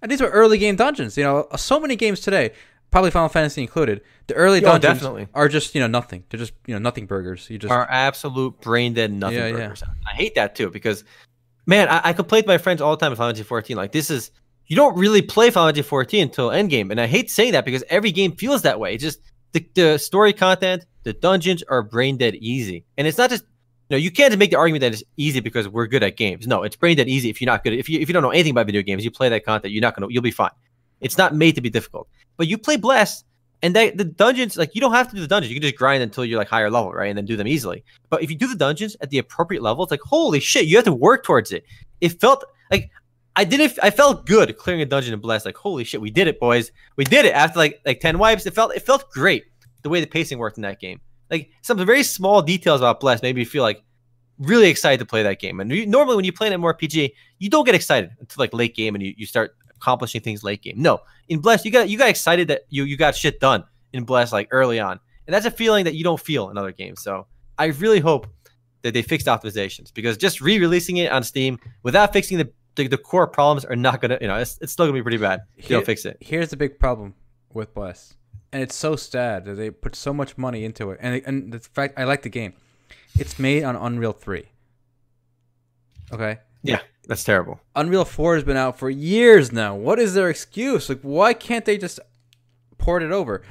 [0.00, 1.16] and these were early game dungeons.
[1.16, 2.52] You know, so many games today,
[2.90, 4.00] probably Final Fantasy included.
[4.26, 5.28] The early Oh, dungeons definitely.
[5.34, 6.24] are just you know nothing.
[6.30, 7.48] They're just you know nothing burgers.
[7.50, 9.52] You just are absolute brain dead nothing Yeah, yeah.
[9.52, 9.82] burgers.
[9.82, 11.04] I hate that too because,
[11.66, 13.76] man, I, I complain with my friends all the time in Final Fantasy 14.
[13.76, 14.30] Like this is
[14.66, 17.84] you don't really play Final Fantasy 14 until Endgame, and I hate saying that because
[17.88, 18.94] every game feels that way.
[18.94, 19.20] It's just
[19.52, 23.44] the, the story content, the dungeons are brain dead easy, and it's not just.
[23.88, 26.48] You know, you can't make the argument that it's easy because we're good at games.
[26.48, 27.72] No, it's brain dead easy if you're not good.
[27.72, 29.80] If you if you don't know anything about video games, you play that content, you're
[29.80, 30.50] not gonna you'll be fine.
[31.00, 32.08] It's not made to be difficult.
[32.36, 33.24] But you play Bless,
[33.62, 35.50] and they, the dungeons, like you don't have to do the dungeons.
[35.50, 37.08] You can just grind until you're like higher level, right?
[37.08, 37.84] And then do them easily.
[38.10, 40.76] But if you do the dungeons at the appropriate level, it's like holy shit, you
[40.76, 41.64] have to work towards it.
[42.00, 42.90] It felt like
[43.34, 43.78] I didn't.
[43.82, 45.44] I felt good clearing a dungeon in Bless.
[45.44, 46.70] Like holy shit, we did it, boys.
[46.96, 48.46] We did it after like like ten wipes.
[48.46, 49.44] It felt it felt great
[49.82, 51.00] the way the pacing worked in that game.
[51.30, 53.82] Like some very small details about Bless made me feel like
[54.38, 55.60] really excited to play that game.
[55.60, 58.74] And you, normally when you play an MMORPG, you don't get excited until like late
[58.74, 60.74] game and you, you start accomplishing things late game.
[60.76, 64.04] No, in Bless, you got you got excited that you you got shit done in
[64.04, 67.02] Bless like early on, and that's a feeling that you don't feel in other games.
[67.02, 67.26] So
[67.58, 68.26] I really hope
[68.82, 72.98] that they fixed optimizations because just re-releasing it on Steam without fixing the the, the
[72.98, 75.66] core problems are not gonna you know it's, it's still gonna be pretty bad if
[75.66, 76.18] Here- don't fix it.
[76.20, 77.14] here's the big problem
[77.52, 78.14] with Bless,
[78.52, 80.98] and it's so sad that they put so much money into it.
[81.00, 82.52] And and the fact I like the game,
[83.18, 84.46] it's made on Unreal Three.
[86.12, 87.60] Okay, Yeah, that's terrible.
[87.74, 89.74] Unreal Four has been out for years now.
[89.74, 90.88] What is their excuse?
[90.88, 92.00] Like, why can't they just
[92.78, 93.42] port it over?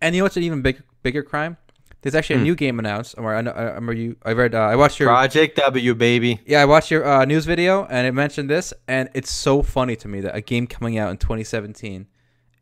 [0.00, 1.56] And you know what's an even big, bigger crime?
[2.02, 2.44] There's actually a Hmm.
[2.44, 3.14] new game announced.
[3.18, 4.16] Or I know, I remember you.
[4.22, 4.54] I read.
[4.54, 5.08] Uh, I watched your.
[5.08, 6.40] Project W, baby.
[6.46, 9.96] Yeah, I watched your uh, news video and it mentioned this, and it's so funny
[9.96, 12.06] to me that a game coming out in 2017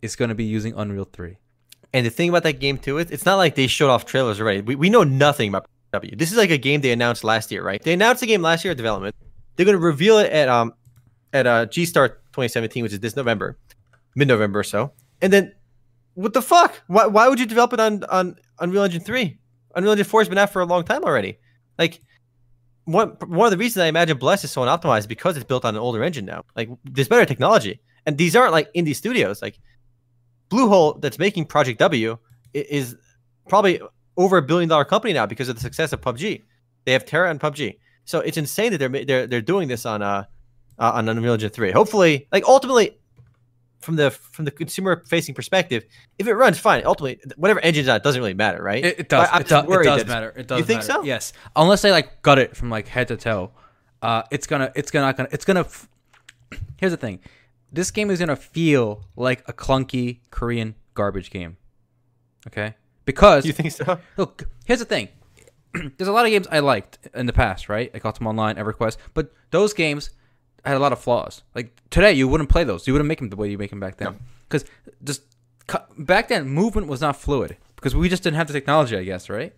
[0.00, 1.36] is going to be using Unreal 3.
[1.92, 4.40] And the thing about that game too is it's not like they showed off trailers
[4.40, 4.62] already.
[4.62, 6.16] We, we know nothing about W.
[6.16, 7.82] This is like a game they announced last year, right?
[7.82, 9.14] They announced the game last year at development.
[9.56, 10.74] They're going to reveal it at um
[11.32, 13.58] at uh, G Star 2017, which is this November,
[14.14, 14.92] mid November or so.
[15.20, 15.52] And then
[16.14, 16.80] what the fuck?
[16.86, 19.38] Why, why would you develop it on on Unreal Engine 3?
[19.74, 21.38] Unreal Engine 4 has been out for a long time already.
[21.78, 22.00] Like
[22.84, 25.64] one one of the reasons I imagine Bless is so unoptimized is because it's built
[25.64, 26.44] on an older engine now.
[26.56, 29.42] Like there's better technology, and these aren't like indie studios.
[29.42, 29.58] Like
[30.50, 32.18] Bluehole, that's making Project W
[32.52, 32.96] is
[33.48, 33.80] probably
[34.16, 36.42] over a billion dollar company now because of the success of PUBG.
[36.84, 40.02] They have TERA and PUBG, so it's insane that they're they're they're doing this on
[40.02, 40.24] uh,
[40.78, 41.72] uh on Unreal Engine 3.
[41.72, 42.96] Hopefully, like ultimately,
[43.80, 45.84] from the from the consumer facing perspective,
[46.18, 48.84] if it runs fine, ultimately whatever engine's on, it doesn't really matter, right?
[48.84, 49.28] It, it does.
[49.40, 50.32] It, do- it does matter.
[50.36, 50.58] It does.
[50.58, 50.92] You think matter.
[50.92, 51.02] so?
[51.02, 51.32] Yes.
[51.56, 53.52] Unless they like gut it from like head to toe,
[54.02, 54.72] uh, it's gonna.
[54.74, 55.12] It's gonna.
[55.12, 55.28] Gonna.
[55.32, 55.60] It's gonna.
[55.60, 55.88] F-
[56.76, 57.20] Here's the thing.
[57.72, 61.56] This game is gonna feel like a clunky Korean garbage game.
[62.46, 62.74] Okay.
[63.04, 63.98] Because You think so?
[64.16, 65.08] Look, here's the thing.
[65.96, 67.90] There's a lot of games I liked in the past, right?
[67.94, 70.10] I got Ultima Online, EverQuest, but those games
[70.64, 71.42] had a lot of flaws.
[71.54, 72.86] Like today, you wouldn't play those.
[72.86, 74.18] You wouldn't make them the way you make them back then,
[74.48, 74.64] because
[75.02, 75.22] just
[75.66, 79.04] cu- back then, movement was not fluid because we just didn't have the technology, I
[79.04, 79.54] guess, right?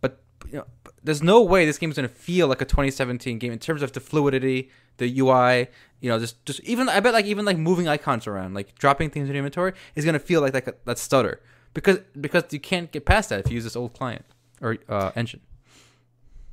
[0.00, 0.66] But you know,
[1.02, 3.92] there's no way this game is gonna feel like a 2017 game in terms of
[3.92, 5.68] the fluidity, the UI.
[6.00, 9.10] You know, just just even I bet like even like moving icons around, like dropping
[9.10, 11.40] things in your inventory is gonna feel like like a, that stutter
[11.74, 14.24] because because you can't get past that if you use this old client
[14.60, 15.40] or uh, engine.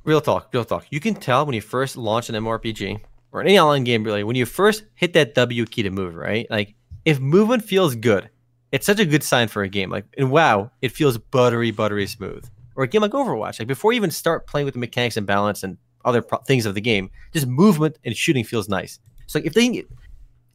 [0.04, 0.86] Real talk, real talk.
[0.90, 3.00] You can tell when you first launch an MMORPG
[3.32, 6.46] or any online game, really, when you first hit that W key to move, right?
[6.50, 6.74] Like,
[7.04, 8.28] if movement feels good,
[8.72, 9.88] It's such a good sign for a game.
[9.88, 12.44] Like in WoW, it feels buttery, buttery smooth.
[12.74, 15.24] Or a game like Overwatch, like before you even start playing with the mechanics and
[15.24, 18.98] balance and other pro- things of the game, just movement and shooting feels nice.
[19.28, 19.84] So if they,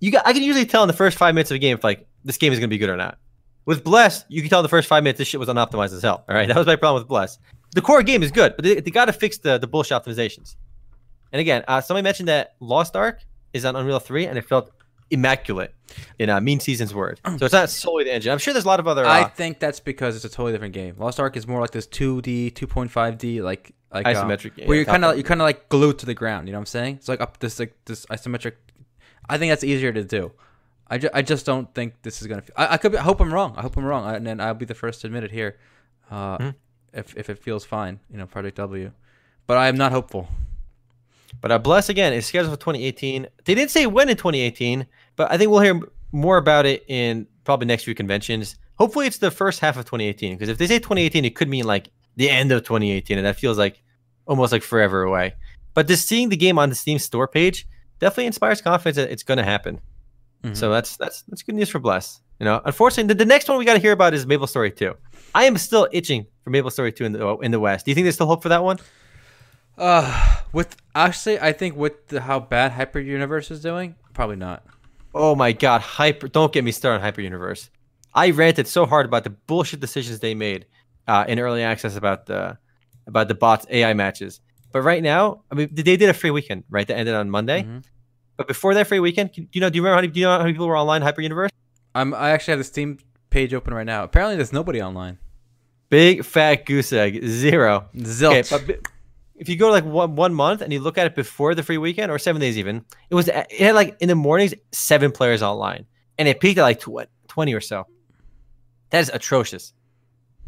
[0.02, 1.84] you got, I can usually tell in the first five minutes of a game if
[1.86, 3.18] like this game is gonna be good or not.
[3.66, 6.02] With Bless, you can tell in the first five minutes this shit was unoptimized as
[6.02, 6.26] hell.
[6.28, 7.40] All right, that was my problem with Bless.
[7.74, 10.56] The core game is good, but they, they got to fix the the bullshit optimizations.
[11.32, 13.22] And again, uh, somebody mentioned that Lost Ark
[13.54, 14.72] is on Unreal 3, and it felt
[15.12, 15.74] immaculate
[16.18, 17.20] in uh, Mean Season's word.
[17.38, 18.32] So it's not solely the engine.
[18.32, 19.06] I'm sure there's a lot of other.
[19.06, 20.96] Uh, I think that's because it's a totally different game.
[20.98, 24.86] Lost Ark is more like this 2D, 2.5D, like like um, Isometric game, where you're
[24.86, 26.48] kind of you're kind of like glued to the ground.
[26.48, 26.96] You know what I'm saying?
[26.98, 28.54] It's like up this like this isometric.
[29.28, 30.32] I think that's easier to do.
[30.92, 32.44] I, ju- I just don't think this is gonna.
[32.56, 32.92] I could.
[32.94, 33.54] Be, I hope I'm wrong.
[33.58, 35.58] I hope I'm wrong, and then I'll be the first to admit it here.
[36.10, 36.56] Uh, Mhm.
[36.94, 38.92] If if it feels fine, you know, Project W.
[39.48, 40.28] But I am not hopeful.
[41.42, 43.28] But uh, Bless again is scheduled for 2018.
[43.46, 44.86] They didn't say when in 2018,
[45.16, 45.80] but I think we'll hear
[46.12, 48.56] more about it in probably next few conventions.
[48.76, 50.36] Hopefully, it's the first half of 2018.
[50.36, 53.38] Because if they say 2018, it could mean like the end of 2018, and that
[53.38, 53.82] feels like
[54.26, 55.36] almost like forever away.
[55.74, 57.68] But just seeing the game on the Steam store page
[58.00, 59.80] definitely inspires confidence that it's going to happen.
[60.44, 60.56] Mhm.
[60.56, 62.22] So that's that's that's good news for Bless.
[62.40, 64.72] You know, unfortunately, the, the next one we got to hear about is Maple Story
[64.72, 64.96] 2.
[65.36, 67.86] I am still itching for Maple Story 2 in the in the West.
[67.86, 68.80] Do you think there's still hope for that one?
[69.78, 74.66] Uh, with actually, I think with the, how bad Hyper Universe is doing, probably not.
[75.14, 76.28] Oh my god, Hyper!
[76.28, 77.70] Don't get me started on Hyper Universe.
[78.14, 80.66] I ranted so hard about the bullshit decisions they made
[81.08, 82.58] uh, in early access about the
[83.08, 84.42] about the bots AI matches.
[84.72, 86.86] But right now, I mean, they did a free weekend, right?
[86.88, 87.64] That ended on Monday.
[87.64, 87.84] Mhm.
[88.38, 89.70] But before that free weekend, do you know?
[89.70, 91.52] Do you remember how many, do you know how many people were online Hyper Universe?
[91.94, 92.14] I'm.
[92.14, 92.98] I actually have the Steam
[93.30, 94.04] page open right now.
[94.04, 95.18] Apparently, there's nobody online.
[95.90, 97.90] Big fat goose egg, zero.
[97.96, 98.68] Okay, Zilch.
[98.68, 98.88] but
[99.36, 101.78] if you go like one one month and you look at it before the free
[101.78, 105.42] weekend or seven days even, it was it had like in the mornings seven players
[105.42, 105.86] online,
[106.18, 107.88] and it peaked at like tw- twenty or so.
[108.92, 109.74] That is atrocious,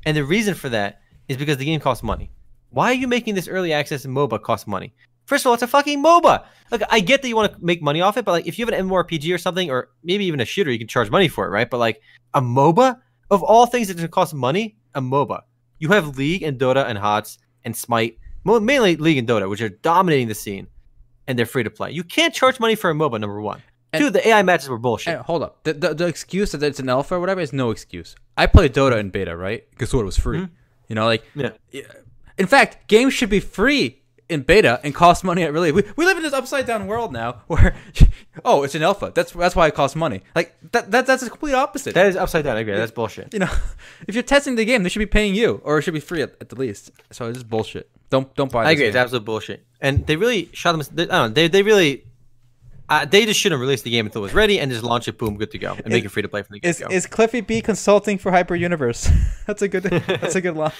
[0.06, 2.32] and the reason for that is because the game costs money.
[2.70, 4.94] Why are you making this early access MOBA cost money?
[5.26, 6.46] First of all, it's a fucking MOBA.
[6.72, 8.66] Like I get that you want to make money off it, but like if you
[8.66, 11.46] have an MMORPG or something, or maybe even a shooter, you can charge money for
[11.46, 11.70] it, right?
[11.70, 12.02] But like
[12.34, 13.00] a MOBA,
[13.32, 15.42] of all things that cost money, a MOBA.
[15.80, 19.70] You have League and Dota and HOTS and Smite, mainly League and Dota, which are
[19.70, 20.68] dominating the scene,
[21.28, 21.92] and they're free to play.
[21.92, 23.20] You can't charge money for a MOBA.
[23.20, 23.64] Number one.
[23.94, 25.18] And- Two, the AI matches were bullshit.
[25.20, 25.64] Hold up.
[25.64, 28.16] The, the, the excuse that it's an alpha or whatever is no excuse.
[28.38, 29.70] I played Dota in beta, right?
[29.72, 30.40] Because Dota was free.
[30.40, 30.50] Mhm.
[30.88, 31.50] You know, like Yeah.
[32.38, 35.74] In fact, games should be free in beta and cost money at release.
[35.74, 37.76] We, we live in this upside down world now where,
[38.46, 39.12] oh, it's an alpha.
[39.14, 40.22] That's that's why it costs money.
[40.36, 41.94] Like that, that that's the complete opposite.
[41.94, 42.58] That is upside down.
[42.58, 42.76] I agree.
[42.76, 43.34] That's bullshit.
[43.34, 43.52] you know,
[44.08, 46.22] if you're testing the game, they should be paying you, or it should be free
[46.22, 46.92] at, at the least.
[47.12, 47.90] So it's just bullshit.
[48.10, 48.66] Don't don't buy.
[48.66, 48.86] I agree.
[48.86, 49.66] It's absolute bullshit.
[49.80, 50.84] And they really shot them.
[50.94, 51.34] They, I don't know.
[51.34, 52.06] They, they really.
[52.90, 55.18] Uh, they just shouldn't release the game until it was ready and just launch it,
[55.18, 56.88] boom, good to go, and make it free to play from the get Is go.
[56.90, 59.10] is Cliffy B consulting for Hyper Universe?
[59.48, 60.74] that's a good that's a good line.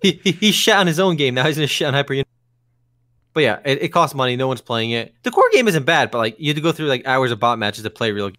[0.00, 1.34] he, he he shit on his own game.
[1.34, 2.14] Now he's gonna shit on Hyper.
[2.14, 2.32] Universe.
[3.38, 4.34] But yeah, it, it costs money.
[4.34, 5.14] No one's playing it.
[5.22, 7.38] The core game isn't bad, but like you have to go through like hours of
[7.38, 8.32] bot matches to play real.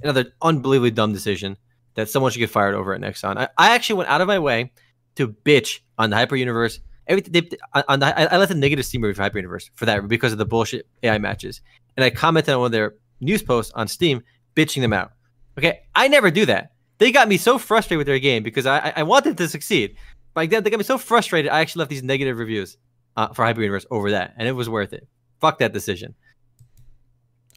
[0.00, 1.56] Another unbelievably dumb decision
[1.94, 3.36] that someone should get fired over at Nexon.
[3.36, 4.70] I, I actually went out of my way
[5.16, 6.78] to bitch on the Hyper Universe.
[7.08, 7.56] Everything they,
[7.88, 10.30] on the, I, I left a negative Steam review for Hyper Universe for that because
[10.30, 11.60] of the bullshit AI matches,
[11.96, 14.22] and I commented on one of their news posts on Steam
[14.54, 15.10] bitching them out.
[15.58, 16.74] Okay, I never do that.
[16.98, 19.96] They got me so frustrated with their game because I I- wanted to succeed.
[20.36, 21.50] Like they got me so frustrated.
[21.50, 22.76] I actually left these negative reviews
[23.16, 25.06] uh, for Hyper Universe over that, and it was worth it.
[25.40, 26.14] Fuck that decision.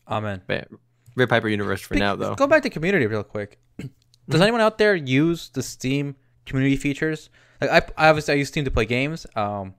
[0.08, 0.42] Amen.
[0.48, 0.68] But
[1.16, 2.36] rip Hyper Universe for Be- now though.
[2.36, 3.60] Go back to community real quick.
[4.30, 7.30] Does anyone out there use the Steam community features?
[7.62, 9.26] Like I, I obviously I use Steam to play games.
[9.36, 9.74] Um,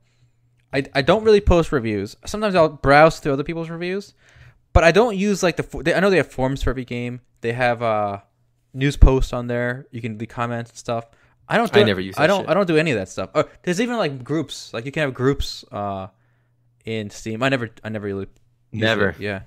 [0.72, 2.16] I, I don't really post reviews.
[2.26, 4.14] Sometimes I'll browse through other people's reviews,
[4.72, 5.83] but I don't use like the.
[5.83, 7.20] They, I know they have forums for every game.
[7.41, 8.18] They have uh
[8.74, 9.87] news posts on there.
[9.91, 11.07] You can leave comments and stuff.
[11.49, 11.73] I don't.
[11.73, 12.43] Do I it- never use I don't.
[12.43, 12.51] shit.
[12.51, 13.31] I don't do any of that stuff.
[13.35, 14.73] Oh, there's even like groups.
[14.75, 15.65] Like you can have groups.
[15.73, 16.09] Uh,
[16.89, 17.43] in Steam.
[17.43, 17.71] I never.
[17.85, 18.27] I never really.
[18.73, 19.11] Never.
[19.11, 19.21] it.
[19.21, 19.43] Yeah.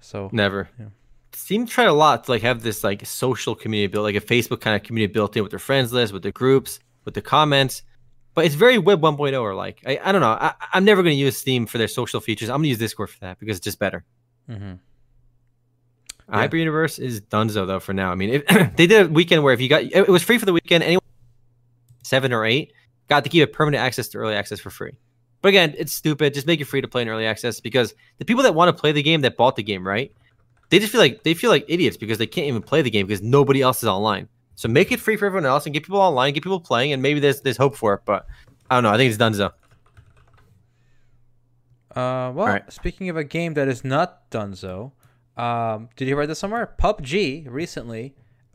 [0.00, 0.30] So.
[0.32, 0.68] Never.
[0.78, 0.86] Yeah.
[1.32, 4.60] Steam tried a lot to like have this like social community built, like a Facebook
[4.60, 7.82] kind of community built in with their friends list, with the groups, with the comments.
[8.32, 10.38] But it's very Web 1.0 or like I, I don't know.
[10.40, 12.48] I, I'm never going to use Steam for their social features.
[12.48, 14.04] I'm going to use Discord for that because it's just better.
[14.48, 14.74] Mm-hmm.
[16.28, 18.10] Uh, Hyper Universe is Dunzo though for now.
[18.10, 18.46] I mean, if,
[18.76, 20.82] they did a weekend where if you got it was free for the weekend.
[20.84, 21.02] Anyone
[22.06, 22.72] seven or eight
[23.08, 24.92] got to keep it permanent access to early access for free.
[25.42, 26.34] But again, it's stupid.
[26.34, 28.80] Just make it free to play in early access because the people that want to
[28.80, 30.12] play the game that bought the game, right?
[30.70, 33.06] They just feel like they feel like idiots because they can't even play the game
[33.06, 34.28] because nobody else is online.
[34.56, 37.02] So make it free for everyone else and get people online, get people playing, and
[37.02, 38.00] maybe there's there's hope for it.
[38.04, 38.26] But
[38.70, 38.90] I don't know.
[38.90, 39.52] I think it's Dunzo.
[41.90, 42.72] Uh, well, Alright.
[42.72, 44.92] speaking of a game that is not Dunzo,
[45.36, 46.74] um, did you read this somewhere?
[46.78, 48.14] PUBG recently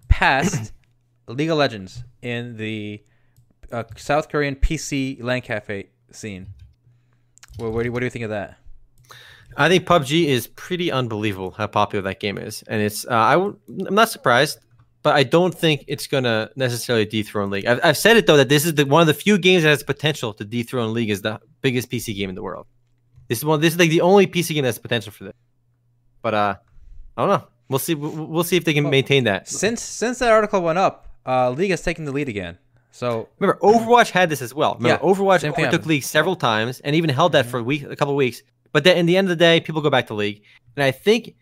[0.10, 0.74] passed
[1.28, 3.02] League of Legends in the
[3.72, 6.47] uh, South Korean PC LAN cafe scene.
[7.57, 8.57] Well, what do you, what do you think of that?
[9.57, 13.34] I think PUBG is pretty unbelievable how popular that game is, and it's uh, I
[13.34, 14.59] w- I'm not surprised,
[15.03, 17.65] but I don't think it's gonna necessarily dethrone League.
[17.65, 19.69] I've, I've said it though that this is the, one of the few games that
[19.69, 22.65] has potential to dethrone League as the biggest PC game in the world.
[23.28, 23.59] This is one.
[23.59, 25.34] This is like the only PC game that has potential for this.
[26.22, 26.55] But uh,
[27.17, 27.47] I don't know.
[27.67, 27.95] We'll see.
[27.95, 29.49] We'll, we'll see if they can maintain that.
[29.49, 32.57] Since since that article went up, uh, League has taken the lead again.
[32.91, 34.75] So Remember, Overwatch had this as well.
[34.75, 35.85] Remember, Yeah, Overwatch overtook happened.
[35.85, 38.43] League several times and even held that for a week, a couple weeks.
[38.73, 40.43] But then, in the end of the day, people go back to League,
[40.75, 41.35] and I think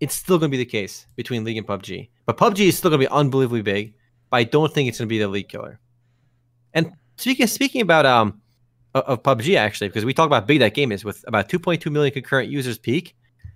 [0.00, 2.08] it's still going to be the case between League and PUBG.
[2.26, 3.94] But PUBG is still going to be unbelievably big.
[4.30, 5.80] But I don't think it's going to be the League killer.
[6.74, 8.40] And speaking speaking about um
[8.94, 11.90] of, PUBG actually, because we talk about how big that game is with about 2.2
[11.90, 13.14] million concurrent users peak.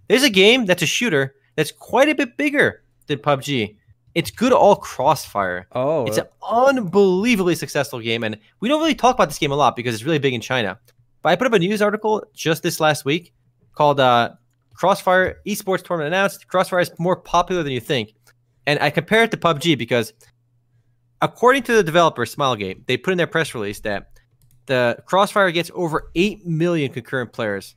[0.08, 3.76] There's a game that's a shooter that's quite a bit bigger than PUBG.
[4.14, 5.66] It's good all crossfire.
[5.72, 9.56] oh, It's an unbelievably successful game, and we don't really talk about this game a
[9.56, 10.78] lot because it's really big in China.
[11.22, 13.32] But I put up a news article just this last week
[13.74, 14.30] called uh,
[14.74, 18.14] "Crossfire Esports Tournament Announced." Crossfire is more popular than you think,
[18.66, 20.12] and I compare it to PUBG because,
[21.22, 24.10] according to the developer Smilegate, they put in their press release that
[24.66, 27.76] the Crossfire gets over eight million concurrent players,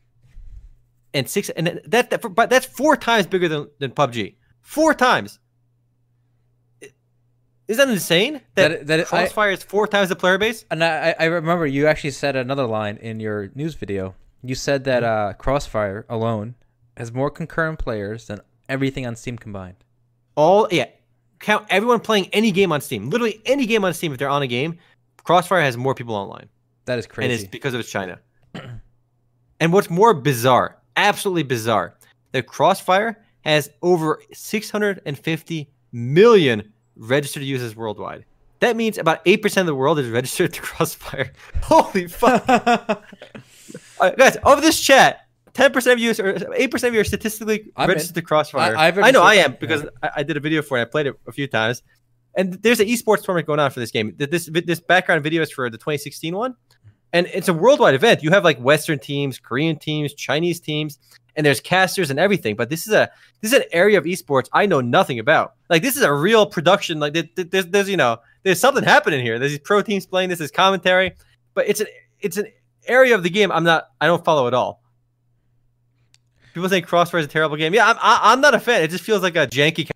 [1.13, 4.35] and six, and that, that but that's four times bigger than than PUBG.
[4.61, 5.39] Four times.
[7.73, 8.41] Is that insane?
[8.55, 10.63] That- that- I- Crossfire is four times the player base.
[10.69, 14.13] and I, I remember you actually said another line in your news video.
[14.43, 16.53] You said that uh, Crossfire alone
[16.97, 19.77] has more concurrent players than everything on Steam combined.
[20.35, 20.85] All yeah,
[21.39, 23.09] count everyone playing any game on Steam.
[23.09, 24.11] Literally any game on Steam.
[24.11, 24.77] If they're on a game,
[25.23, 26.49] Crossfire has more people online,
[26.85, 27.31] That is crazy.
[27.33, 28.19] and it's because of its China.
[29.59, 31.95] and what's more bizarre, absolutely bizarre,
[32.33, 38.25] that Crossfire has over 650 million registered users worldwide.
[38.59, 41.31] That means about eight percent of the world is registered to Crossfire.
[41.63, 43.03] Holy fuck!
[43.99, 45.21] Uh, guys, of this chat,
[45.53, 47.95] ten percent of you, or eight percent of you are statistically I'm in.
[47.95, 48.75] registered to Crossfire.
[48.75, 50.81] I- I've know I am because I, I did a video for it.
[50.81, 51.81] I played it a few times,
[52.35, 54.13] and there's an esports tournament going on for this game.
[54.17, 56.55] This this background video is for the 2016 one,
[57.13, 58.21] and it's a worldwide event.
[58.21, 60.99] You have like Western teams, Korean teams, Chinese teams,
[61.35, 62.55] and there's casters and everything.
[62.55, 63.09] But this is a
[63.41, 65.53] this is an area of esports I know nothing about.
[65.69, 66.99] Like this is a real production.
[66.99, 69.39] Like there- there- there's there's you know there's something happening here.
[69.39, 70.29] There's these pro teams playing.
[70.29, 71.15] This is commentary,
[71.53, 71.87] but it's an
[72.19, 72.47] it's an
[72.87, 74.81] area of the game I'm not I don't follow at all.
[76.53, 77.73] People say Crossfire is a terrible game.
[77.73, 78.83] Yeah, I'm I'm not a fan.
[78.83, 79.89] It just feels like a janky.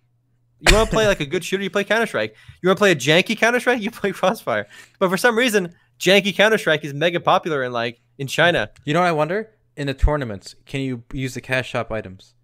[0.60, 2.34] You want to play like a good shooter, you play Counter Strike.
[2.62, 4.66] You want to play a janky Counter Strike, you play Crossfire.
[4.98, 8.68] But for some reason, janky Counter Strike is mega popular in like in China.
[8.84, 9.50] you know what I wonder?
[9.78, 12.34] In the tournaments, can you use the cash shop items?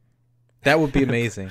[0.62, 1.50] That would be amazing.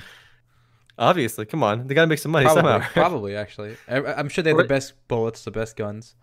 [0.98, 2.88] Obviously, come on, they gotta make some money probably, somehow.
[2.92, 3.76] probably actually.
[3.86, 6.14] I, I'm sure they have the best bullets, the best guns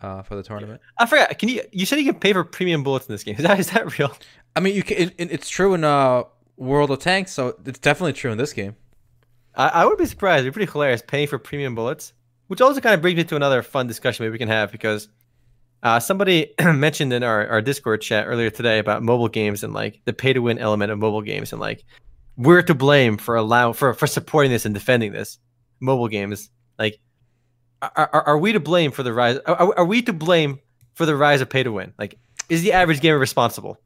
[0.00, 0.80] uh, for the tournament.
[0.98, 1.36] I forgot.
[1.38, 1.62] Can you?
[1.72, 3.34] You said you can pay for premium bullets in this game.
[3.38, 4.16] Is that is that real?
[4.54, 4.98] I mean, you can.
[4.98, 6.22] It- it's true in uh,
[6.56, 8.76] World of Tanks, so it's definitely true in this game.
[9.56, 10.42] I, I would be surprised.
[10.42, 12.12] It'd be pretty hilarious paying for premium bullets,
[12.46, 15.08] which also kind of brings me to another fun discussion maybe we can have because
[15.82, 20.00] uh, somebody mentioned in our, our Discord chat earlier today about mobile games and like
[20.04, 21.84] the pay to win element of mobile games and like
[22.36, 25.38] we're to blame for allow for for supporting this and defending this
[25.80, 26.50] mobile games.
[26.78, 27.00] Like,
[27.82, 29.38] are, are, are we to blame for the rise?
[29.46, 30.60] Are, are we to blame
[30.94, 31.92] for the rise of pay to win?
[31.98, 32.18] Like,
[32.48, 33.78] is the average gamer responsible?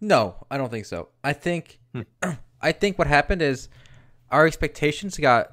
[0.00, 1.08] No, I don't think so.
[1.22, 2.02] I think, Hmm.
[2.60, 3.68] I think what happened is
[4.30, 5.52] our expectations got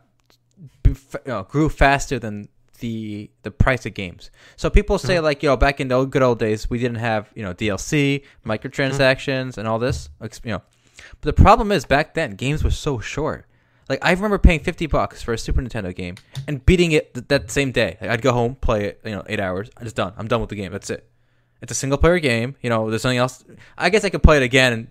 [0.85, 0.95] you
[1.25, 2.47] know, grew faster than
[2.79, 4.31] the the price of games.
[4.55, 6.97] So people say like you know back in the old, good old days we didn't
[6.97, 10.09] have you know DLC, microtransactions, and all this.
[10.43, 10.61] You know,
[11.21, 13.45] but the problem is back then games were so short.
[13.89, 16.15] Like I remember paying fifty bucks for a Super Nintendo game
[16.47, 17.97] and beating it th- that same day.
[18.01, 19.69] Like, I'd go home, play it, you know, eight hours.
[19.77, 20.13] I'm just done.
[20.17, 20.71] I'm done with the game.
[20.71, 21.07] That's it.
[21.61, 22.55] It's a single player game.
[22.61, 23.43] You know, there's something else.
[23.77, 24.87] I guess I could play it again and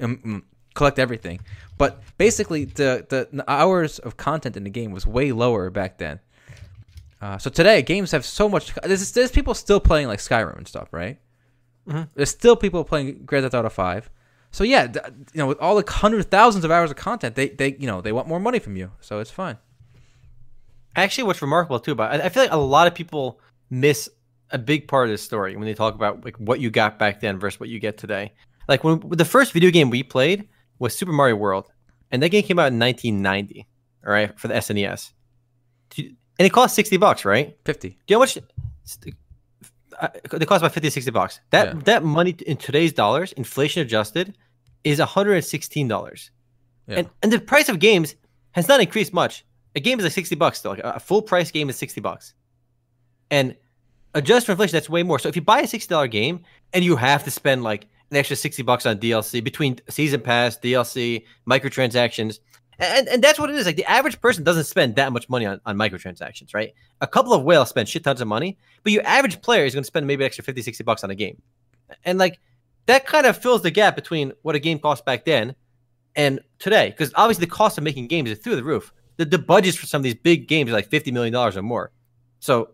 [0.00, 0.42] um, mm,
[0.74, 1.40] collect everything.
[1.78, 6.20] But basically, the the hours of content in the game was way lower back then.
[7.20, 8.74] Uh, so today, games have so much.
[8.82, 11.18] There's, there's people still playing like Skyrim and stuff, right?
[11.88, 12.08] Mhm.
[12.14, 14.10] There's still people playing Grand Theft Auto Five.
[14.50, 17.48] So yeah, th- you know, with all the hundreds, thousands of hours of content, they
[17.50, 18.90] they you know they want more money from you.
[19.00, 19.58] So it's fine.
[20.96, 23.40] Actually, what's remarkable too about I I feel like a lot of people
[23.70, 24.08] miss
[24.50, 27.20] a big part of this story when they talk about like what you got back
[27.20, 28.32] then versus what you get today.
[28.68, 30.48] Like when the first video game we played
[30.78, 31.66] was Super Mario World,
[32.10, 33.66] and that game came out in 1990.
[34.06, 35.12] All right, for the SNES,
[35.90, 37.56] Do you- and it costs 60 bucks, right?
[37.64, 37.90] Fifty.
[37.90, 38.38] Do you know how much?
[40.00, 41.40] uh, They cost about 50 60 bucks.
[41.50, 41.80] That Yeah.
[41.84, 44.36] that money in today's dollars, inflation adjusted,
[44.82, 46.30] is 116 dollars.
[46.86, 46.98] Yeah.
[46.98, 48.14] And and the price of games
[48.52, 49.44] has not increased much.
[49.76, 50.70] a game is like 60 bucks still.
[50.72, 52.34] Like a full price game is 60 bucks.
[53.30, 53.56] And
[54.14, 55.18] adjust for inflation, that's way more.
[55.18, 58.36] So if you buy a $60 game and you have to spend like an extra
[58.36, 62.38] 60 bucks on DLC between season pass, DLC, microtransactions,
[62.78, 63.66] and, and that's what it is.
[63.66, 66.74] Like the average person doesn't spend that much money on, on microtransactions, right?
[67.00, 69.82] A couple of whales spend shit tons of money, but your average player is going
[69.82, 71.40] to spend maybe extra 50, 60 bucks on a game.
[72.04, 72.40] And like
[72.86, 75.54] that kind of fills the gap between what a game cost back then
[76.16, 76.90] and today.
[76.90, 78.92] Because obviously the cost of making games is through the roof.
[79.16, 81.92] The, the budgets for some of these big games are like $50 million or more.
[82.40, 82.70] So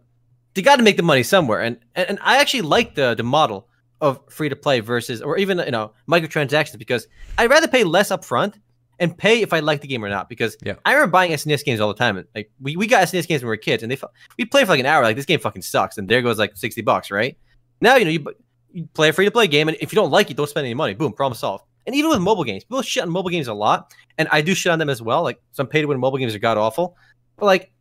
[0.54, 1.60] they got to make the money somewhere.
[1.60, 3.68] And, and and I actually like the the model
[4.00, 7.06] of free to play versus or even you know microtransactions because
[7.38, 8.54] I'd rather pay less upfront
[9.00, 10.28] and pay if I like the game or not.
[10.28, 10.74] Because Yeah.
[10.84, 12.24] I remember buying SNES games all the time.
[12.34, 13.98] Like we, we got SNES games when we were kids, and they
[14.38, 15.02] we play for like an hour.
[15.02, 17.36] Like this game fucking sucks, and there goes like sixty bucks, right?
[17.80, 18.24] Now you know you,
[18.72, 20.64] you play a free to play game, and if you don't like it, don't spend
[20.66, 20.94] any money.
[20.94, 21.64] Boom, problem solved.
[21.86, 24.54] And even with mobile games, people shit on mobile games a lot, and I do
[24.54, 25.22] shit on them as well.
[25.24, 26.96] Like some pay to win mobile games are god awful,
[27.36, 27.72] but like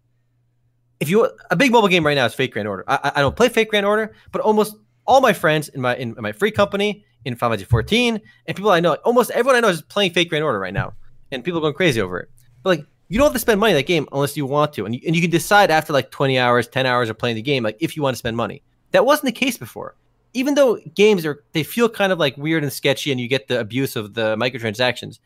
[1.00, 2.84] if you a big mobile game right now is Fate/Grand Order.
[2.88, 6.16] I, I- I don't play Fate/Grand Order, but almost all my friends in my in
[6.20, 9.60] my free company in Final Fantasy 14 and people I know, like almost everyone I
[9.60, 10.94] know is playing Fate/Grand Order right now,
[11.32, 12.30] and people are going crazy over it.
[12.64, 14.86] But like you don't have to spend money in that game unless you want to,
[14.86, 17.42] and you, and you can decide after like 20 hours, 10 hours of playing the
[17.42, 18.62] game, like if you want to spend money.
[18.92, 19.96] That wasn't the case before.
[20.34, 23.48] Even though games are they feel kind of like weird and sketchy, and you get
[23.48, 25.20] the abuse of the microtransactions.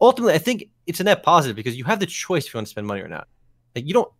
[0.00, 2.66] Ultimately, I think it's a net positive because you have the choice if you want
[2.66, 3.28] to spend money or not.
[3.76, 4.10] Like you don't.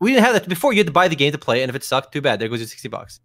[0.00, 0.72] We didn't have that before.
[0.72, 2.40] You had to buy the game to play, and if it sucked, too bad.
[2.40, 3.20] There goes your sixty bucks.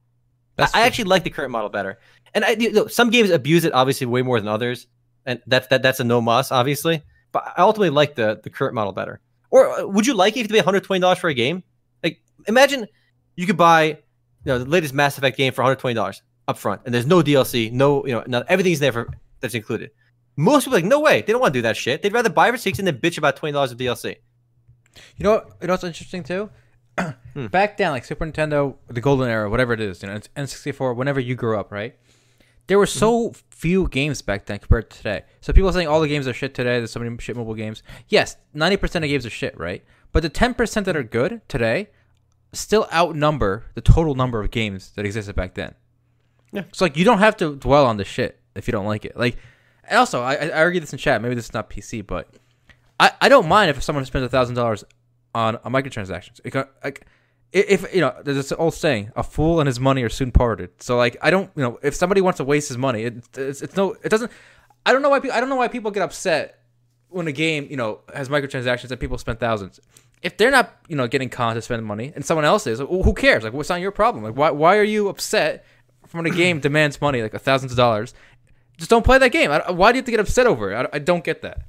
[0.57, 0.85] I, That's I true.
[0.87, 1.99] actually like the current model better,
[2.33, 4.87] and I you know, some games abuse it obviously way more than others,
[5.25, 7.03] and that's that that's a no muss obviously.
[7.31, 9.19] But I ultimately like the the current model better.
[9.51, 11.33] Or uh, would you like it if you pay one hundred twenty dollars for a
[11.33, 11.63] game?
[12.03, 12.87] Like imagine
[13.35, 13.97] you could buy you
[14.45, 17.05] know the latest Mass Effect game for one hundred twenty dollars up front, and there's
[17.05, 19.09] no DLC, no you know not everything's there for
[19.39, 19.91] that's included.
[20.35, 22.01] Most people are like no way, they don't want to do that shit.
[22.01, 24.17] They'd rather buy for six and then bitch about twenty dollars of DLC.
[25.17, 25.57] You know what?
[25.61, 26.49] You know what's interesting too?
[27.33, 27.47] Hmm.
[27.47, 30.95] Back down, like Super Nintendo, the golden era, whatever it is, you know, it's N64.
[30.95, 31.95] Whenever you grew up, right?
[32.69, 33.39] There were so mm-hmm.
[33.49, 35.23] few games back then compared to today.
[35.41, 36.77] So people are saying all the games are shit today.
[36.77, 37.83] There's so many shit mobile games.
[38.07, 39.83] Yes, ninety percent of games are shit, right?
[40.11, 41.89] But the ten percent that are good today
[42.53, 45.73] still outnumber the total number of games that existed back then.
[46.51, 46.63] Yeah.
[46.71, 49.17] So like you don't have to dwell on the shit if you don't like it.
[49.17, 49.37] Like,
[49.83, 51.21] and also I, I argue this in chat.
[51.21, 52.29] Maybe this is not PC, but
[52.99, 54.83] I, I don't mind if someone spends a thousand dollars
[55.33, 56.39] on a microtransactions.
[56.43, 56.53] It,
[56.83, 57.05] like,
[57.51, 60.69] if you know, there's this old saying: "A fool and his money are soon parted."
[60.81, 63.61] So like, I don't, you know, if somebody wants to waste his money, it, it's,
[63.61, 64.31] it's no, it doesn't.
[64.85, 65.19] I don't know why.
[65.19, 66.59] pe- I don't know why people get upset
[67.09, 69.79] when a game, you know, has microtransactions and people spend thousands.
[70.21, 73.03] If they're not, you know, getting caught to spend money and someone else is, who
[73.03, 73.43] who cares?
[73.43, 74.23] Like, what's not your problem?
[74.23, 75.65] Like, why why are you upset
[76.11, 78.13] when a game demands money, like a thousands of dollars?
[78.77, 79.51] Just don't play that game.
[79.51, 80.75] I, why do you have to get upset over it?
[80.75, 81.63] I, I don't get that.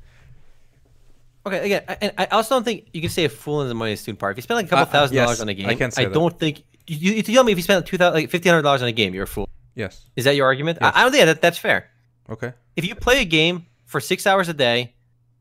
[1.47, 3.75] Okay, again, I- and I also don't think you can say a fool in the
[3.75, 4.33] money is student part.
[4.33, 5.91] If you spend like a couple Uh, thousand yes, dollars on a game, I can
[5.91, 6.13] say that.
[6.13, 8.83] don't think you, you tell me if you spend two thousand, like fifteen hundred dollars
[8.83, 9.49] on a game, you're a fool.
[9.75, 10.05] Yes.
[10.17, 10.79] Is that your argument?
[10.81, 10.93] Yes.
[10.95, 11.89] I, I don't think that that's fair.
[12.29, 12.53] Okay.
[12.77, 14.95] If you play a game for six hours a day,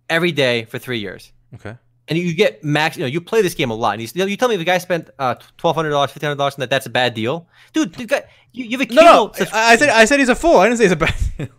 [0.09, 1.75] every day for three years, Okay.
[2.07, 4.37] and you get max, you know, you play this game a lot, and you, you
[4.37, 6.69] tell me if a guy spent uh, twelve hundred dollars, fifteen hundred dollars, and that
[6.69, 8.07] that's a bad deal, dude.
[8.07, 8.23] Guy,
[8.53, 9.31] you, you have a No, no.
[9.51, 10.57] I, I said I said he's a fool.
[10.57, 11.13] I didn't say he's a bad.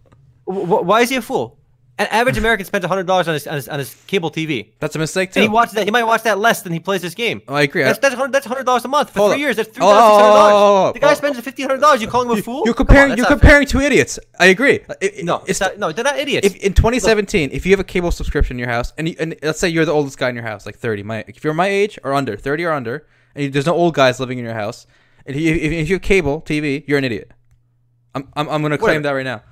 [0.47, 1.59] Wh- wh- why is he a fool?
[2.01, 4.97] An average American spends hundred dollars on his, on his on his cable TV, That's
[4.97, 5.41] a mistake too.
[5.41, 5.85] and he watches that.
[5.85, 7.43] He might watch that less than he plays this game.
[7.47, 7.83] Oh, I agree.
[7.83, 9.41] That's that's hundred dollars a month for Hold three up.
[9.41, 9.57] years.
[9.57, 10.89] That's three Oh, thousand six hundred oh, oh, oh, dollars.
[10.89, 11.15] oh, The guy oh.
[11.15, 12.01] spends fifteen hundred dollars.
[12.01, 12.63] You calling him a fool?
[12.65, 13.09] you're Come on, comparing.
[13.11, 13.39] you're not fair.
[13.39, 14.19] comparing two idiots.
[14.39, 14.81] I agree.
[15.03, 16.47] It- No, it's not, no, they're not idiots.
[16.47, 19.37] If in 2017, if you have a cable subscription in your house, and, you, and
[19.43, 21.69] let's say you're the oldest guy in your house, like 30, my if you're my
[21.69, 24.55] age or under, 30 or under, and you, there's no old guys living in your
[24.55, 24.87] house,
[25.27, 27.31] and if, if, if you have cable TV, you're an idiot.
[28.15, 29.03] I'm I'm, I'm gonna claim Wait.
[29.03, 29.43] that right now.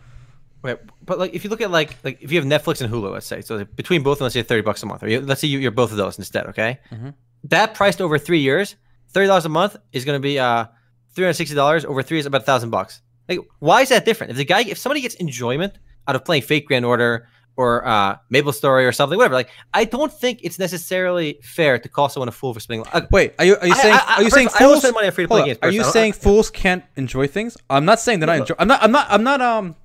[0.63, 3.13] Right, but like if you look at like like if you have Netflix and Hulu,
[3.13, 5.09] let's say, so like, between both of them, let's say thirty bucks a month, or
[5.09, 6.81] you, let's say you, you're both of those instead, okay?
[6.93, 7.15] Mhm.
[7.45, 8.75] That priced over three years,
[9.11, 10.67] thirty dollars a month is going to be uh
[11.15, 13.01] three hundred sixty dollars over three is about a thousand bucks.
[13.29, 14.33] Like, why is that different?
[14.33, 15.79] If the guy, if somebody gets enjoyment
[16.09, 20.13] out of playing Fate/Grand Order or uh Maple Story or something, whatever, like I don't
[20.13, 22.85] think it's necessarily fair to call someone a fool for spending.
[22.93, 24.59] Uh, Wait, are you are you I- saying I- I- are you saying of I
[24.59, 24.83] don't fools?
[24.83, 27.57] spend money on free-to-play games, Are you saying fools can't enjoy things?
[27.71, 28.55] I'm not saying that I enjoy.
[28.59, 28.83] I'm not.
[28.83, 29.07] I'm not.
[29.11, 29.41] I'm not.
[29.41, 29.77] Um.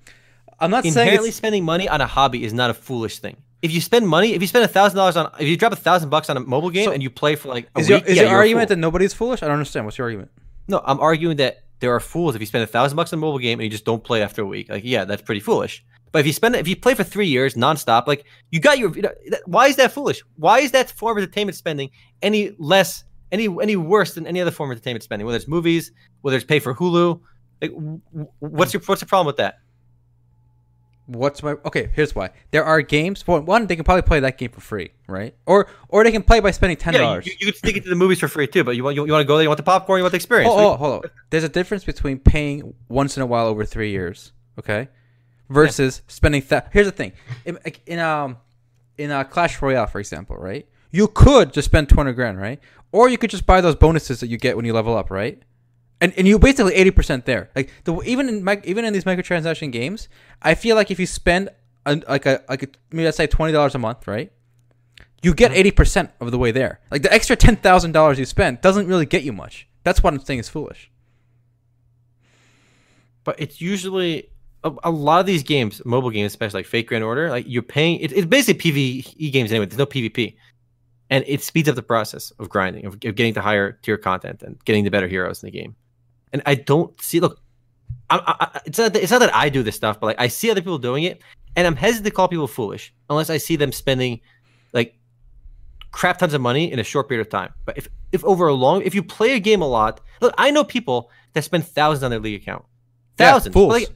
[0.64, 3.38] I'm not saying inherently it's, spending money on a hobby is not a foolish thing.
[3.62, 5.78] If you spend money, if you spend a thousand dollars on, if you drop a
[5.78, 8.02] thousand bucks on a mobile game So, and you play for like a is week,
[8.02, 9.42] your is yeah, your argument that nobody's foolish?
[9.44, 9.86] I don't understand.
[9.86, 10.32] What's your argument?
[10.68, 13.22] no, I'm arguing that there are fools if you spend a thousand bucks on a
[13.22, 14.70] mobile game and you just don't play after a week.
[14.70, 15.84] Like, yeah, that's pretty foolish.
[16.14, 18.96] But if you spend, if you play for three years nonstop, like you got your,
[18.96, 20.24] you know, that- why is that foolish?
[20.38, 21.90] Why is that form of entertainment spending
[22.22, 25.26] any less, any any worse than any other form of entertainment spending?
[25.26, 25.92] Whether it's movies,
[26.22, 27.20] whether it's pay for Hulu,
[27.62, 27.72] like,
[28.40, 29.60] what's your what's the problem with that?
[31.06, 31.90] What's my okay?
[31.94, 32.30] Here's why.
[32.52, 33.22] There are games.
[33.22, 35.36] For one, they can probably play that game for free, right?
[35.46, 37.26] Or or they can play by spending ten Yeah, dollars.
[37.28, 39.12] you, you stick it to the movies for free too, but you want you, you
[39.12, 40.54] want to go there, you want the popcorn, you want the experience.
[40.56, 41.12] Oh, oh, hold on.
[41.30, 44.88] There's a difference between paying once in a while over three years, okay,
[45.50, 46.42] versus spending.
[46.42, 47.12] Th- Here's the thing:
[47.46, 48.38] in, in um
[48.98, 50.68] in uh, Clash Royale, for example, right?
[50.92, 52.60] You could just spend two hundred grand, right?
[52.94, 55.42] Or you could just buy those bonuses that you get when you level up, right?
[56.02, 57.50] And and you basically eighty percent there.
[57.56, 60.10] Like the even in mic- even in these microtransaction games,
[60.42, 61.50] I feel like if you spend
[61.86, 64.32] a, like a like a, maybe let's say twenty dollars a month, right?
[65.22, 65.60] You get mm-hmm.
[65.60, 66.82] eighty percent of the way there.
[66.92, 69.68] Like the extra ten thousand dollars you spend doesn't really get you much.
[69.84, 70.90] That's what I'm saying is foolish.
[73.24, 74.30] but it's usually
[74.64, 77.64] a, a lot of these games, mobile games, especially like Fake Grand Order, like you're
[77.64, 78.00] paying.
[78.00, 79.66] It, it's basically PVE games anyway.
[79.66, 80.36] There's no PvP,
[81.10, 84.44] and it speeds up the process of grinding, of, of getting to higher tier content
[84.44, 85.76] and getting the better heroes in the game.
[86.34, 87.20] And I don't see.
[87.20, 87.40] Look,
[88.10, 88.20] I,
[88.56, 88.92] I, it's not.
[88.94, 91.04] That, it's not that I do this stuff, but like I see other people doing
[91.04, 91.22] it,
[91.56, 94.20] and I'm hesitant to call people foolish unless I see them spending
[94.74, 94.96] like
[95.92, 97.54] crap tons of money in a short period of time.
[97.66, 100.52] But if if over a long, if you play a game a lot, look, I
[100.52, 102.66] know people that spend thousands on their league account,
[103.20, 103.54] Yeah, thousands.
[103.54, 103.74] fools.
[103.74, 103.90] Like,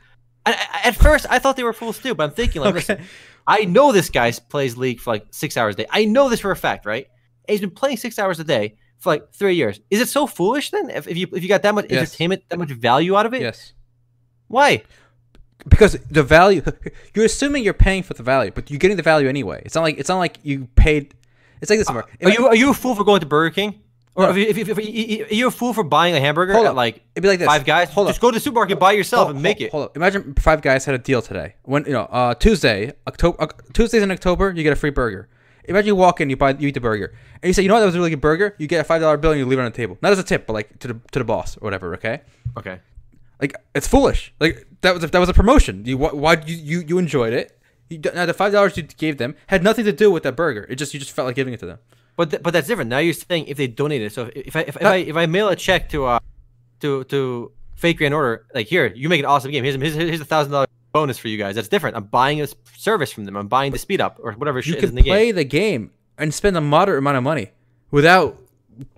[0.46, 3.02] I, I- at first, I thought they were fools too, but I'm thinking like, listen,
[3.46, 5.86] I know this guy plays league for like six hours a day.
[5.90, 7.08] I know this for a fact, right?
[7.48, 9.80] And he's been playing six hours a day for like three years.
[9.90, 10.90] Is it so foolish then?
[10.90, 12.00] If, if you if you got that much Yes.
[12.00, 13.74] entertainment, that much value out of it, Yes.
[14.48, 14.84] why?
[15.68, 16.62] Because the value
[17.14, 19.62] you're assuming you're paying for the value, but you're getting the value anyway.
[19.66, 21.14] It's not like it's not like you paid
[21.62, 22.10] it's like this Mark.
[22.24, 23.82] Are you are you a fool for going to Burger King?
[24.16, 24.30] Or No.
[24.32, 26.76] if, if, if, if, are you a fool for buying a hamburger Hold at up.
[26.76, 27.46] like It'd be like this.
[27.48, 27.90] Five Guys?
[27.92, 28.22] Hold Just up.
[28.22, 29.72] go to the supermarket, buy yourself, Hold- and make hold- it.
[29.72, 29.96] Hold up.
[29.98, 31.54] Imagine Five Guys had a deal today.
[31.64, 35.30] When you know, uh, Tuesday, October, uh, Tuesdays in October, you get a free burger.
[35.68, 37.74] Imagine you walk in, you buy, you eat the burger, and you say, you know
[37.76, 38.56] what, that was a really good burger.
[38.58, 40.20] You get a five dollar bill and you leave it on the table, not as
[40.20, 41.94] a tip, but like to the to the boss or whatever.
[41.96, 42.22] Okay,
[42.58, 42.80] Okay.
[43.42, 44.34] like it's foolish.
[44.40, 45.84] Like that was a, that was a promotion.
[45.86, 47.60] You why, you, you you enjoyed it.
[47.90, 50.66] You, now the five dollars you gave them had nothing to do with that burger.
[50.70, 51.80] It just you just felt like giving it to them.
[52.16, 52.90] But th- but that's different.
[52.90, 54.08] Now you're saying if they donated.
[54.08, 54.14] it.
[54.14, 56.20] So if I if, if I if I mail a check to uh
[56.82, 59.64] to to Fate/Grand Order, like here, you make an awesome game.
[59.64, 61.56] Here's here's, here's a thousand dollar bonus for you guys.
[61.56, 61.96] That's different.
[61.96, 63.36] I'm buying a service from them.
[63.36, 65.12] I'm buying the speed up or whatever You shit is can in the game.
[65.12, 65.36] play game.
[65.36, 67.52] the game and spend a moderate amount of money
[67.92, 68.38] without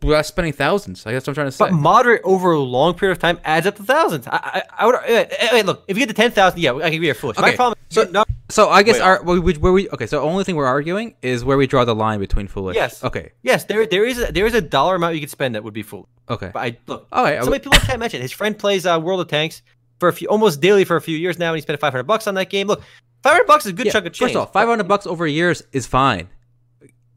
[0.01, 1.05] without spending thousands.
[1.05, 1.65] I guess what I'm trying to say.
[1.65, 4.27] But moderate over a long period of time adds up to thousands.
[4.27, 6.89] I I, I would uh, uh, look if you get to ten thousand, yeah, I
[6.89, 7.37] can be a foolish.
[7.37, 9.01] My problem is so- no, So I guess Wait.
[9.03, 10.05] our where we, where we okay.
[10.05, 12.75] So the only thing we're arguing is where we draw the line between foolish.
[12.75, 13.03] Yes.
[13.03, 13.31] Okay.
[13.41, 15.73] yes, there there is a, there is a dollar amount you could spend that would
[15.73, 16.09] be foolish.
[16.29, 16.51] Okay.
[16.53, 17.37] But I look, Okay.
[17.37, 18.21] I so many people can't mention.
[18.21, 19.61] His friend plays uh, World of Tanks
[19.99, 22.27] for a few, almost daily for a few years now, and he spent 500 bucks
[22.27, 22.67] on that game.
[22.67, 22.81] Look,
[23.23, 24.29] 500 bucks is a good yeah, chunk of change.
[24.31, 26.29] First of all, five hundred bucks over years is fine.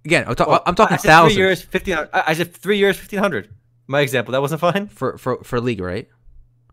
[0.04, 2.10] Again, I'm, ta- Well, I'm talking I thousands Three years, 1500.
[2.12, 3.48] I said three years, 1500.
[3.86, 4.88] My example, that wasn't fine.
[4.88, 6.08] for for for league, right?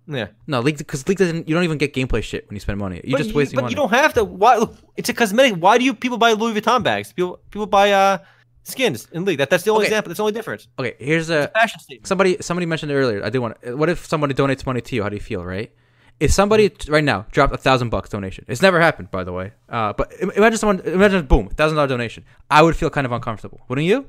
[0.07, 1.47] Yeah, No, league because league doesn't.
[1.47, 2.99] You don't even get gameplay shit when you spend money.
[3.03, 3.74] You're but just you, wasting but money.
[3.74, 4.24] you don't have to.
[4.24, 4.55] Why?
[4.57, 5.57] Look, it's a cosmetic.
[5.62, 7.14] Why do you people buy Louis Vuitton bags?
[7.14, 8.18] People people buy uh
[8.64, 9.38] skins in league.
[9.38, 9.89] That that's the only Okay.
[9.89, 10.10] example.
[10.10, 10.68] That's the only difference.
[10.80, 12.07] Okay, here's a Fashion statement.
[12.07, 13.24] somebody somebody mentioned it earlier.
[13.24, 13.57] I do want.
[13.78, 15.03] What if somebody donates money to you?
[15.03, 15.72] How do you feel, right?
[16.20, 19.54] If somebody right now dropped a thousand bucks donation, it's never happened, by the way.
[19.70, 22.26] Uh, but imagine someone, imagine boom, thousand dollar donation.
[22.52, 24.06] I would feel kind of uncomfortable, wouldn't you?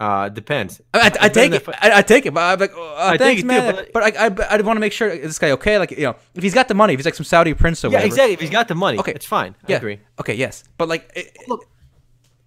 [0.00, 0.80] Uh, depends.
[0.94, 1.68] I, I, I take it.
[1.68, 3.74] I, I take it, but I'm like, oh, I thanks, it too, man.
[3.74, 5.76] but- but I, I, I want to make sure is this guy okay?
[5.78, 7.88] Like, you know, if he's got the money, if he's like some Saudi prince or
[7.88, 8.06] Yeah, whatever.
[8.06, 8.34] exactly.
[8.34, 9.12] If he's got the money, Okay.
[9.12, 9.56] it's fine.
[9.64, 9.76] I Yeah.
[9.78, 9.98] agree.
[10.20, 11.64] Okay, yes, but like, it, Look,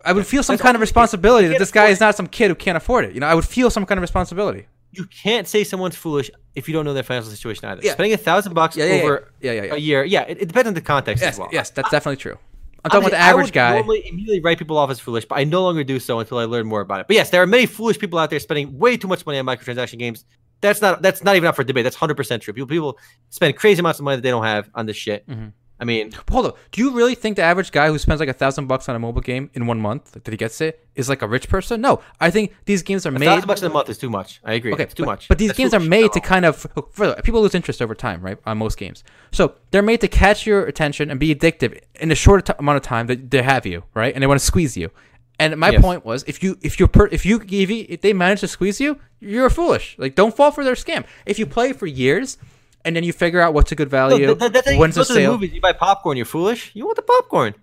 [0.05, 2.55] I would feel some kind of responsibility that this guy is not some kid who
[2.55, 3.13] can't afford it.
[3.13, 4.67] You know, I would feel some kind of responsibility.
[4.91, 7.81] You can't say someone's foolish if you don't know their financial situation either.
[7.83, 7.93] Yeah.
[7.93, 9.73] Spending a thousand bucks Yeah, yeah, over Yeah, yeah, yeah.
[9.73, 11.49] a year, yeah, it, it depends on the context Yes, as well.
[11.51, 12.37] yes, that's definitely true.
[12.83, 13.73] I'm I talking mean, about the I average would guy.
[13.75, 16.45] normally immediately write people off as foolish, but I no longer do so until I
[16.45, 17.07] learn more about it.
[17.07, 19.45] But yes, there are many foolish people out there spending way too much money on
[19.45, 20.25] microtransaction games.
[20.61, 21.83] That's not that's not even up for debate.
[21.83, 22.53] That's hundred percent true.
[22.53, 22.97] People people
[23.29, 25.27] spend crazy amounts of money that they don't have on this shit.
[25.27, 25.53] Mhm.
[25.81, 26.57] I mean, Hold up.
[26.71, 28.99] Do you really think the average guy who spends like a thousand bucks on a
[28.99, 31.81] mobile game in one month that he gets it is like a rich person?
[31.81, 33.25] No, I think these games are a made.
[33.25, 34.39] thousand bucks in a month is too much.
[34.45, 34.73] I agree.
[34.73, 35.27] Okay, it's too but, much.
[35.27, 37.19] But these That's games are made to kind of further.
[37.23, 38.37] People lose interest over time, right?
[38.45, 42.15] On most games, so they're made to catch your attention and be addictive in a
[42.15, 44.13] short t- amount of time that they have you, right?
[44.13, 44.91] And they want to squeeze you.
[45.39, 45.81] And my Yes.
[45.81, 48.47] point was, if you if you per, if you if, you if they manage to
[48.47, 49.95] squeeze you, you're foolish.
[49.97, 51.05] Like, don't fall for their scam.
[51.25, 52.37] If you play for years
[52.85, 54.79] and then you figure out what's a good No, value, that, that, that's how you
[54.79, 55.53] when's go the to the movies.
[55.53, 56.17] You buy popcorn.
[56.17, 56.71] You're foolish.
[56.73, 57.55] You want the popcorn.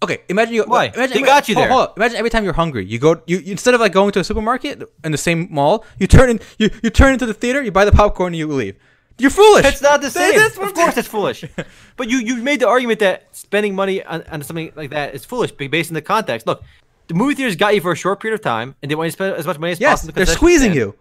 [0.00, 0.62] Okay, imagine you.
[0.64, 0.86] Why?
[0.94, 1.72] Imagine, They got you hold- there.
[1.72, 1.88] hold.
[1.96, 3.20] Imagine every time you're hungry, you go.
[3.26, 6.30] You, you instead of like going to a supermarket in the same mall, you turn
[6.30, 6.40] in.
[6.58, 7.60] You, you turn into the theater.
[7.62, 8.76] You buy the popcorn and you leave.
[9.18, 9.64] You're foolish.
[9.66, 10.36] It's not the same.
[10.38, 11.44] That's of course, it's foolish.
[11.96, 15.24] But you you made the argument that spending money on, on something like that is
[15.24, 16.46] foolish based on the context.
[16.46, 16.62] Look,
[17.08, 19.10] the movie theaters got you for a short period of time, and they want you
[19.10, 20.12] to spend as much money as Yes, possible.
[20.12, 20.92] the they're squeezing stand.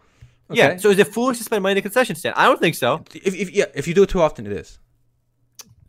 [0.50, 0.58] You.
[0.64, 0.78] Yeah.
[0.78, 2.36] So is it foolish to spend money in the concession stand?
[2.38, 3.04] I don't think so.
[3.14, 4.80] If, if yeah, if you do it too often, it is.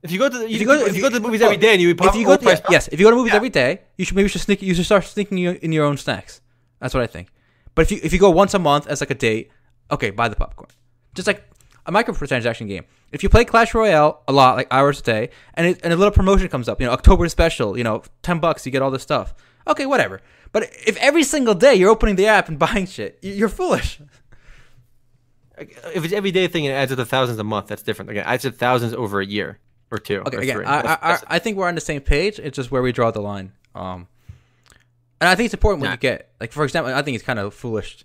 [0.02, 1.08] If you go to the, If you, you go to- if if you you- go
[1.08, 3.00] to the movies oh, every day and you if you go to, price, yes, if
[3.00, 3.36] you go to movies Yeah.
[3.36, 4.62] every day, you should maybe you should sneak.
[4.62, 6.40] You should start sneaking your, in your own snacks.
[6.80, 7.28] That's what I think.
[7.74, 9.50] But if you if you go once a month as like a date,
[9.90, 10.68] okay, buy the popcorn.
[11.14, 11.42] Just like
[11.86, 12.84] a microtransaction game.
[13.10, 15.96] If you play Clash Royale a lot, like hours a day, and it, and a
[15.96, 18.90] little promotion comes up, you know, October special, you know, ten bucks, you get all
[18.90, 19.34] this stuff.
[19.66, 20.20] Okay, whatever.
[20.52, 24.00] But if every single day you're opening the app and buying shit, you're foolish.
[25.60, 28.10] If it's everyday thing and it adds up to thousands a month, that's different.
[28.10, 29.58] Again, adds up thousands over a year
[29.90, 30.22] or two.
[30.26, 30.64] Okay, or again, three.
[30.66, 32.38] I, That's- I, I, that's- I think we're on the same page.
[32.38, 33.52] It's just where we draw the line.
[33.74, 34.06] Um,
[35.20, 35.94] and I think it's important when Nah.
[35.94, 38.04] you get like, for example, I think it's kind of foolish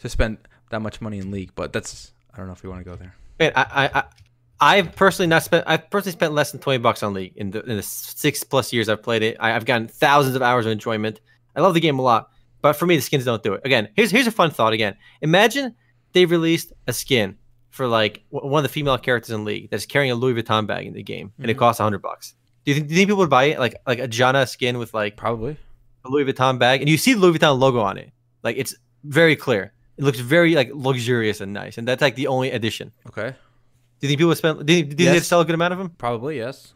[0.00, 0.38] to spend
[0.70, 2.96] that much money in league, but that's I don't know if we want to go
[2.96, 3.14] there.
[3.38, 3.62] Man, I,
[3.94, 4.04] I, I,
[4.60, 5.64] I've personally not spent.
[5.66, 8.72] I've personally spent less than twenty bucks on League in the in the six plus
[8.72, 9.36] years I've played it.
[9.40, 11.20] I, I've gotten thousands of hours of enjoyment.
[11.54, 12.30] I love the game a lot,
[12.62, 13.60] but for me, the skins don't do it.
[13.64, 14.72] Again, here's here's a fun thought.
[14.72, 15.74] Again, imagine
[16.14, 17.36] they released a skin
[17.70, 20.86] for like one of the female characters in League that's carrying a Louis Vuitton bag
[20.86, 21.58] in the game, and it Mhm.
[21.58, 22.34] costs hundred bucks.
[22.64, 23.58] Do you think, do you think people would buy it?
[23.58, 25.56] Like like a Janna skin with like Probably.
[26.04, 28.10] a Louis Vuitton bag, and you see the Louis Vuitton logo on it.
[28.42, 29.72] Like it's very clear.
[29.98, 32.92] It looks very like luxurious and nice, and that's like the only addition.
[33.08, 33.30] Okay.
[34.00, 34.66] Do you think people would spend?
[34.66, 35.14] Do you, do you think Yes.
[35.14, 35.90] they'd sell a good amount of them?
[35.98, 36.74] Probably yes.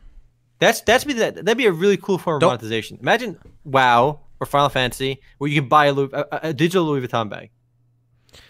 [0.61, 2.99] That's that's be that that'd be a really cool form of Don't- monetization.
[3.01, 7.07] Imagine WoW or Final Fantasy where you can buy a, Louis, a- a digital Louis
[7.07, 7.51] Vuitton bag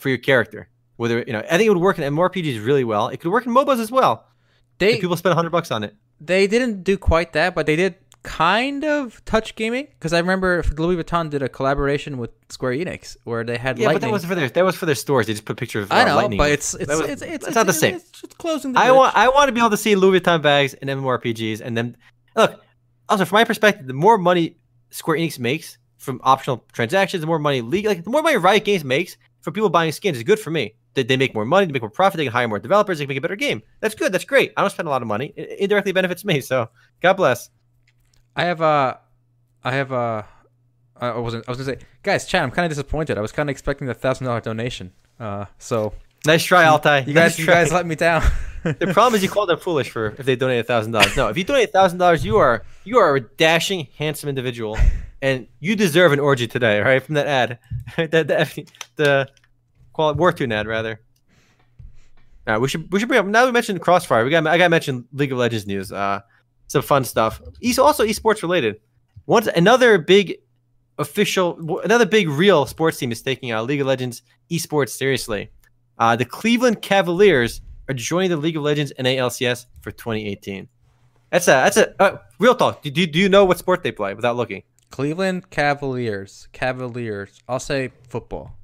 [0.00, 0.68] for your character.
[0.98, 3.08] Whether you know, I think it would work in MMORPGs really well.
[3.08, 4.26] It could work in MOBAs as well.
[4.78, 5.94] They If people spend hundred bucks on it.
[6.20, 7.94] they didn't do quite that, but they did
[8.24, 13.16] kind of touch gaming because I remember Louis Vuitton did a collaboration with Square Enix
[13.24, 15.26] where they had Yeah, but that was for their that was for their stores.
[15.26, 16.36] They just put pictures of uh, I know, lightning.
[16.38, 17.94] but it's it's was- it's, it's, that's not the same.
[17.96, 20.42] It's, it's closing the I want I want to be able to see Louis Vuitton
[20.42, 21.96] bags in MMORPGs, and then
[22.36, 22.60] look.
[23.08, 24.56] Also, from my perspective, the more money
[24.90, 28.64] Square Enix makes from optional transactions, the more money League, like the more money Riot
[28.64, 30.74] Games makes from people buying skins is good for me.
[30.98, 33.04] They, they make more money, they make more profit, they can hire more developers, they
[33.04, 33.62] can make a better game.
[33.80, 34.12] That's good.
[34.12, 34.52] That's great.
[34.56, 35.32] I don't spend a lot of money.
[35.36, 36.40] It indirectly benefits me.
[36.40, 36.68] So
[37.00, 37.50] God bless.
[38.36, 38.98] I have a,
[39.64, 40.26] I have a,
[41.00, 41.44] I wasn't.
[41.48, 42.42] I was gonna say, guys, chat.
[42.42, 43.18] I'm kind of disappointed.
[43.18, 44.92] I was kind of expecting a thousand dollar donation.
[45.20, 45.92] Uh, so
[46.26, 47.00] Nice try, Altai.
[47.06, 47.54] you Nice guys, you try.
[47.54, 48.22] guys let me down.
[48.64, 51.16] The problem is you call them foolish for if they donate a thousand dollars.
[51.16, 54.76] No, if you donate a thousand dollars, you are you are a dashing, handsome individual,
[55.22, 56.80] and you deserve an orgy today.
[56.80, 57.58] Right, from that ad,
[57.96, 58.64] the the,
[58.96, 59.28] the
[59.98, 61.00] War Tune ad rather.
[62.46, 63.44] All right, we should we should bring up now.
[63.44, 64.24] We mentioned Crossfire.
[64.24, 65.92] We got I got to mention League of Legends news.
[65.92, 66.20] Uh,
[66.66, 67.40] some fun stuff.
[67.62, 68.80] E- also esports related.
[69.26, 70.38] Once another big
[70.98, 75.50] official, another big real sports team is taking uh, League of Legends esports seriously.
[75.98, 80.68] Uh, the Cleveland Cavaliers are joining the League of Legends NALCS for 2018.
[81.30, 82.82] That's a that's a uh, real talk.
[82.82, 84.62] Do, do, do you know what sport they play without looking?
[84.90, 86.48] Cleveland Cavaliers.
[86.52, 87.40] Cavaliers.
[87.48, 88.57] I'll say football.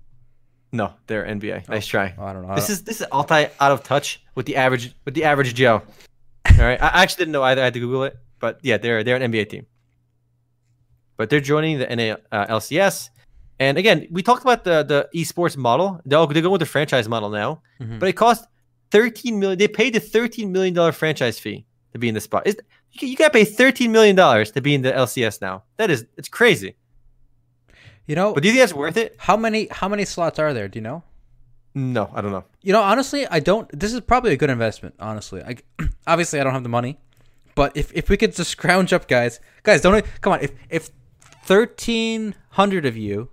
[0.75, 1.69] No, they're NBA.
[1.69, 2.13] Nice try.
[2.19, 2.55] I don't know.
[2.57, 5.83] This is this is Altai out of touch with the average with the average Joe.
[6.51, 7.63] All right, I actually didn't know either.
[7.63, 9.67] I had to Google it, but yeah, they're they're an NBA team.
[11.17, 13.11] But they're joining the NA, uh, LCS,
[13.61, 16.01] and again, we talked about the the esports model.
[16.05, 18.01] They're they're going with the franchise model now, Mhm.
[18.01, 18.47] but it cost
[18.91, 19.59] thirteen million.
[19.59, 22.47] They paid the thirteen million dollar franchise fee to be in the spot.
[22.47, 22.57] Is
[22.93, 25.63] you, you got to pay thirteen million dollars to be in the LCS now?
[25.77, 26.75] That is it's crazy.
[28.07, 29.15] You know But do you think that's worth it?
[29.19, 30.69] how many how many slots are there?
[30.69, 31.03] Do you know?
[31.77, 32.45] No, I don't know.
[32.63, 33.69] You know, honestly, I don't.
[33.77, 34.95] This is probably a good investment.
[35.01, 35.57] Honestly, I,
[36.07, 37.01] obviously I don't have the money,
[37.57, 40.41] but if, if we could just scrounge up, guys, guys, don't come on.
[40.41, 40.91] If if
[41.45, 43.31] thirteen hundred of you,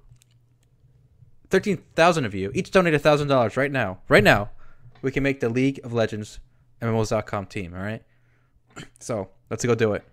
[1.50, 4.50] thirteen thousand of you, each donate a thousand dollars right now, right now,
[5.04, 6.40] we can make the League of Legends
[6.82, 7.76] MMOs.com team.
[7.76, 8.02] All right,
[9.00, 10.04] so let's go do it.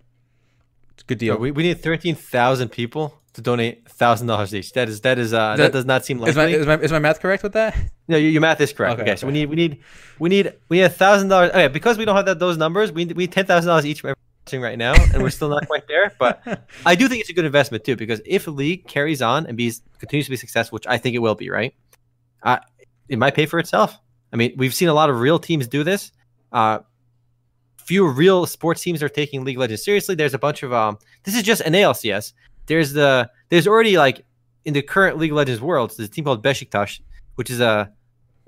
[1.01, 1.37] A good deal.
[1.37, 4.73] We, we need thirteen thousand people to donate thousand dollars each.
[4.73, 6.59] That is that is uh that, That- does not seem is my, likely.
[6.59, 7.75] is my is my math correct with that?
[8.07, 8.99] no, your, your math is correct.
[8.99, 9.81] Okay, Okay, so we need we need
[10.19, 11.49] we need we need a thousand dollars.
[11.51, 13.85] Okay, because we don't have that those numbers, we need, we need ten thousand dollars
[13.85, 14.15] each from everyone
[14.45, 16.11] watching right now, and we're still not quite there.
[16.19, 19.45] But I do think it's a good investment too, because if the league carries on
[19.45, 21.73] and be continues to be successful, which I think it will be, right?
[22.43, 22.57] Uh,
[23.07, 23.97] it might pay for itself.
[24.33, 26.11] I mean, we've seen a lot of real teams do this.
[26.51, 26.79] Uh,
[27.89, 30.13] few real sports teams are taking League of Legends seriously.
[30.13, 30.99] There's a bunch of um.
[31.23, 32.33] This is just an ALCS.
[32.67, 34.23] There's the there's already like
[34.63, 36.99] in the current League of Legends world, there's a team called Besiktas,
[37.33, 37.91] which is a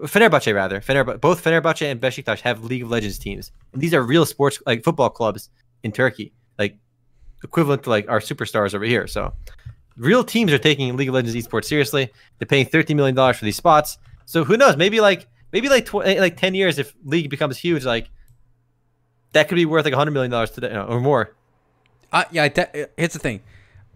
[0.01, 0.79] Fenerbahce rather.
[0.79, 4.61] Fener, both Fenerbahce and Besiktas have League of Legends teams, and these are real sports
[4.67, 5.49] like football clubs
[5.81, 6.77] in Turkey, like
[7.43, 9.07] equivalent to like our superstars over here.
[9.07, 9.33] So
[9.97, 12.11] real teams are taking League of Legends esports seriously.
[12.37, 13.97] They're paying thirty million dollars for these spots.
[14.27, 14.77] So who knows?
[14.77, 18.07] Maybe like maybe like tw- like ten years if League becomes huge, like
[19.33, 21.33] that could be worth like hundred million dollars today or more.
[22.11, 23.41] Uh, yeah, de- here's the thing.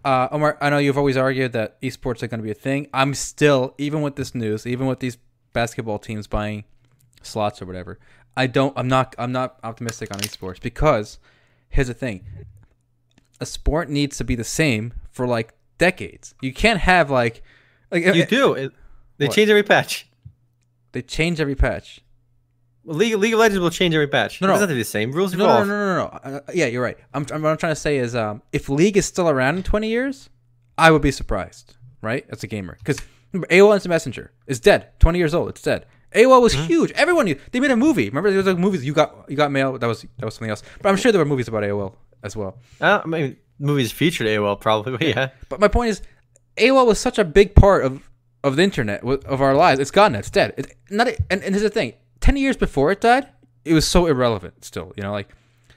[0.04, 2.86] Uh, Omar, I know you've always argued that esports are going to be a thing.
[2.94, 5.18] I'm still, even with this news, even with these
[5.52, 6.64] basketball teams buying
[7.22, 7.98] slots or whatever,
[8.36, 8.72] I don't.
[8.76, 9.14] I'm not.
[9.18, 11.18] I'm not optimistic on esports because
[11.68, 12.24] here's the thing:
[13.40, 16.34] a sport needs to be the same for like decades.
[16.40, 17.42] You can't have like
[17.90, 18.52] like You do.
[18.54, 18.72] It,
[19.18, 19.34] they What?
[19.34, 20.06] change every patch.
[20.92, 22.00] they change every patch.
[22.86, 24.40] League, League of Legends will change every patch.
[24.40, 24.62] No, No, no.
[24.62, 25.12] It's not the same.
[25.12, 25.66] Rules No, no, evolve.
[25.68, 26.30] no, no, no.
[26.30, 26.36] no.
[26.38, 26.96] Uh, yeah, you're right.
[27.12, 29.62] I'm, I'm what I'm trying to say is, um, if League is still around in
[29.62, 30.30] 20 years,
[30.78, 32.24] I would be surprised, right?
[32.30, 32.98] As a gamer, because
[33.34, 34.98] AOL Instant Messenger is dead.
[35.00, 35.48] 20 years old.
[35.50, 35.86] It's dead.
[36.14, 36.92] AOL was huge.
[36.92, 37.38] Everyone knew.
[37.50, 38.08] They made a movie.
[38.08, 38.84] Remember, there was like movies.
[38.84, 39.76] You got you got mail.
[39.78, 40.62] That was that was something else.
[40.80, 42.56] But I'm sure there were movies about AOL as well.
[42.80, 45.30] Uh, I mean, movies featured AOL probably, but yeah.
[45.48, 46.02] But my point is,
[46.56, 48.08] AOL was such a big part of
[48.44, 49.80] of the internet of our lives.
[49.80, 50.14] It's gone.
[50.14, 50.54] It's dead.
[50.56, 51.08] It's not.
[51.08, 51.94] And, and here's the thing:
[52.26, 53.26] ten years before it died,
[53.64, 54.64] it was so irrelevant.
[54.64, 55.28] Still, you know, like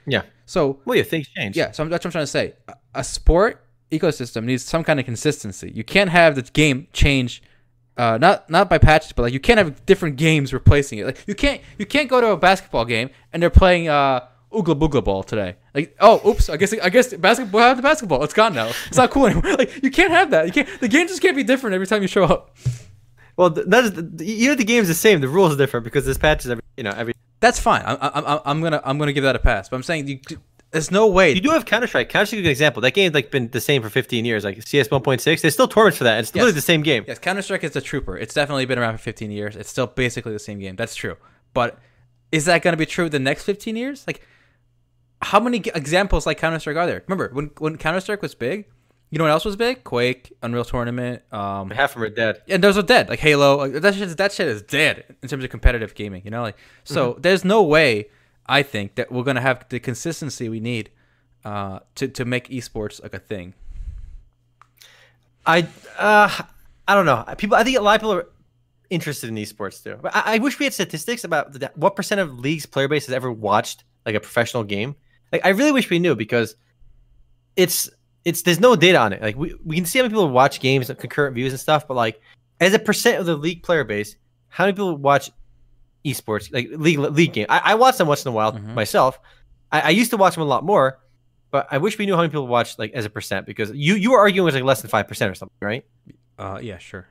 [0.06, 0.22] Yeah.
[0.46, 0.60] so.
[0.84, 1.56] Well, yeah, things change.
[1.56, 2.54] Yeah, so that's what I'm trying to say.
[2.68, 5.70] A, a sport ecosystem needs some kind of consistency.
[5.74, 7.42] You can't have the game change.
[7.96, 11.06] Uh, not not by patches, but like you can't have different games replacing it.
[11.06, 14.20] Like you can't you can't go to a basketball game and they're playing uh
[14.52, 15.56] Oogla Boogla Ball today.
[15.74, 18.22] Like oh oops, I guess I guess basketball have the basketball.
[18.24, 18.68] It's gone now.
[18.88, 19.56] It's not cool anymore.
[19.58, 20.46] Like you can't have that.
[20.46, 20.68] You can't.
[20.80, 22.56] The game just can't be different every time you show up.
[23.40, 25.84] Well, th- that is the, even if the game's the same, the rules are different
[25.84, 27.14] because there's patches every, you know, every.
[27.40, 27.82] That's fine.
[27.86, 29.70] I'm I'm, I'm- gonna I'm gonna give that a pass.
[29.70, 30.20] But I'm saying you,
[30.72, 31.32] there's no way.
[31.32, 32.10] You do have Counter Strike.
[32.10, 32.82] Counter Strike is a good example.
[32.82, 34.44] That game's like been the same for 15 years.
[34.44, 36.18] Like CS 1.6, there's still tournaments for that.
[36.20, 37.04] It's literally the same game.
[37.08, 38.14] Yes, Counter Strike is a trooper.
[38.18, 39.56] It's definitely been around for 15 years.
[39.56, 40.76] It's still basically the same game.
[40.76, 41.16] That's true.
[41.54, 41.78] But
[42.30, 44.04] is that going to be true the next 15 years?
[44.06, 44.20] Like,
[45.22, 47.02] how many g- examples like Counter Strike are there?
[47.08, 48.66] Remember when when Counter Strike was big?
[49.10, 49.82] You know what else was big?
[49.82, 52.42] Quake, Unreal Tournament, um, Half of them are dead.
[52.48, 53.08] and those are dead.
[53.08, 54.16] Like Halo, like, that shit.
[54.16, 56.22] That shit is dead in terms of competitive gaming.
[56.24, 57.16] You know, like so.
[57.18, 58.08] There's no way
[58.46, 60.90] I think that we're gonna have the consistency we need
[61.44, 63.54] uh, to to make esports like a thing.
[65.44, 65.66] I
[65.98, 66.30] uh,
[66.86, 67.24] I don't know.
[67.36, 68.26] People, I think a lot of people are
[68.90, 69.98] interested in esports too.
[70.00, 73.06] But I, I wish we had statistics about the, what percent of league's player base
[73.06, 74.94] has ever watched like a professional game.
[75.32, 76.56] Like, I really wish we knew because
[77.56, 77.88] it's
[78.24, 79.22] it's there's no data on it.
[79.22, 81.94] Like, we, we can see how many people watch games, concurrent views and stuff, but
[81.94, 82.20] like
[82.60, 84.16] as a percent of the league player base,
[84.48, 85.30] how many people watch
[86.04, 87.46] esports like league league game?
[87.48, 88.74] I, I watch them once in a while Mhm.
[88.74, 89.18] myself.
[89.72, 90.98] I, I used to watch them a lot more.
[91.52, 93.96] But I wish we knew how many people watch like as a percent because you
[93.96, 95.84] you were arguing it was like less than five percent or something, right?
[96.38, 97.08] Uh, yeah, sure.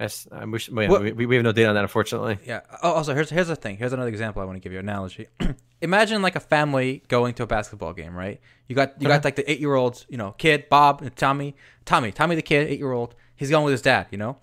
[0.00, 2.38] That's I wish well, yeah, What- we, we have no data on that unfortunately.
[2.46, 2.62] Yeah.
[2.82, 3.76] Oh, also, here's here's the thing.
[3.76, 4.78] Here's another example I want to give you.
[4.78, 5.28] Analogy.
[5.82, 8.40] Imagine like a family going to a basketball game, right?
[8.66, 9.20] You got you got uh-huh.
[9.24, 11.54] like the eight year olds, you know, kid Bob and Tommy,
[11.84, 13.14] Tommy, Tommy the kid, eight year old.
[13.36, 14.38] He's going with his dad, you know,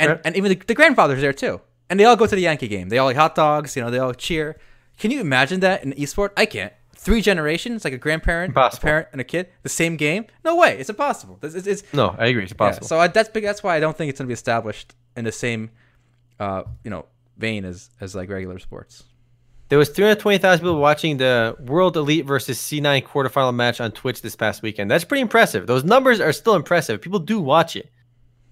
[0.00, 0.20] and Right.
[0.24, 2.88] and even the, the grandfather's there too, and they all go to the Yankee game.
[2.88, 4.58] They all like hot dogs, you know, they all cheer.
[4.98, 6.30] Can you imagine that in esport?
[6.36, 6.72] I can't.
[6.98, 8.80] Three generations, like a grandparent, Impossible.
[8.80, 10.26] a parent, and a kid, the same game?
[10.44, 10.76] No way.
[10.78, 11.38] It's impossible.
[11.42, 12.42] It's, it's, it's No, I agree.
[12.42, 13.44] It's yeah, so I, that's big.
[13.44, 15.70] That's why I don't think it's gonna be established in the same,
[16.40, 17.06] uh, you know,
[17.36, 19.04] vein as as like regular sports.
[19.68, 24.34] there was 320,000 people watching the World Elite versus C9 quarterfinal match on Twitch this
[24.34, 24.90] past weekend.
[24.90, 25.68] That's pretty impressive.
[25.68, 27.00] Those numbers are still impressive.
[27.00, 27.92] People do watch it.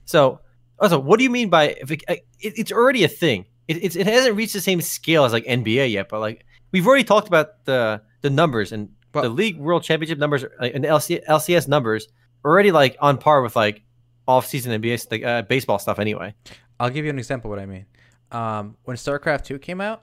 [0.05, 0.41] So,
[0.79, 3.47] also, what do you mean by if it, it, it's already a thing?
[3.67, 6.87] It, it's, it hasn't reached the same scale as like NBA yet, but like we've
[6.87, 10.89] already talked about the the numbers and Well- the league world championship numbers and the
[10.89, 12.09] LC, LCS numbers
[12.45, 13.83] are already like on par with like
[14.29, 16.35] off season NBA like, uh, baseball stuff anyway.
[16.79, 17.87] I'll give you an example of what I mean.
[18.33, 20.03] Um, when StarCraft two came out,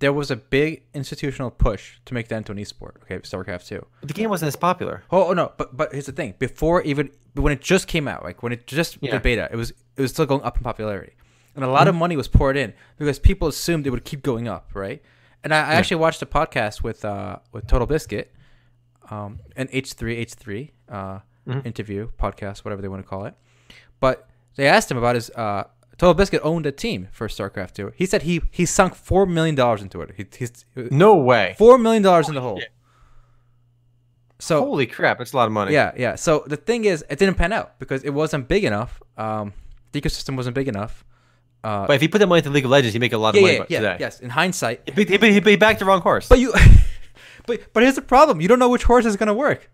[0.00, 2.96] there was a big institutional push to make that into an esport.
[3.02, 3.86] Okay, StarCraft two.
[4.00, 5.04] But the game wasn't as popular.
[5.12, 8.24] Oh, oh no, but but here's the thing: before even when it just came out,
[8.24, 9.12] like when it just Yeah.
[9.12, 11.12] the beta, it was it was still going up in popularity,
[11.54, 14.48] and a lot of money was poured in because people assumed it would keep going
[14.48, 15.02] up, right?
[15.44, 18.32] And I, I actually watched a podcast with uh with Total Biscuit,
[19.10, 21.20] um, an H three H three uh
[21.64, 23.34] interview podcast, whatever they want to call it,
[24.00, 25.64] but they asked him about his uh.
[25.98, 27.92] Total Biscuit owned a team for StarCraft 2.
[27.94, 30.10] He said he he sunk four million dollars into it.
[30.16, 31.54] He, he's No way.
[31.58, 32.58] four million dollars in the hole.
[32.58, 32.70] shit.
[34.40, 35.18] So Holy crap!
[35.18, 35.72] That's a lot of money.
[35.72, 36.16] yeah, yeah.
[36.16, 39.00] So the thing is, it didn't pan out because it wasn't big enough.
[39.16, 39.52] Um,
[39.92, 41.04] the ecosystem wasn't big enough.
[41.64, 43.30] Uh, But if you put that money into League of Legends, you make a lot
[43.36, 43.96] of yeah, money yeah, yeah, today.
[44.00, 44.20] yes.
[44.20, 46.28] In hindsight, He, he, he, he backed the wrong horse.
[46.28, 46.52] but you,
[47.46, 49.70] but but here's the problem: you don't know which horse is gonna work.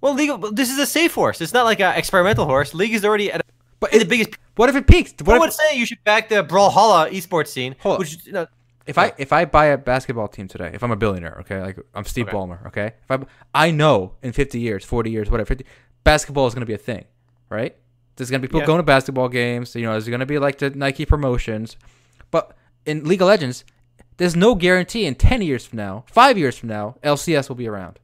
[0.00, 0.30] well, League.
[0.30, 1.40] of- This is a safe horse.
[1.40, 2.74] It's not like an experimental horse.
[2.74, 3.40] League is already at.
[3.40, 3.44] A,
[3.80, 4.30] But the biggest.
[4.56, 5.12] what if it peaks?
[5.24, 7.98] What I would say you should back the Brawlhalla esports scene, Hold on.
[8.00, 8.46] which you know,
[8.86, 11.78] if I if I buy a basketball team today, if I'm a billionaire, okay, like
[11.94, 12.36] I'm Steve Okay.
[12.36, 15.64] Ballmer, okay, if I I know in 50 years, 40 years, whatever, 50,
[16.04, 17.04] basketball is gonna be a thing,
[17.48, 17.74] right?
[18.20, 18.66] There's gonna be people Yeah.
[18.66, 19.74] going to basketball games.
[19.74, 21.76] You know, there's gonna be like the Nike promotions,
[22.30, 22.52] but
[22.86, 23.64] in League of Legends,
[24.18, 27.66] there's no guarantee in 10 years from now, five years from now, LCS will be
[27.68, 27.98] around.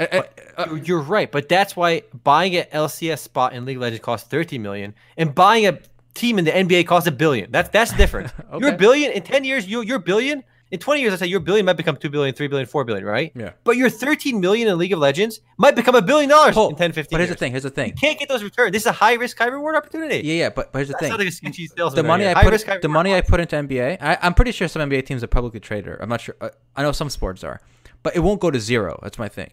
[0.00, 0.22] Uh,
[0.58, 4.28] uh, You're- right, but that's why buying an LCS spot in League of Legends costs
[4.28, 5.78] 30 million, and buying a
[6.14, 7.50] team in the NBA costs a billion.
[7.52, 8.32] That's that's different.
[8.58, 9.66] You're a billion in 10 years.
[9.68, 10.42] You you're a billion.
[10.70, 13.04] In 20 years, I say your billion might become 2 billion, 3 billion, 4 billion,
[13.04, 13.30] right?
[13.36, 13.52] Yeah.
[13.64, 16.74] But your 13 million in League of Legends might become a billion dollars Oh, in
[16.76, 17.36] 10, 15 But here's years.
[17.36, 17.52] the thing.
[17.52, 17.92] Here's the You thing.
[17.92, 18.72] can't get those returns.
[18.72, 20.26] This is a high risk, high reward opportunity.
[20.26, 20.48] Yeah, yeah.
[20.48, 21.08] But, but here's the That thing.
[21.10, 22.26] sounds like a sketchy salesman the money.
[22.26, 25.06] I put risk, the money I put into NBA, I, I'm pretty sure some NBA
[25.06, 25.98] teams are publicly traded.
[26.00, 26.34] I'm not sure.
[26.40, 27.60] uh, I know some sports are,
[28.02, 28.98] but it won't go to zero.
[29.02, 29.52] That's my thing.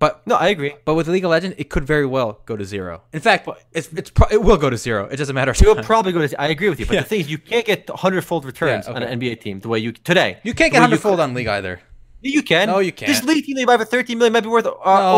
[0.00, 0.74] But No, I agree.
[0.84, 3.02] but with League of Legends, it could very well go to zero.
[3.12, 5.06] In fact, it's it's pro- it will go to zero.
[5.06, 5.50] It doesn't matter.
[5.50, 6.40] It will probably go to.
[6.40, 7.00] I agree with you, but Yeah.
[7.02, 9.80] the thing is, you can't get hundred-fold returns Yeah, on an NBA team the way
[9.80, 10.38] you today.
[10.44, 11.80] you can't get way hundred fold on League either.
[12.20, 12.66] You can.
[12.68, 13.08] No, you can't.
[13.08, 14.70] This league team they buy for 13 million might be worth uh,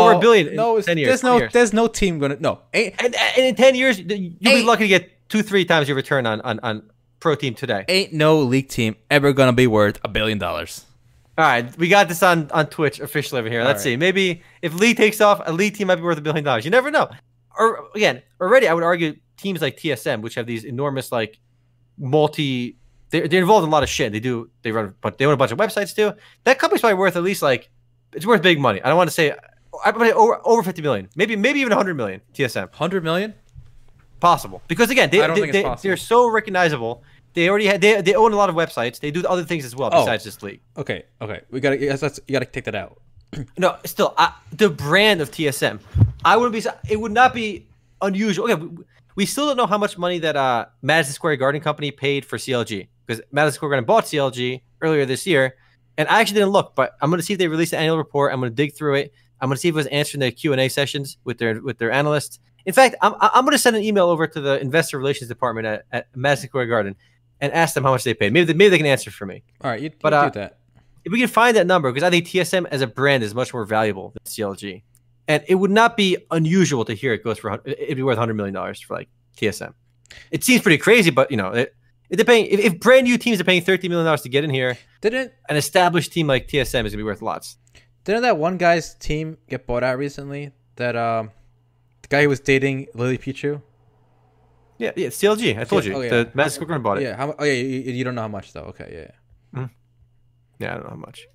[0.03, 0.55] over a billion.
[0.55, 1.07] No, it's, 10 years.
[1.09, 1.51] there's no years.
[1.51, 2.59] there's no team gonna no.
[2.73, 4.07] And, and in 10 years, you'll
[4.39, 6.83] be lucky to get two, three times your return on on, on
[7.19, 7.85] pro team today.
[7.87, 10.85] ain't no league team ever gonna be worth a billion dollars.
[11.41, 13.63] All right, we got this on on Twitch officially over here.
[13.63, 13.93] Let's right.
[13.93, 13.97] see.
[13.97, 16.65] Maybe if Lee takes off, a league team might be worth a billion dollars.
[16.65, 17.09] You never know.
[17.57, 21.39] Or again, already I would argue teams like TSM, which have these enormous like
[21.97, 22.77] multi,
[23.09, 24.11] they're, they're involved in a lot of shit.
[24.11, 26.13] They do they run, but they own a bunch of websites too.
[26.43, 27.71] That company's probably worth at least like
[28.13, 28.79] it's worth big money.
[28.83, 29.31] I don't want to say.
[29.83, 32.21] I probably over over 50 million, maybe maybe even 100 million.
[32.35, 33.33] TSM Hundred million?
[34.19, 35.89] possible because again they, they, think it's they, possible.
[35.89, 37.03] they're so recognizable.
[37.33, 38.99] They already had they, they own a lot of websites.
[38.99, 40.01] They do other things as well Oh.
[40.01, 40.61] besides just league.
[40.77, 41.41] Okay, okay.
[41.49, 43.01] We gotta yes, that's, you gotta take that out.
[43.57, 45.79] No, still, I, the brand of TSM,
[46.25, 46.69] I wouldn't be.
[46.91, 47.65] It would not be
[48.01, 48.51] unusual.
[48.51, 48.83] Okay, we,
[49.15, 52.37] we still don't know how much money that uh, Madison Square Garden Company paid for
[52.37, 55.55] CLG because Madison Square Garden bought CLG earlier this year,
[55.97, 57.97] and I actually didn't look, but I'm going to see if they released the annual
[57.97, 58.33] report.
[58.33, 59.13] I'm going to dig through it.
[59.39, 61.61] I'm going to see if it was answering the Q and A sessions with their
[61.61, 62.39] with their analysts.
[62.65, 65.67] In fact, I'm I'm going to send an email over to the investor relations department
[65.67, 66.95] at, at Madison Square Garden
[67.41, 68.31] and ask them how much they paid.
[68.31, 70.39] Maybe they, maybe they can answer for me All right, you, But, you uh, do
[70.39, 70.59] that.
[71.03, 73.53] if we can find that number, because I think TSM as a brand is much
[73.53, 74.83] more valuable than CLG,
[75.27, 78.35] and it would not be unusual to hear it goes for it'd be worth hundred
[78.35, 79.73] million dollars for like TSM.
[80.29, 81.73] It seems pretty crazy, but you know, it,
[82.09, 84.49] it they're if, if brand new teams are paying thirty million dollars to get in
[84.49, 87.57] here, Didn't an established team like TSM is gonna be worth lots.
[88.03, 90.51] didn't that one guy's team get bought out recently?
[90.75, 91.31] That um,
[92.01, 93.61] the guy who was dating Lily Pichu.
[94.81, 95.59] Yeah, yeah, CLG.
[95.59, 96.09] I told Yeah, you, oh, yeah.
[96.09, 97.03] the Madison Square bought it.
[97.03, 97.15] Yeah.
[97.15, 97.35] How?
[97.37, 97.53] Oh yeah.
[97.53, 98.61] You, you don't know how much though.
[98.73, 98.89] Okay.
[99.53, 99.59] Yeah.
[99.61, 99.67] yeah.
[100.59, 101.27] yeah, I don't know how much.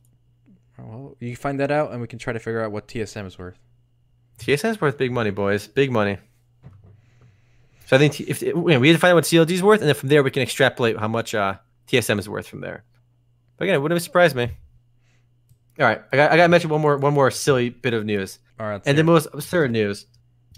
[0.78, 3.38] Well, you find that out, and we can try to figure out what TSM is
[3.38, 3.56] worth.
[4.40, 5.68] TSM is worth big money, boys.
[5.68, 6.18] Big money.
[7.86, 9.62] So I think t- if you know, we have to find out what CLG is
[9.62, 11.54] worth, and then from there we can extrapolate how much uh,
[11.88, 12.82] TSM is worth from there.
[13.56, 14.50] But again, it wouldn't surprise me.
[15.78, 18.04] All right, I got I got to mention one more one more silly bit of
[18.04, 18.82] news, All right.
[18.84, 20.06] and the most absurd news.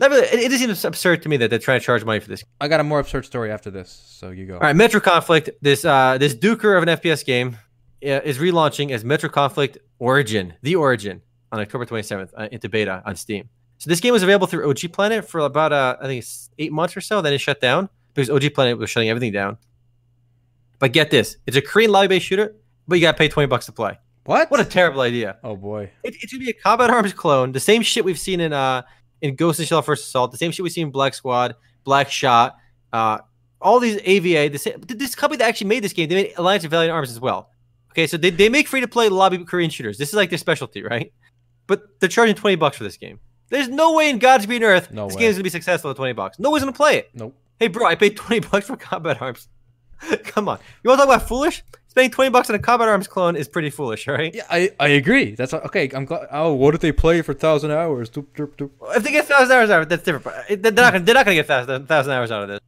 [0.00, 2.44] It, just seems absurd to me that they're trying to charge money for this.
[2.60, 4.54] I got a more absurd story after this, so you go.
[4.54, 5.50] All right, Metro Conflict.
[5.60, 7.56] This uh this duker of an FPS game
[8.04, 11.22] uh, is relaunching as Metro Conflict Origin, the Origin,
[11.52, 13.48] on October 27th uh, into beta on Steam.
[13.78, 16.72] So this game was available through OG Planet for about uh, I think it's eight
[16.72, 17.20] months or so.
[17.20, 19.56] Then it shut down because OG Planet was shutting everything down.
[20.78, 22.54] But get this, it's a Korean lobby-based shooter,
[22.86, 23.98] but you got to pay 20 bucks to play.
[24.24, 24.50] What?
[24.50, 25.38] What a terrible idea!
[25.42, 25.90] oh boy.
[26.02, 28.82] It, it's gonna be a Combat Arms clone, the same shit we've seen in uh
[29.22, 31.54] in Ghost in the Shell First Assault, the same shit we see in Black Squad,
[31.84, 32.56] Black Shot,
[32.92, 33.18] uh,
[33.60, 34.48] all these AVA.
[34.50, 37.10] The same, this company that actually made this game, they made Alliance of Valiant Arms
[37.10, 37.50] as well.
[37.92, 39.98] Okay, so they, they make free to play lobby Korean shooters.
[39.98, 41.12] This is like their specialty, right?
[41.66, 43.18] But they're charging twenty bucks for this game.
[43.50, 45.20] There's no way in God's green earth No this way.
[45.22, 46.38] game is gonna be successful at twenty bucks.
[46.38, 47.10] No one's gonna play it.
[47.14, 47.34] Nope.
[47.58, 49.48] Hey, bro, I paid twenty bucks for Combat Arms.
[50.24, 51.64] Come on, you want to talk about foolish?
[51.88, 54.34] Spending twenty bucks on a Combat Arms clone is pretty foolish, right?
[54.34, 55.34] Yeah, I, I agree.
[55.34, 55.90] That's okay.
[55.94, 56.28] I'm glad.
[56.30, 58.10] Oh, what did they play for thousand hours?
[58.10, 58.70] Doop, doop, doop.
[58.96, 60.24] If they get thousand hours out of it, that's different.
[60.24, 62.60] But uh, they're not gonna, they're not gonna get thousand, thousand hours out of this.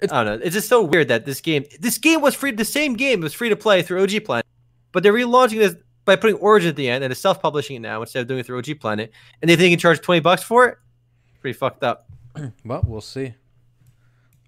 [0.00, 0.44] It's- I don't know.
[0.44, 2.52] It's just so weird that this game, this game was free.
[2.52, 4.46] The same game was free to play through OG Planet,
[4.92, 5.74] but they're relaunching this
[6.04, 8.46] by putting Origin at the end and it's self-publishing it now instead of doing it
[8.46, 9.12] through OG Planet,
[9.42, 10.78] and they think they can charge twenty bucks for it.
[11.40, 12.06] Pretty fucked up.
[12.64, 13.34] Well, we'll see.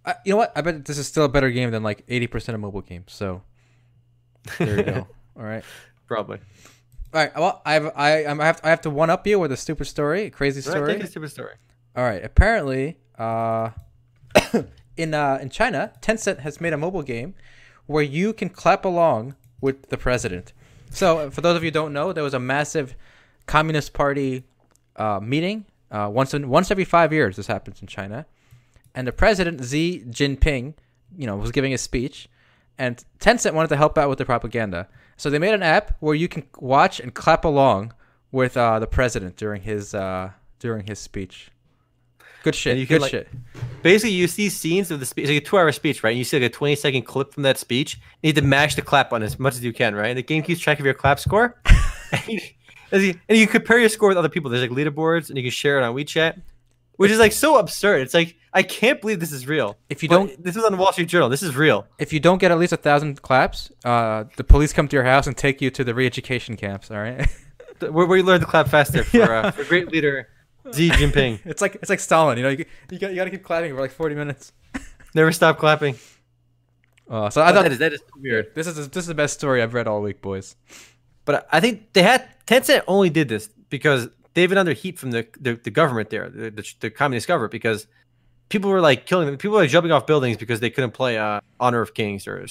[0.07, 0.53] I, you know what?
[0.57, 3.13] I bet this is still a better game than like eighty percent of mobile games.
[3.13, 3.43] So
[4.59, 5.07] there you go.
[5.37, 5.65] All right.
[6.07, 6.39] Probably.
[7.13, 7.35] All right.
[7.37, 9.87] Well, I've I I'm, I have I have to one up you with a stupid
[9.87, 10.95] story, a crazy All right, story.
[10.95, 11.55] take a stupid story.
[11.97, 12.25] All right.
[12.25, 13.71] Apparently, uh,
[14.97, 17.35] in uh, in China, Tencent has made a mobile game
[17.87, 20.53] where you can clap along with the president.
[20.91, 22.95] So, for those of you who don't know, there was a massive
[23.47, 24.45] Communist Party
[24.97, 27.37] uh, meeting uh, once in, once every five years.
[27.37, 28.27] This happens in China,
[28.95, 30.75] and the president Xi Jinping,
[31.17, 32.29] you know, was giving a speech,
[32.81, 34.89] and Tencent wanted to help out with the propaganda.
[35.17, 37.93] So they made an app where you can watch and clap along
[38.33, 41.51] with uh, the president during his uh, during his speech.
[42.43, 42.71] Good shit.
[42.73, 43.29] And you Good like- shit.
[43.83, 46.11] Basically, you see scenes of the speech, it's like a two-hour speech, right?
[46.11, 47.97] And you see like a twenty-second clip from that speech.
[48.23, 50.09] You need to mash the clap button as much as you can, right?
[50.09, 51.61] And the game keeps track of your clap score.
[52.13, 52.41] and, you,
[52.93, 54.51] as you- and you compare your score with other people.
[54.51, 56.41] There's like leaderboards, and you can share it on WeChat,
[56.97, 58.01] which is like so absurd.
[58.01, 59.77] It's like I can't believe this is real.
[59.89, 61.29] If you But don't this was on the Wall Street Journal.
[61.29, 61.87] This is real.
[61.99, 65.05] if you don't get at least a thousand claps, uh, the police come to your
[65.05, 66.91] house and take you to the re-education camps.
[66.91, 67.29] All right.
[67.81, 70.29] Where, where you learn to clap faster for, uh, for great leader
[70.75, 71.41] Xi Jinping.
[71.47, 72.37] it's like it's like Stalin.
[72.37, 74.53] You know, you you got you got to keep clapping for like forty minutes.
[75.15, 75.97] Never stop clapping.
[77.09, 78.55] Uh, so I thought that is that is weird.
[78.55, 80.57] this is this is the best story I've read all week, boys.
[81.25, 85.11] But I think they had Tencent only did this because they've been under heat from
[85.11, 87.87] the the, the government there, the, the, the communist government, because
[88.51, 89.39] people were like killing them.
[89.39, 92.47] People were like, jumping off buildings because they couldn't play uh, Honor of Kings or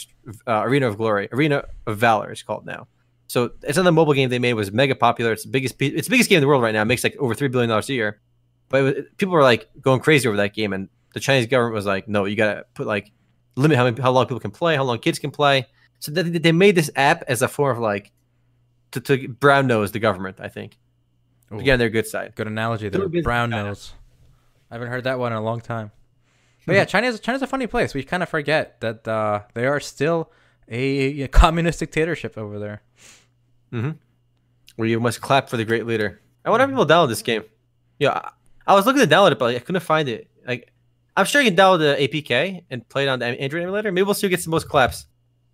[0.47, 2.87] uh, Arena of Glory, Arena of Valor is called now.
[3.27, 5.31] So it's another mobile game they made was mega popular.
[5.33, 6.81] It's the biggest it's the biggest game in the world right now.
[6.81, 8.19] It makes like over three billion dollars a year.
[8.69, 11.75] But it was, people were like going crazy over that game, and the Chinese government
[11.75, 13.11] was like, "No, you gotta put like
[13.55, 15.67] limit how many, how long people can play, how long kids can play."
[15.99, 18.11] So they, they made this app as a form of like
[18.91, 20.37] to, to brown nose the government.
[20.39, 20.77] I think
[21.51, 22.33] get on their good side.
[22.35, 23.07] Good analogy there.
[23.07, 23.93] Brown nose.
[24.69, 25.91] I haven't heard that one in a long time.
[26.65, 27.93] But yeah, China's China's a funny place.
[27.93, 30.31] We kind of forget that uh, they are still
[30.67, 32.81] a, a communist dictatorship over there.
[33.73, 33.91] Mm-hmm.
[34.75, 36.21] Where you must clap for the great leader.
[36.45, 37.43] I wonder if people download this game.
[37.97, 38.31] Yeah, I,
[38.67, 40.29] I was looking to download it, but I couldn't find it.
[40.47, 40.71] Like,
[41.17, 43.91] I'm sure you can download the APK and play it on the Android emulator.
[43.91, 45.07] Maybe we'll see who gets the most claps.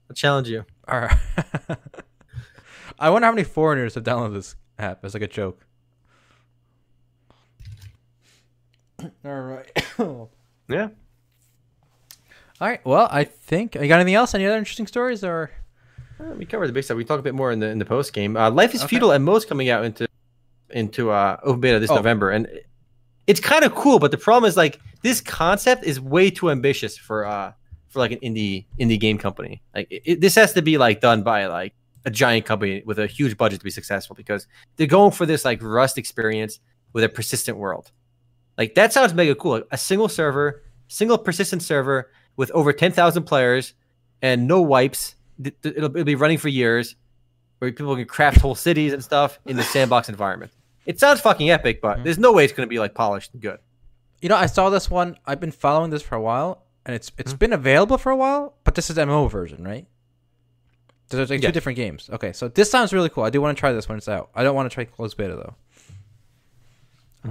[0.09, 0.65] I'll challenge you.
[0.87, 1.17] All right.
[2.99, 5.65] I wonder how many foreigners have downloaded this app as like a joke.
[9.25, 9.85] All right.
[10.67, 10.89] Yeah.
[12.59, 12.83] All right.
[12.85, 14.33] Well, I think you got anything else?
[14.33, 15.51] Any other interesting stories or?
[16.19, 16.97] Uh, we covered the big stuff.
[16.97, 18.35] We talk a bit more in the in the post game.
[18.37, 18.89] Uh, Life is Okay.
[18.89, 20.07] Feudal and most coming out into
[20.71, 21.95] into uh, open beta this Oh.
[21.95, 22.47] November, and
[23.27, 23.99] it's kind of cool.
[23.99, 27.51] But the problem is like this concept is way too ambitious for uh
[27.89, 29.61] for like an indie indie game company.
[29.75, 31.73] Like it, it- this has to be like done by like
[32.05, 35.43] a giant company with a huge budget to be successful because they're going for this
[35.45, 36.59] like Rust experience
[36.93, 37.91] with a persistent world.
[38.57, 39.53] Like that sounds mega cool.
[39.53, 43.73] Like, a single server, single persistent server with over ten thousand players
[44.21, 45.15] and no wipes.
[45.43, 46.95] It'll, it'll be running for years,
[47.59, 50.51] where people can craft whole cities and stuff in the sandbox environment.
[50.85, 52.03] It sounds fucking epic, but mm-hmm.
[52.03, 53.59] there's no way it's going to be like polished and good.
[54.21, 55.17] You know, I saw this one.
[55.25, 57.39] I've been following this for a while, and it's it's mm.
[57.39, 58.55] been available for a while.
[58.63, 59.87] But this is the MMO version, right?
[61.09, 61.49] So there's like Yeah.
[61.49, 62.09] two different games.
[62.11, 63.23] Okay, so this sounds really cool.
[63.23, 64.29] I do want to try this when it's out.
[64.33, 65.55] I don't want to try closed beta though.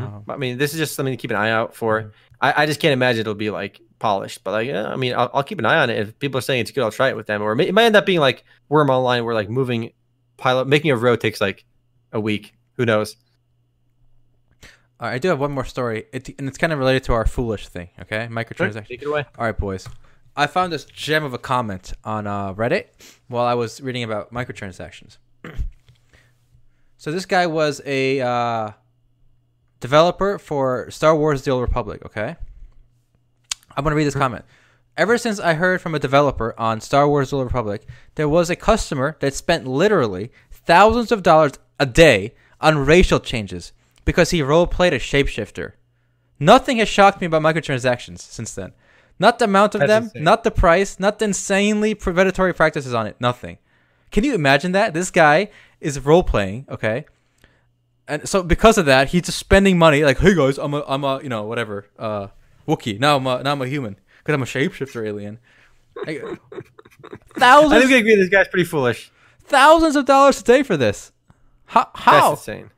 [0.02, 2.12] Um, I mean, this is just something to keep an eye out for.
[2.40, 5.30] I, I just can't imagine it'll be like polished, but like, yeah, I mean, I'll,
[5.34, 5.98] I'll keep an eye on it.
[5.98, 7.42] If people are saying it's good, I'll try it with them.
[7.42, 9.92] Or it, may, might end up being like Wurm Online, where like moving
[10.36, 11.64] pilot, making a road takes like
[12.12, 12.54] a week.
[12.76, 13.16] Who knows?
[15.00, 17.12] all right, I do have one more story, it, and it's kind of related to
[17.12, 17.90] our foolish thing.
[18.00, 18.86] Okay, microtransactions.
[18.86, 19.24] Take it away.
[19.36, 19.88] All right, boys.
[20.36, 22.86] I found this gem of a comment on uh, Reddit
[23.28, 25.18] while I was reading about microtransactions.
[26.96, 28.70] so this guy was a uh,
[29.84, 32.02] developer for Star Wars: The Old Republic.
[32.06, 32.36] Okay,
[33.76, 34.46] I'm gonna read this comment.
[34.96, 38.48] Ever since I heard from a developer on Star Wars: The Old Republic, there was
[38.48, 43.72] a customer that spent literally thousands of dollars a day on racial changes
[44.06, 45.72] because he role played a shapeshifter.
[46.40, 48.72] Nothing has shocked me about microtransactions since then.
[49.18, 50.24] Not the amount of That's them, insane.
[50.24, 53.16] not the price, not the insanely predatory practices on it.
[53.20, 53.58] Nothing.
[54.10, 54.94] Can you imagine that?
[54.94, 57.04] This guy is role playing, okay?
[58.06, 61.04] And so because of that, he's just spending money like, "Hey guys, I'm a I'm
[61.04, 62.28] a, you know, whatever, uh
[62.68, 63.00] Wookiee.
[63.00, 65.38] Now I'm a now I'm a human because I'm a shapeshifter alien."
[66.06, 66.22] Like,
[67.40, 69.10] I think we agree this guy's pretty foolish.
[69.44, 71.12] thousands of dollars a day for this.
[71.66, 72.30] How how?
[72.30, 72.70] That's insane.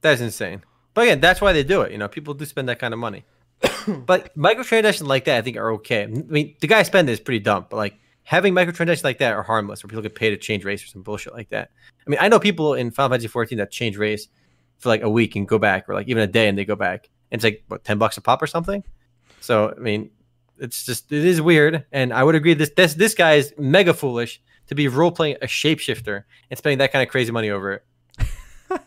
[0.00, 0.62] That's insane.
[0.94, 1.92] But again, that's why they do it.
[1.92, 3.24] You know, people do spend that kind of money.
[4.06, 6.04] but microtransactions like that, I think, are okay.
[6.04, 9.42] I mean, the guy spending is pretty dumb, but like having microtransactions like that are
[9.42, 11.70] harmless, where people get paid to change race or some bullshit like that.
[12.06, 14.28] I mean, I know people in Final Fantasy 14 that change race
[14.78, 16.76] for like a week and go back, or like even a day and they go
[16.76, 18.82] back, and it's like what ten bucks a pop or something.
[19.40, 20.10] So I mean,
[20.58, 23.94] it's just it is weird, and I would agree this this this guy is mega
[23.94, 27.72] foolish to be role playing a shapeshifter and spending that kind of crazy money over
[27.72, 27.84] it.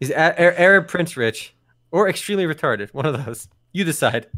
[0.00, 1.54] He's Arab Prince Rich
[1.90, 2.92] or extremely retarded.
[2.92, 3.48] One of those.
[3.72, 4.28] You decide.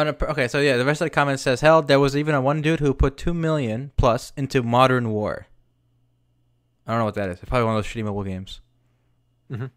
[0.00, 2.34] On a, okay, so yeah, the rest of the comment says, "Hell, there was even
[2.34, 5.46] a one dude who put two million plus into Modern War."
[6.86, 7.38] I don't know what that is.
[7.40, 8.60] It's probably one of those shitty mobile games.
[9.50, 9.70] Mhm.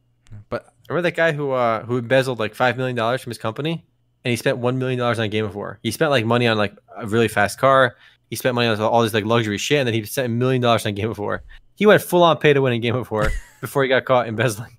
[0.49, 3.85] But Remember that guy who uh, who embezzled like five million dollars from his company,
[4.23, 5.79] and he spent one million dollars on Game of War.
[5.83, 7.95] He spent like money on like a really fast car.
[8.29, 10.61] He spent money on all this like luxury shit, and then he spent a million
[10.61, 11.43] dollars on Game of War.
[11.75, 13.31] He went full on pay to win in Game of War
[13.61, 14.75] before he got caught embezzling.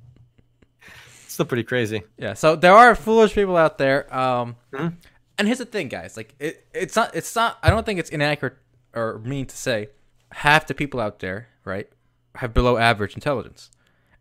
[1.28, 2.02] Still pretty crazy.
[2.18, 4.14] yeah, so there are foolish people out there.
[4.14, 4.94] Um, Mhm.
[5.38, 6.16] And here's the thing, guys.
[6.16, 7.58] Like, it, it's not, it's not.
[7.62, 8.56] I don't think it's inaccurate
[8.94, 9.88] or mean to say
[10.32, 11.88] half the people out there, right,
[12.36, 13.70] have below average intelligence.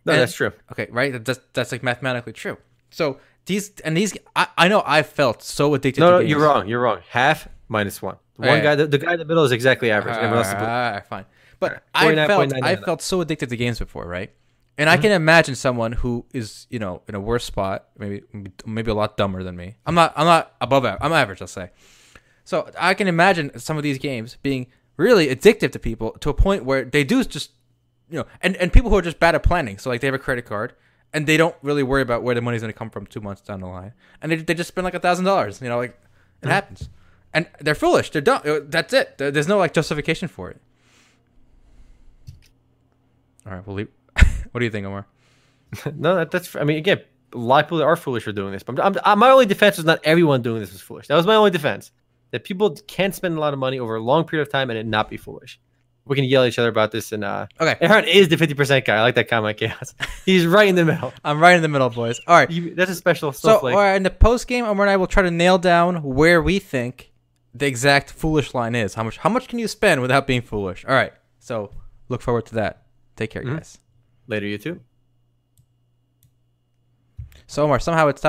[0.06, 0.52] No, And- that's true.
[0.72, 1.24] Okay, right?
[1.24, 2.58] That's that's like mathematically true.
[2.90, 6.02] So these and these, I, I know I felt so addicted.
[6.02, 6.30] No, to no, games.
[6.30, 6.68] you're wrong.
[6.68, 7.00] You're wrong.
[7.10, 8.18] Half minus one.
[8.40, 8.64] The one Yeah.
[8.64, 10.16] guy, the, the guy in the middle is exactly average.
[10.16, 10.54] Everyone else is.
[10.56, 11.26] Alright, fine.
[11.60, 14.32] But Alright, I felt I felt so addicted to games before, right?
[14.82, 14.98] And Mm-hmm.
[14.98, 18.24] I can imagine someone who is, you know, in a worse spot, maybe
[18.66, 19.76] maybe a lot dumber than me.
[19.86, 21.04] I'm not I'm not above average.
[21.06, 21.70] I'm average, I'll say.
[22.46, 24.66] So I can imagine some of these games being
[24.98, 27.52] really addictive to people to a point where they do just,
[28.10, 29.78] you know, and and people who are just bad at planning.
[29.78, 30.74] So like they have a credit card
[31.14, 33.42] and they don't really worry about where the money's going to come from two months
[33.44, 35.62] down the line, and they they just spend like a thousand dollars.
[35.62, 35.96] You know, like
[36.42, 36.90] it happens,
[37.36, 38.10] and they're foolish.
[38.10, 38.42] They're dumb.
[38.44, 39.20] Uh, That's it.
[39.20, 40.60] There's no like justification for it.
[43.46, 43.90] All right, we'll leave.
[44.52, 45.06] What do you think, Omar?
[45.96, 46.56] no, that, that's.
[46.56, 47.02] I mean, again,
[47.34, 48.64] a lot of people are foolish for doing this.
[48.64, 51.08] But I'm, I'm, my only defense was not everyone doing this was foolish.
[51.08, 51.92] That was my only defense.
[52.32, 54.80] That people can spend a lot of money over a long period of time and
[54.80, 55.60] it not be foolish.
[56.06, 57.12] We can yell at each other about this.
[57.12, 58.96] And uh, Okay, Aaron is the 50% guy.
[58.98, 59.94] I like that comment, Chaos.
[60.26, 61.14] He's right in the middle.
[61.24, 62.20] I'm right in the middle, boys.
[62.26, 62.50] All right.
[62.50, 65.08] You, that's a special So, all right, in the post game, Omar and I will
[65.08, 67.12] try to nail down where we think
[67.54, 68.94] the exact foolish line is.
[68.94, 69.18] How much?
[69.18, 70.86] How much can you spend without being foolish?
[70.86, 71.14] All right.
[71.40, 71.72] So,
[72.10, 72.84] look forward to that.
[73.16, 73.58] Take care, Mhm.
[73.58, 73.78] guys.
[74.28, 74.82] Later, you too.
[77.48, 78.20] So, Omar, somehow it's